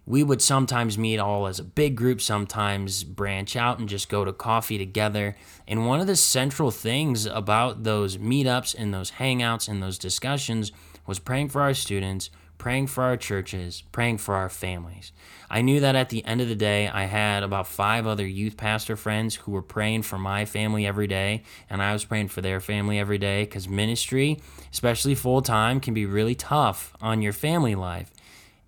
we 0.06 0.24
would 0.24 0.42
sometimes 0.42 0.98
meet 0.98 1.20
all 1.20 1.48
as 1.48 1.60
a 1.60 1.66
big 1.66 1.98
group, 1.98 2.22
sometimes 2.22 3.04
branch 3.04 3.58
out 3.58 3.78
and 3.78 3.90
just 3.90 4.08
go 4.08 4.24
to 4.24 4.32
coffee 4.32 4.78
together. 4.78 5.36
And 5.68 5.86
one 5.86 6.00
of 6.00 6.08
the 6.08 6.16
central 6.16 6.72
things 6.72 7.26
about 7.26 7.84
those 7.84 8.18
meetups 8.18 8.74
and 8.74 8.94
those 8.94 9.12
hangouts 9.12 9.68
and 9.68 9.84
those 9.84 9.98
discussions 9.98 10.72
was 11.06 11.20
praying 11.20 11.50
for 11.50 11.62
our 11.62 11.74
students, 11.74 12.30
praying 12.58 12.88
for 12.88 13.04
our 13.04 13.18
churches, 13.18 13.84
praying 13.92 14.18
for 14.18 14.36
our 14.36 14.50
families. 14.50 15.12
I 15.50 15.62
knew 15.62 15.80
that 15.80 15.96
at 15.96 16.10
the 16.10 16.26
end 16.26 16.42
of 16.42 16.50
the 16.50 16.56
day, 16.56 16.88
I 16.88 17.04
had 17.04 17.44
about 17.44 17.68
five 17.68 18.06
other 18.06 18.26
youth 18.26 18.58
pastor 18.58 18.96
friends 18.96 19.36
who 19.36 19.52
were 19.52 19.62
praying 19.62 20.04
for 20.04 20.18
my 20.18 20.46
family 20.46 20.86
every 20.86 21.08
day, 21.08 21.44
and 21.70 21.82
I 21.82 21.94
was 21.94 22.04
praying 22.04 22.30
for 22.30 22.42
their 22.42 22.60
family 22.60 23.00
every 23.00 23.18
day 23.18 23.44
because 23.44 23.70
ministry, 23.70 24.40
especially 24.72 25.16
full 25.16 25.42
time, 25.42 25.80
can 25.80 25.94
be 25.94 26.06
really 26.06 26.36
tough 26.36 26.94
on 27.02 27.22
your 27.22 27.34
family 27.34 27.76
life. 27.76 28.12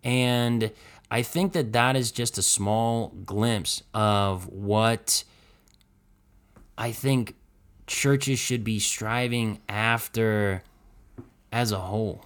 And 0.03 0.71
I 1.11 1.23
think 1.23 1.53
that 1.53 1.73
that 1.73 1.95
is 1.95 2.11
just 2.11 2.37
a 2.37 2.43
small 2.43 3.09
glimpse 3.25 3.83
of 3.93 4.47
what 4.47 5.23
I 6.77 6.91
think 6.91 7.35
churches 7.87 8.39
should 8.39 8.63
be 8.63 8.79
striving 8.79 9.59
after 9.67 10.63
as 11.51 11.71
a 11.71 11.79
whole. 11.79 12.23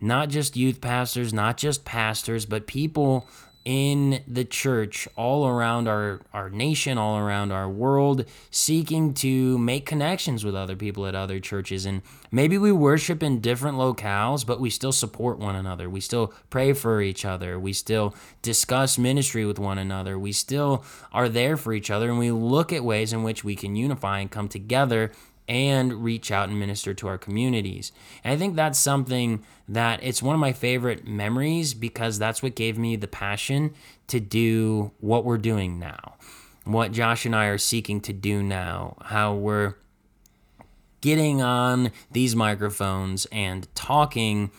Not 0.00 0.28
just 0.28 0.56
youth 0.56 0.80
pastors, 0.80 1.32
not 1.32 1.56
just 1.56 1.84
pastors, 1.84 2.46
but 2.46 2.66
people 2.66 3.26
in 3.66 4.22
the 4.28 4.44
church 4.44 5.08
all 5.16 5.44
around 5.44 5.88
our, 5.88 6.20
our 6.32 6.48
nation, 6.48 6.96
all 6.96 7.18
around 7.18 7.50
our 7.50 7.68
world, 7.68 8.24
seeking 8.48 9.12
to 9.12 9.58
make 9.58 9.84
connections 9.84 10.44
with 10.44 10.54
other 10.54 10.76
people 10.76 11.04
at 11.04 11.16
other 11.16 11.40
churches. 11.40 11.84
And 11.84 12.00
maybe 12.30 12.58
we 12.58 12.70
worship 12.70 13.24
in 13.24 13.40
different 13.40 13.76
locales, 13.76 14.46
but 14.46 14.60
we 14.60 14.70
still 14.70 14.92
support 14.92 15.40
one 15.40 15.56
another. 15.56 15.90
We 15.90 16.00
still 16.00 16.32
pray 16.48 16.74
for 16.74 17.00
each 17.00 17.24
other. 17.24 17.58
We 17.58 17.72
still 17.72 18.14
discuss 18.40 18.98
ministry 18.98 19.44
with 19.44 19.58
one 19.58 19.78
another. 19.78 20.16
We 20.16 20.30
still 20.30 20.84
are 21.12 21.28
there 21.28 21.56
for 21.56 21.72
each 21.72 21.90
other. 21.90 22.08
And 22.08 22.20
we 22.20 22.30
look 22.30 22.72
at 22.72 22.84
ways 22.84 23.12
in 23.12 23.24
which 23.24 23.42
we 23.42 23.56
can 23.56 23.74
unify 23.74 24.20
and 24.20 24.30
come 24.30 24.48
together 24.48 25.10
and 25.48 26.04
reach 26.04 26.30
out 26.30 26.48
and 26.48 26.58
minister 26.58 26.94
to 26.94 27.08
our 27.08 27.18
communities. 27.18 27.92
And 28.24 28.32
I 28.32 28.36
think 28.36 28.56
that's 28.56 28.78
something 28.78 29.44
that 29.68 30.00
it's 30.02 30.22
one 30.22 30.34
of 30.34 30.40
my 30.40 30.52
favorite 30.52 31.06
memories 31.06 31.74
because 31.74 32.18
that's 32.18 32.42
what 32.42 32.54
gave 32.54 32.78
me 32.78 32.96
the 32.96 33.08
passion 33.08 33.74
to 34.08 34.20
do 34.20 34.92
what 35.00 35.24
we're 35.24 35.38
doing 35.38 35.78
now. 35.78 36.14
What 36.64 36.92
Josh 36.92 37.26
and 37.26 37.34
I 37.34 37.46
are 37.46 37.58
seeking 37.58 38.00
to 38.02 38.12
do 38.12 38.42
now, 38.42 38.96
how 39.02 39.34
we're 39.34 39.74
getting 41.00 41.40
on 41.40 41.92
these 42.10 42.34
microphones 42.34 43.26
and 43.30 43.72
talking 43.74 44.50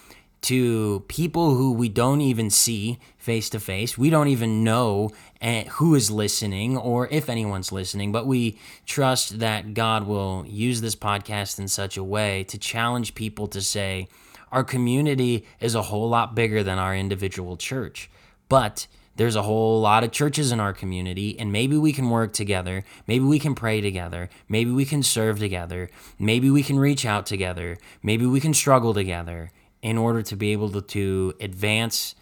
to 0.41 1.03
people 1.07 1.55
who 1.55 1.71
we 1.73 1.89
don't 1.89 2.21
even 2.21 2.49
see 2.49 2.99
face 3.17 3.49
to 3.49 3.59
face. 3.59 3.97
We 3.97 4.09
don't 4.09 4.27
even 4.27 4.63
know 4.63 5.11
eh, 5.41 5.65
who 5.65 5.95
is 5.95 6.11
listening 6.11 6.77
or 6.77 7.07
if 7.09 7.29
anyone's 7.29 7.71
listening, 7.71 8.11
but 8.11 8.27
we 8.27 8.57
trust 8.85 9.39
that 9.39 9.73
God 9.73 10.07
will 10.07 10.45
use 10.47 10.81
this 10.81 10.95
podcast 10.95 11.59
in 11.59 11.67
such 11.67 11.97
a 11.97 12.03
way 12.03 12.43
to 12.45 12.57
challenge 12.57 13.15
people 13.15 13.47
to 13.47 13.61
say, 13.61 14.07
our 14.51 14.63
community 14.63 15.45
is 15.59 15.75
a 15.75 15.83
whole 15.83 16.07
lot 16.07 16.35
bigger 16.35 16.63
than 16.63 16.77
our 16.77 16.95
individual 16.95 17.57
church. 17.57 18.09
But 18.47 18.87
there's 19.17 19.35
a 19.35 19.41
whole 19.41 19.81
lot 19.81 20.03
of 20.03 20.11
churches 20.11 20.51
in 20.51 20.59
our 20.59 20.73
community, 20.73 21.37
and 21.37 21.51
maybe 21.51 21.75
we 21.75 21.91
can 21.91 22.09
work 22.09 22.33
together. 22.33 22.85
Maybe 23.07 23.25
we 23.25 23.39
can 23.39 23.55
pray 23.55 23.81
together. 23.81 24.29
Maybe 24.47 24.71
we 24.71 24.85
can 24.85 25.03
serve 25.03 25.39
together. 25.39 25.89
Maybe 26.19 26.49
we 26.49 26.63
can 26.63 26.79
reach 26.79 27.05
out 27.05 27.25
together. 27.25 27.77
Maybe 28.03 28.25
we 28.25 28.39
can 28.39 28.53
struggle 28.53 28.93
together 28.93 29.51
in 29.87 29.97
order 29.97 30.21
to 30.21 30.35
be 30.35 30.51
able 30.51 30.69
to, 30.69 30.81
to 30.81 31.33
advance 31.39 32.13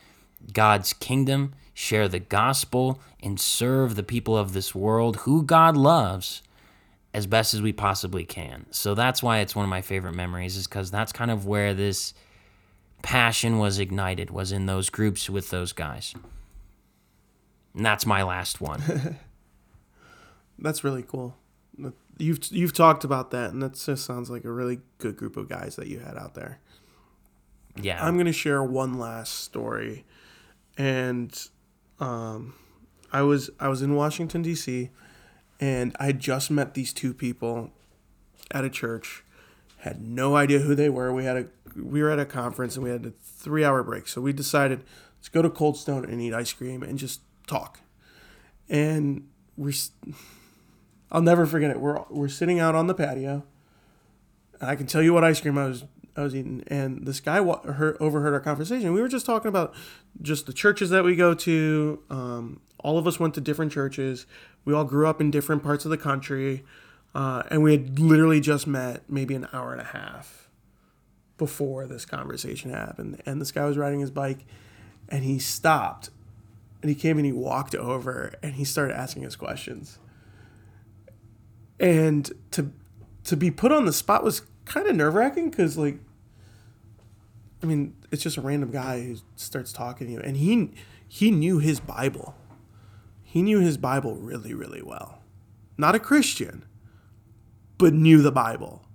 God's 0.53 0.93
kingdom, 0.93 1.55
share 1.73 2.07
the 2.07 2.19
gospel, 2.19 3.01
and 3.23 3.39
serve 3.39 3.95
the 3.95 4.03
people 4.03 4.37
of 4.37 4.53
this 4.53 4.75
world 4.75 5.15
who 5.21 5.41
God 5.41 5.75
loves 5.75 6.43
as 7.11 7.25
best 7.25 7.55
as 7.55 7.63
we 7.63 7.73
possibly 7.73 8.23
can. 8.23 8.67
So 8.69 8.93
that's 8.93 9.23
why 9.23 9.39
it's 9.39 9.55
one 9.55 9.65
of 9.65 9.69
my 9.69 9.81
favorite 9.81 10.13
memories, 10.13 10.55
is 10.57 10.67
because 10.67 10.91
that's 10.91 11.11
kind 11.11 11.31
of 11.31 11.47
where 11.47 11.73
this 11.73 12.13
passion 13.01 13.57
was 13.57 13.79
ignited, 13.79 14.29
was 14.29 14.51
in 14.51 14.67
those 14.67 14.91
groups 14.91 15.27
with 15.27 15.49
those 15.49 15.73
guys. 15.73 16.13
And 17.73 17.83
that's 17.83 18.05
my 18.05 18.21
last 18.21 18.61
one. 18.61 19.17
that's 20.59 20.83
really 20.83 21.01
cool. 21.01 21.35
You've 22.19 22.39
you've 22.51 22.73
talked 22.73 23.03
about 23.03 23.31
that, 23.31 23.53
and 23.53 23.63
that 23.63 23.73
just 23.73 24.05
sounds 24.05 24.29
like 24.29 24.45
a 24.45 24.51
really 24.51 24.81
good 24.99 25.17
group 25.17 25.35
of 25.35 25.49
guys 25.49 25.77
that 25.77 25.87
you 25.87 25.97
had 25.97 26.15
out 26.15 26.35
there. 26.35 26.59
Yeah. 27.81 28.03
I'm 28.05 28.15
going 28.15 28.25
to 28.25 28.33
share 28.33 28.63
one 28.63 28.97
last 28.97 29.43
story. 29.43 30.05
And 30.77 31.37
um, 31.99 32.53
I 33.11 33.21
was 33.21 33.49
I 33.59 33.67
was 33.69 33.81
in 33.81 33.95
Washington 33.95 34.41
D.C. 34.41 34.89
and 35.59 35.95
I 35.99 36.11
just 36.11 36.51
met 36.51 36.73
these 36.73 36.93
two 36.93 37.13
people 37.13 37.71
at 38.51 38.65
a 38.65 38.69
church. 38.69 39.23
Had 39.79 40.01
no 40.01 40.35
idea 40.35 40.59
who 40.59 40.75
they 40.75 40.89
were. 40.89 41.13
We 41.13 41.25
had 41.25 41.37
a 41.37 41.45
we 41.75 42.01
were 42.01 42.09
at 42.09 42.19
a 42.19 42.25
conference 42.25 42.75
and 42.75 42.83
we 42.83 42.89
had 42.89 43.05
a 43.05 43.11
3-hour 43.11 43.83
break. 43.83 44.07
So 44.07 44.21
we 44.21 44.33
decided 44.33 44.83
let's 45.17 45.29
go 45.29 45.41
to 45.41 45.49
Cold 45.49 45.77
Stone 45.77 46.05
and 46.05 46.21
eat 46.21 46.33
ice 46.33 46.53
cream 46.53 46.83
and 46.83 46.97
just 46.97 47.21
talk. 47.47 47.79
And 48.69 49.27
we're 49.55 49.73
I'll 51.11 51.21
never 51.21 51.45
forget 51.45 51.71
it. 51.71 51.79
We're 51.79 52.03
we're 52.09 52.27
sitting 52.27 52.59
out 52.59 52.75
on 52.75 52.87
the 52.87 52.93
patio. 52.93 53.43
And 54.59 54.69
I 54.69 54.75
can 54.75 54.87
tell 54.87 55.01
you 55.01 55.13
what 55.13 55.23
ice 55.23 55.39
cream 55.39 55.57
I 55.57 55.67
was 55.67 55.83
I 56.17 56.23
was 56.23 56.35
eating, 56.35 56.63
and 56.67 57.05
this 57.05 57.19
guy 57.19 57.43
heard, 57.43 57.97
overheard 57.99 58.33
our 58.33 58.39
conversation. 58.39 58.93
We 58.93 59.01
were 59.01 59.09
just 59.09 59.25
talking 59.25 59.49
about 59.49 59.73
just 60.21 60.45
the 60.45 60.53
churches 60.53 60.89
that 60.89 61.03
we 61.03 61.15
go 61.15 61.33
to. 61.33 62.01
Um, 62.09 62.61
all 62.79 62.97
of 62.97 63.05
us 63.05 63.19
went 63.19 63.33
to 63.33 63.41
different 63.41 63.71
churches. 63.71 64.25
We 64.63 64.73
all 64.73 64.85
grew 64.85 65.07
up 65.07 65.19
in 65.19 65.29
different 65.29 65.61
parts 65.61 65.83
of 65.83 65.91
the 65.91 65.97
country, 65.97 66.63
uh, 67.13 67.43
and 67.51 67.63
we 67.63 67.73
had 67.73 67.99
literally 67.99 68.39
just 68.39 68.65
met 68.65 69.03
maybe 69.09 69.35
an 69.35 69.47
hour 69.51 69.73
and 69.73 69.81
a 69.81 69.85
half 69.85 70.49
before 71.37 71.85
this 71.85 72.05
conversation 72.05 72.71
happened. 72.71 73.21
And 73.25 73.41
this 73.41 73.51
guy 73.51 73.65
was 73.65 73.77
riding 73.77 73.99
his 73.99 74.11
bike, 74.11 74.45
and 75.09 75.25
he 75.25 75.37
stopped, 75.37 76.11
and 76.81 76.89
he 76.89 76.95
came 76.95 77.17
and 77.17 77.25
he 77.25 77.33
walked 77.33 77.75
over, 77.75 78.33
and 78.41 78.53
he 78.53 78.63
started 78.63 78.97
asking 78.97 79.25
us 79.25 79.35
questions. 79.35 79.99
And 81.77 82.31
to 82.51 82.71
to 83.25 83.35
be 83.35 83.51
put 83.51 83.71
on 83.71 83.85
the 83.85 83.91
spot 83.91 84.23
was 84.23 84.43
kind 84.65 84.87
of 84.87 84.95
nerve 84.95 85.15
wracking 85.15 85.49
because 85.49 85.77
like 85.77 85.97
I 87.63 87.65
mean, 87.65 87.95
it's 88.11 88.23
just 88.23 88.37
a 88.37 88.41
random 88.41 88.71
guy 88.71 89.01
who 89.01 89.17
starts 89.35 89.71
talking 89.71 90.07
to 90.07 90.13
you, 90.13 90.19
and 90.19 90.37
he 90.37 90.71
he 91.07 91.31
knew 91.31 91.59
his 91.59 91.79
Bible. 91.79 92.35
He 93.23 93.41
knew 93.41 93.59
his 93.59 93.77
Bible 93.77 94.15
really, 94.15 94.53
really 94.53 94.81
well. 94.81 95.19
Not 95.77 95.95
a 95.95 95.99
Christian, 95.99 96.65
but 97.77 97.93
knew 97.93 98.21
the 98.21 98.31
Bible, 98.31 98.85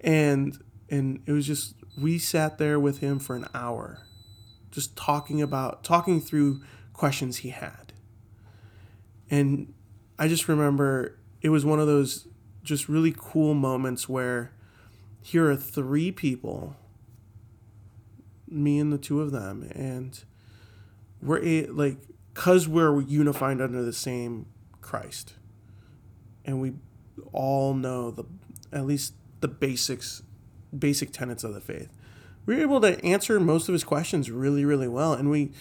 and 0.00 0.58
and 0.90 1.22
it 1.26 1.32
was 1.32 1.46
just 1.46 1.74
we 1.96 2.18
sat 2.18 2.58
there 2.58 2.78
with 2.78 2.98
him 2.98 3.18
for 3.18 3.36
an 3.36 3.46
hour, 3.54 4.02
just 4.70 4.96
talking 4.96 5.40
about 5.42 5.84
talking 5.84 6.20
through 6.20 6.62
questions 6.92 7.38
he 7.38 7.50
had, 7.50 7.92
and 9.30 9.72
I 10.18 10.28
just 10.28 10.48
remember 10.48 11.18
it 11.40 11.50
was 11.50 11.64
one 11.64 11.78
of 11.78 11.86
those 11.86 12.26
just 12.62 12.88
really 12.88 13.14
cool 13.16 13.54
moments 13.54 14.08
where 14.08 14.52
here 15.22 15.50
are 15.50 15.56
three 15.56 16.10
people 16.10 16.76
me 18.50 18.78
and 18.78 18.92
the 18.92 18.98
two 18.98 19.20
of 19.20 19.32
them, 19.32 19.70
and 19.74 20.24
we're 21.22 21.42
a, 21.44 21.66
like, 21.66 21.98
cause 22.34 22.68
we're 22.68 23.00
unified 23.00 23.60
under 23.60 23.82
the 23.82 23.92
same 23.92 24.46
Christ, 24.80 25.34
and 26.44 26.60
we 26.60 26.74
all 27.32 27.74
know 27.74 28.10
the 28.10 28.24
at 28.72 28.86
least 28.86 29.14
the 29.40 29.48
basics, 29.48 30.22
basic 30.76 31.12
tenets 31.12 31.44
of 31.44 31.54
the 31.54 31.60
faith. 31.60 31.88
We 32.46 32.56
were 32.56 32.62
able 32.62 32.80
to 32.80 33.04
answer 33.04 33.38
most 33.38 33.68
of 33.68 33.72
his 33.72 33.84
questions 33.84 34.30
really, 34.30 34.64
really 34.64 34.88
well, 34.88 35.12
and 35.12 35.30
we. 35.30 35.52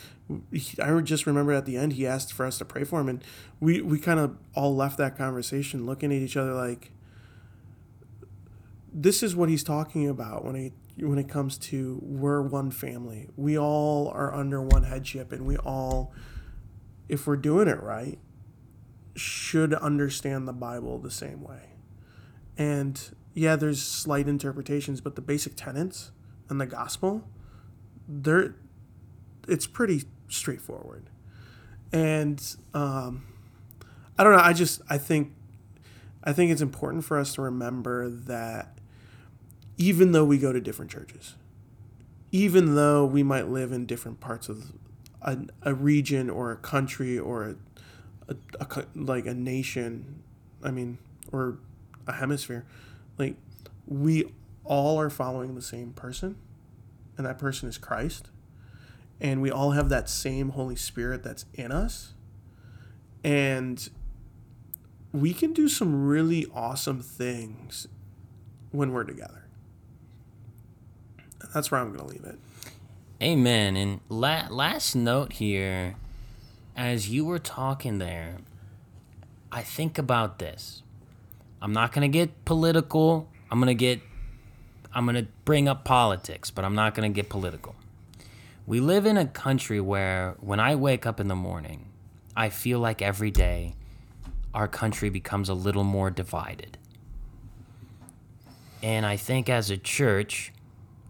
I 0.82 1.00
just 1.00 1.26
remember 1.26 1.54
at 1.54 1.66
the 1.66 1.78
end 1.78 1.94
he 1.94 2.06
asked 2.06 2.34
for 2.34 2.46
us 2.46 2.58
to 2.58 2.66
pray 2.66 2.84
for 2.84 3.00
him, 3.00 3.08
and 3.08 3.24
we 3.60 3.82
we 3.82 3.98
kind 3.98 4.20
of 4.20 4.38
all 4.56 4.76
left 4.76 4.98
that 4.98 5.18
conversation 5.18 5.86
looking 5.86 6.12
at 6.12 6.22
each 6.22 6.36
other 6.36 6.54
like, 6.54 6.92
this 8.94 9.24
is 9.24 9.36
what 9.36 9.48
he's 9.48 9.64
talking 9.64 10.08
about 10.08 10.44
when 10.44 10.56
he 10.56 10.74
when 11.00 11.18
it 11.18 11.30
comes 11.30 11.58
to 11.58 12.00
we're 12.02 12.42
one 12.42 12.72
family. 12.72 13.30
We 13.36 13.58
all 13.58 14.10
are 14.10 14.34
under 14.34 14.62
one 14.62 14.84
headship 14.84 15.32
and 15.32 15.46
we 15.46 15.58
all 15.58 16.14
if 17.08 17.26
we're 17.26 17.38
doing 17.38 17.68
it 17.68 17.82
right 17.82 18.20
should 19.16 19.74
understand 19.74 20.48
the 20.48 20.54
Bible 20.54 21.00
the 21.00 21.12
same 21.12 21.42
way. 21.42 21.74
And 22.58 23.00
yeah, 23.34 23.56
there's 23.56 23.82
slight 23.82 24.28
interpretations, 24.28 25.02
but 25.02 25.16
the 25.16 25.22
basic 25.22 25.56
tenets 25.56 26.12
and 26.50 26.60
the 26.60 26.66
gospel, 26.66 27.28
they're 28.08 28.56
it's 29.48 29.68
pretty 29.68 30.04
straightforward. 30.28 31.10
And 31.94 32.44
um, 32.74 33.26
I 34.18 34.24
don't 34.24 34.34
know, 34.34 34.42
I 34.42 34.54
just 34.54 34.82
I 34.90 34.98
think 34.98 35.34
I 36.24 36.34
think 36.34 36.52
it's 36.52 36.62
important 36.62 37.06
for 37.06 37.18
us 37.18 37.36
to 37.36 37.42
remember 37.42 38.10
that 38.10 38.77
even 39.78 40.12
though 40.12 40.26
we 40.26 40.38
go 40.38 40.52
to 40.52 40.60
different 40.60 40.92
churches, 40.92 41.36
even 42.32 42.76
though 42.76 43.06
we 43.06 43.24
might 43.24 43.48
live 43.48 43.72
in 43.72 43.86
different 43.86 44.20
parts 44.20 44.50
of 44.50 44.74
a, 45.22 45.38
a 45.62 45.74
region 45.74 46.30
or 46.30 46.52
a 46.52 46.58
country 46.58 47.18
or 47.18 47.44
a, 47.44 47.56
a, 48.30 48.36
a 48.60 48.86
like 48.96 49.26
a 49.26 49.34
nation, 49.34 50.24
I 50.64 50.72
mean, 50.72 50.98
or 51.32 51.60
a 52.08 52.14
hemisphere, 52.14 52.66
like 53.18 53.36
we 53.86 54.34
all 54.64 55.00
are 55.00 55.10
following 55.10 55.56
the 55.56 55.62
same 55.62 55.94
person, 55.94 56.38
and 57.16 57.26
that 57.26 57.38
person 57.38 57.70
is 57.70 57.78
Christ, 57.78 58.30
and 59.22 59.42
we 59.42 59.52
all 59.52 59.72
have 59.72 59.90
that 59.90 60.10
same 60.10 60.50
Holy 60.50 60.76
Spirit 60.76 61.24
that's 61.24 61.46
in 61.54 61.72
us, 61.72 62.14
and 63.24 63.90
we 65.14 65.34
can 65.34 65.54
do 65.54 65.70
some 65.70 66.08
really 66.08 66.48
awesome 66.54 67.02
things 67.02 67.88
when 68.72 68.92
we're 68.92 69.06
together 69.06 69.47
that's 71.54 71.72
where 71.72 71.80
I'm 71.80 71.94
going 71.94 72.00
to 72.00 72.06
leave 72.06 72.24
it. 72.24 72.40
Amen. 73.22 73.76
And 73.76 74.00
la- 74.10 74.48
last 74.50 74.96
note 74.96 75.34
here, 75.34 75.96
as 76.76 77.10
you 77.10 77.26
were 77.26 77.40
talking 77.40 77.98
there, 77.98 78.38
I 79.52 79.62
think 79.62 79.98
about 79.98 80.40
this. 80.40 80.84
I'm 81.62 81.74
not 81.74 81.92
going 81.92 82.10
to 82.10 82.16
get 82.16 82.46
political. 82.46 83.28
I'm 83.50 83.60
going 83.60 83.68
to 83.68 83.74
get, 83.74 84.02
I'm 84.94 85.06
going 85.06 85.16
to 85.16 85.28
bring 85.46 85.68
up 85.68 85.84
politics, 85.84 86.52
but 86.52 86.64
I'm 86.64 86.76
not 86.76 86.94
going 86.94 87.12
to 87.12 87.16
get 87.16 87.30
political. 87.30 87.76
We 88.68 88.80
live 88.80 89.06
in 89.06 89.18
a 89.18 89.26
country 89.26 89.80
where 89.80 90.36
when 90.40 90.60
I 90.60 90.76
wake 90.76 91.06
up 91.06 91.20
in 91.20 91.28
the 91.28 91.36
morning, 91.36 91.88
I 92.36 92.50
feel 92.50 92.80
like 92.80 93.02
every 93.02 93.32
day 93.32 93.76
our 94.54 94.68
country 94.68 95.10
becomes 95.10 95.50
a 95.50 95.54
little 95.54 95.84
more 95.84 96.12
divided. 96.12 96.78
And 98.84 99.06
I 99.06 99.18
think 99.18 99.50
as 99.50 99.72
a 99.72 99.78
church, 99.78 100.52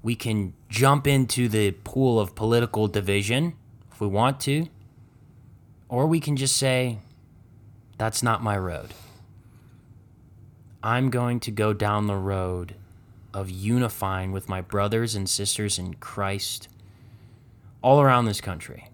we 0.04 0.16
can 0.16 0.54
jump 0.70 1.08
into 1.08 1.50
the 1.50 1.72
pool 1.72 2.20
of 2.20 2.36
political 2.36 2.88
division 2.88 3.54
if 3.92 4.00
we 4.00 4.08
want 4.08 4.40
to, 4.42 4.68
or 5.90 6.06
we 6.06 6.20
can 6.20 6.36
just 6.36 6.56
say, 6.56 7.00
that's 7.98 8.22
not 8.22 8.44
my 8.44 8.58
road. 8.58 8.94
I'm 10.84 11.10
going 11.10 11.40
to 11.42 11.52
go 11.52 11.74
down 11.74 12.08
the 12.08 12.16
road 12.16 12.76
of 13.34 13.50
unifying 13.50 14.32
with 14.32 14.48
my 14.48 14.62
brothers 14.62 15.16
and 15.16 15.30
sisters 15.30 15.78
in 15.78 15.96
Christ 15.96 16.70
all 17.82 18.02
around 18.02 18.26
this 18.26 18.42
country. 18.42 18.90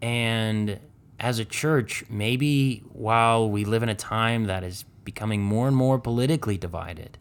And 0.00 0.78
as 1.20 1.38
a 1.38 1.44
church, 1.44 2.04
maybe 2.08 2.82
while 2.92 3.48
we 3.50 3.64
live 3.64 3.82
in 3.82 3.88
a 3.88 3.94
time 3.94 4.44
that 4.44 4.64
is 4.64 4.84
becoming 5.04 5.42
more 5.42 5.66
and 5.66 5.76
more 5.76 5.98
politically 5.98 6.56
divided, 6.56 7.18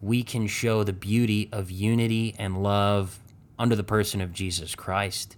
we 0.00 0.22
can 0.22 0.46
show 0.46 0.84
the 0.84 0.92
beauty 0.92 1.48
of 1.52 1.70
unity 1.70 2.34
and 2.38 2.62
love 2.62 3.18
under 3.58 3.74
the 3.74 3.82
person 3.82 4.20
of 4.20 4.32
Jesus 4.32 4.74
Christ. 4.74 5.36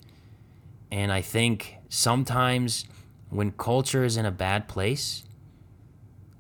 And 0.91 1.13
I 1.13 1.23
think 1.23 1.77
sometimes 1.89 2.85
when 3.31 3.53
culture 3.53 4.05
is 4.05 4.17
in 4.17 4.27
a 4.27 4.31
bad 4.31 4.69
place, 4.69 5.25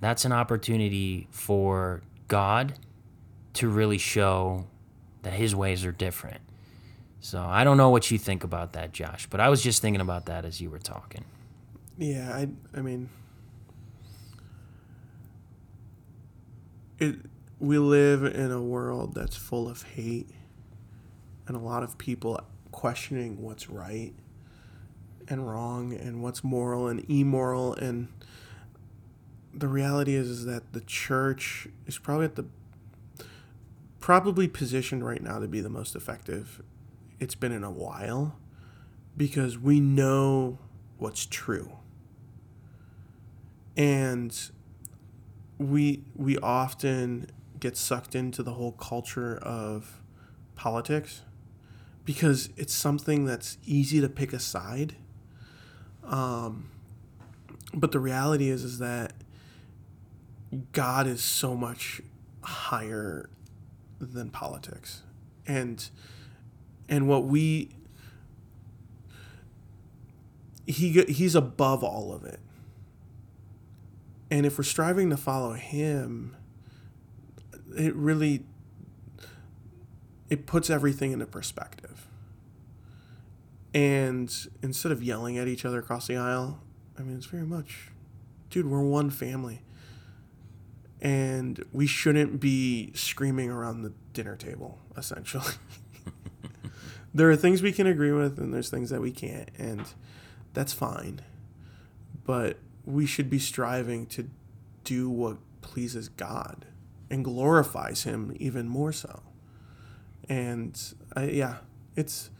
that's 0.00 0.24
an 0.24 0.32
opportunity 0.32 1.28
for 1.30 2.02
God 2.28 2.74
to 3.54 3.68
really 3.68 3.98
show 3.98 4.66
that 5.22 5.32
his 5.32 5.54
ways 5.54 5.84
are 5.84 5.92
different. 5.92 6.40
So 7.20 7.42
I 7.42 7.64
don't 7.64 7.76
know 7.76 7.90
what 7.90 8.10
you 8.10 8.18
think 8.18 8.44
about 8.44 8.72
that, 8.72 8.92
Josh, 8.92 9.26
but 9.28 9.40
I 9.40 9.48
was 9.48 9.62
just 9.62 9.82
thinking 9.82 10.00
about 10.00 10.26
that 10.26 10.44
as 10.44 10.60
you 10.60 10.70
were 10.70 10.78
talking. 10.78 11.24
Yeah, 11.98 12.34
I 12.34 12.48
I 12.74 12.80
mean 12.80 13.10
it 16.98 17.16
we 17.60 17.78
live 17.78 18.24
in 18.24 18.50
a 18.50 18.60
world 18.60 19.14
that's 19.14 19.36
full 19.36 19.68
of 19.68 19.82
hate 19.82 20.30
and 21.46 21.54
a 21.54 21.60
lot 21.60 21.82
of 21.82 21.98
people 21.98 22.40
questioning 22.72 23.42
what's 23.42 23.68
right 23.68 24.14
and 25.28 25.48
wrong 25.48 25.92
and 25.92 26.22
what's 26.22 26.42
moral 26.42 26.88
and 26.88 27.04
immoral. 27.08 27.74
And 27.74 28.08
the 29.52 29.68
reality 29.68 30.14
is, 30.14 30.28
is 30.28 30.44
that 30.46 30.72
the 30.72 30.80
church 30.80 31.68
is 31.86 31.98
probably 31.98 32.24
at 32.24 32.36
the 32.36 32.46
probably 34.00 34.48
positioned 34.48 35.04
right 35.04 35.22
now 35.22 35.38
to 35.38 35.46
be 35.46 35.60
the 35.60 35.68
most 35.68 35.94
effective. 35.94 36.62
It's 37.18 37.34
been 37.34 37.52
in 37.52 37.62
a 37.62 37.70
while 37.70 38.38
because 39.16 39.58
we 39.58 39.80
know 39.80 40.58
what's 40.96 41.26
true. 41.26 41.72
And 43.76 44.34
we 45.58 46.02
we 46.16 46.38
often 46.38 47.30
get 47.60 47.76
sucked 47.76 48.14
into 48.14 48.42
the 48.42 48.52
whole 48.52 48.72
culture 48.72 49.36
of 49.36 50.02
politics 50.56 51.22
because 52.04 52.50
it's 52.56 52.74
something 52.74 53.24
that's 53.24 53.58
easy 53.64 54.00
to 54.00 54.08
pick 54.08 54.32
a 54.32 54.40
side. 54.40 54.96
Um, 56.04 56.70
but 57.72 57.92
the 57.92 58.00
reality 58.00 58.48
is 58.48 58.64
is 58.64 58.78
that 58.78 59.12
God 60.72 61.06
is 61.06 61.22
so 61.22 61.54
much 61.54 62.02
higher 62.42 63.30
than 64.00 64.30
politics, 64.30 65.02
and 65.46 65.88
and 66.88 67.06
what 67.06 67.26
we 67.26 67.70
he 70.66 71.02
he's 71.08 71.34
above 71.34 71.84
all 71.84 72.12
of 72.12 72.24
it. 72.24 72.40
And 74.32 74.46
if 74.46 74.58
we're 74.58 74.64
striving 74.64 75.10
to 75.10 75.16
follow 75.16 75.54
him, 75.54 76.36
it 77.76 77.94
really 77.94 78.44
it 80.30 80.46
puts 80.46 80.70
everything 80.70 81.12
into 81.12 81.26
perspective. 81.26 82.06
And 83.74 84.32
instead 84.62 84.92
of 84.92 85.02
yelling 85.02 85.36
at 85.36 85.48
each 85.48 85.64
other 85.64 85.80
across 85.80 86.06
the 86.06 86.16
aisle, 86.16 86.60
I 86.98 87.02
mean, 87.02 87.16
it's 87.16 87.26
very 87.26 87.44
much, 87.44 87.88
dude, 88.48 88.66
we're 88.66 88.82
one 88.82 89.10
family. 89.10 89.62
And 91.00 91.64
we 91.72 91.86
shouldn't 91.86 92.40
be 92.40 92.92
screaming 92.94 93.50
around 93.50 93.82
the 93.82 93.92
dinner 94.12 94.36
table, 94.36 94.78
essentially. 94.96 95.54
there 97.14 97.30
are 97.30 97.36
things 97.36 97.62
we 97.62 97.72
can 97.72 97.86
agree 97.86 98.12
with, 98.12 98.38
and 98.38 98.52
there's 98.52 98.70
things 98.70 98.90
that 98.90 99.00
we 99.00 99.10
can't, 99.10 99.48
and 99.58 99.84
that's 100.52 100.72
fine. 100.72 101.22
But 102.24 102.58
we 102.84 103.06
should 103.06 103.30
be 103.30 103.38
striving 103.38 104.06
to 104.06 104.28
do 104.84 105.08
what 105.08 105.38
pleases 105.62 106.08
God 106.08 106.66
and 107.10 107.24
glorifies 107.24 108.04
him 108.04 108.34
even 108.38 108.68
more 108.68 108.92
so. 108.92 109.22
And 110.28 110.80
uh, 111.16 111.22
yeah, 111.22 111.56
it's 111.96 112.30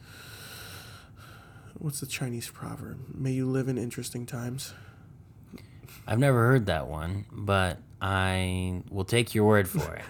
what's 1.77 1.99
the 1.99 2.05
Chinese 2.05 2.49
proverb? 2.49 2.99
May 3.13 3.31
you 3.31 3.45
live 3.45 3.67
in 3.67 3.77
interesting 3.77 4.25
times. 4.25 4.73
I've 6.07 6.19
never 6.19 6.47
heard 6.47 6.65
that 6.67 6.87
one, 6.87 7.25
but 7.31 7.79
I 8.01 8.81
will 8.89 9.05
take 9.05 9.35
your 9.35 9.45
word 9.45 9.67
for 9.67 9.95
it. 9.95 10.03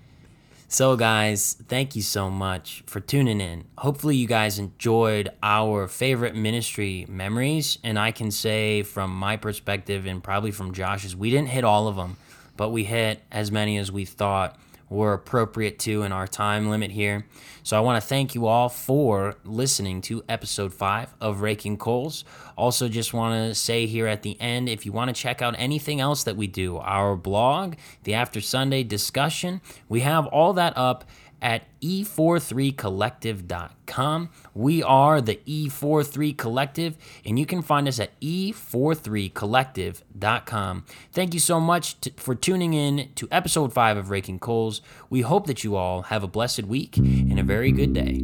so, 0.68 0.96
guys, 0.96 1.54
thank 1.68 1.94
you 1.94 2.02
so 2.02 2.30
much 2.30 2.82
for 2.86 3.00
tuning 3.00 3.40
in. 3.40 3.64
Hopefully, 3.78 4.16
you 4.16 4.26
guys 4.26 4.58
enjoyed 4.58 5.30
our 5.42 5.86
favorite 5.86 6.34
ministry 6.34 7.06
memories. 7.08 7.78
And 7.84 7.98
I 7.98 8.12
can 8.12 8.30
say, 8.30 8.82
from 8.82 9.14
my 9.14 9.36
perspective, 9.36 10.06
and 10.06 10.22
probably 10.22 10.50
from 10.50 10.72
Josh's, 10.72 11.14
we 11.14 11.30
didn't 11.30 11.48
hit 11.48 11.64
all 11.64 11.86
of 11.86 11.96
them 11.96 12.16
but 12.60 12.68
we 12.68 12.84
hit 12.84 13.22
as 13.32 13.50
many 13.50 13.78
as 13.78 13.90
we 13.90 14.04
thought 14.04 14.54
were 14.90 15.14
appropriate 15.14 15.78
to 15.78 16.02
in 16.02 16.12
our 16.12 16.26
time 16.26 16.68
limit 16.68 16.90
here. 16.90 17.24
So 17.62 17.74
I 17.74 17.80
want 17.80 18.02
to 18.02 18.06
thank 18.06 18.34
you 18.34 18.48
all 18.48 18.68
for 18.68 19.36
listening 19.46 20.02
to 20.02 20.22
episode 20.28 20.74
five 20.74 21.14
of 21.22 21.40
Raking 21.40 21.78
Coals. 21.78 22.22
Also, 22.58 22.86
just 22.86 23.14
want 23.14 23.48
to 23.48 23.54
say 23.54 23.86
here 23.86 24.06
at 24.06 24.20
the 24.20 24.38
end 24.38 24.68
if 24.68 24.84
you 24.84 24.92
want 24.92 25.08
to 25.08 25.18
check 25.18 25.40
out 25.40 25.54
anything 25.56 26.02
else 26.02 26.22
that 26.24 26.36
we 26.36 26.48
do, 26.48 26.76
our 26.76 27.16
blog, 27.16 27.76
the 28.02 28.12
After 28.12 28.42
Sunday 28.42 28.82
discussion, 28.82 29.62
we 29.88 30.00
have 30.00 30.26
all 30.26 30.52
that 30.52 30.76
up 30.76 31.06
at 31.42 31.64
e43collective.com. 31.80 34.30
We 34.54 34.82
are 34.82 35.20
the 35.20 35.40
E43 35.46 36.36
Collective, 36.36 36.96
and 37.24 37.38
you 37.38 37.46
can 37.46 37.62
find 37.62 37.88
us 37.88 37.98
at 37.98 38.18
e43collective.com. 38.20 40.84
Thank 41.12 41.34
you 41.34 41.40
so 41.40 41.60
much 41.60 42.00
t- 42.00 42.12
for 42.16 42.34
tuning 42.34 42.74
in 42.74 43.10
to 43.14 43.28
episode 43.30 43.72
5 43.72 43.96
of 43.96 44.10
Raking 44.10 44.38
Coals. 44.38 44.82
We 45.08 45.22
hope 45.22 45.46
that 45.46 45.64
you 45.64 45.76
all 45.76 46.02
have 46.02 46.22
a 46.22 46.28
blessed 46.28 46.64
week 46.64 46.96
and 46.96 47.38
a 47.38 47.42
very 47.42 47.72
good 47.72 47.92
day. 47.92 48.22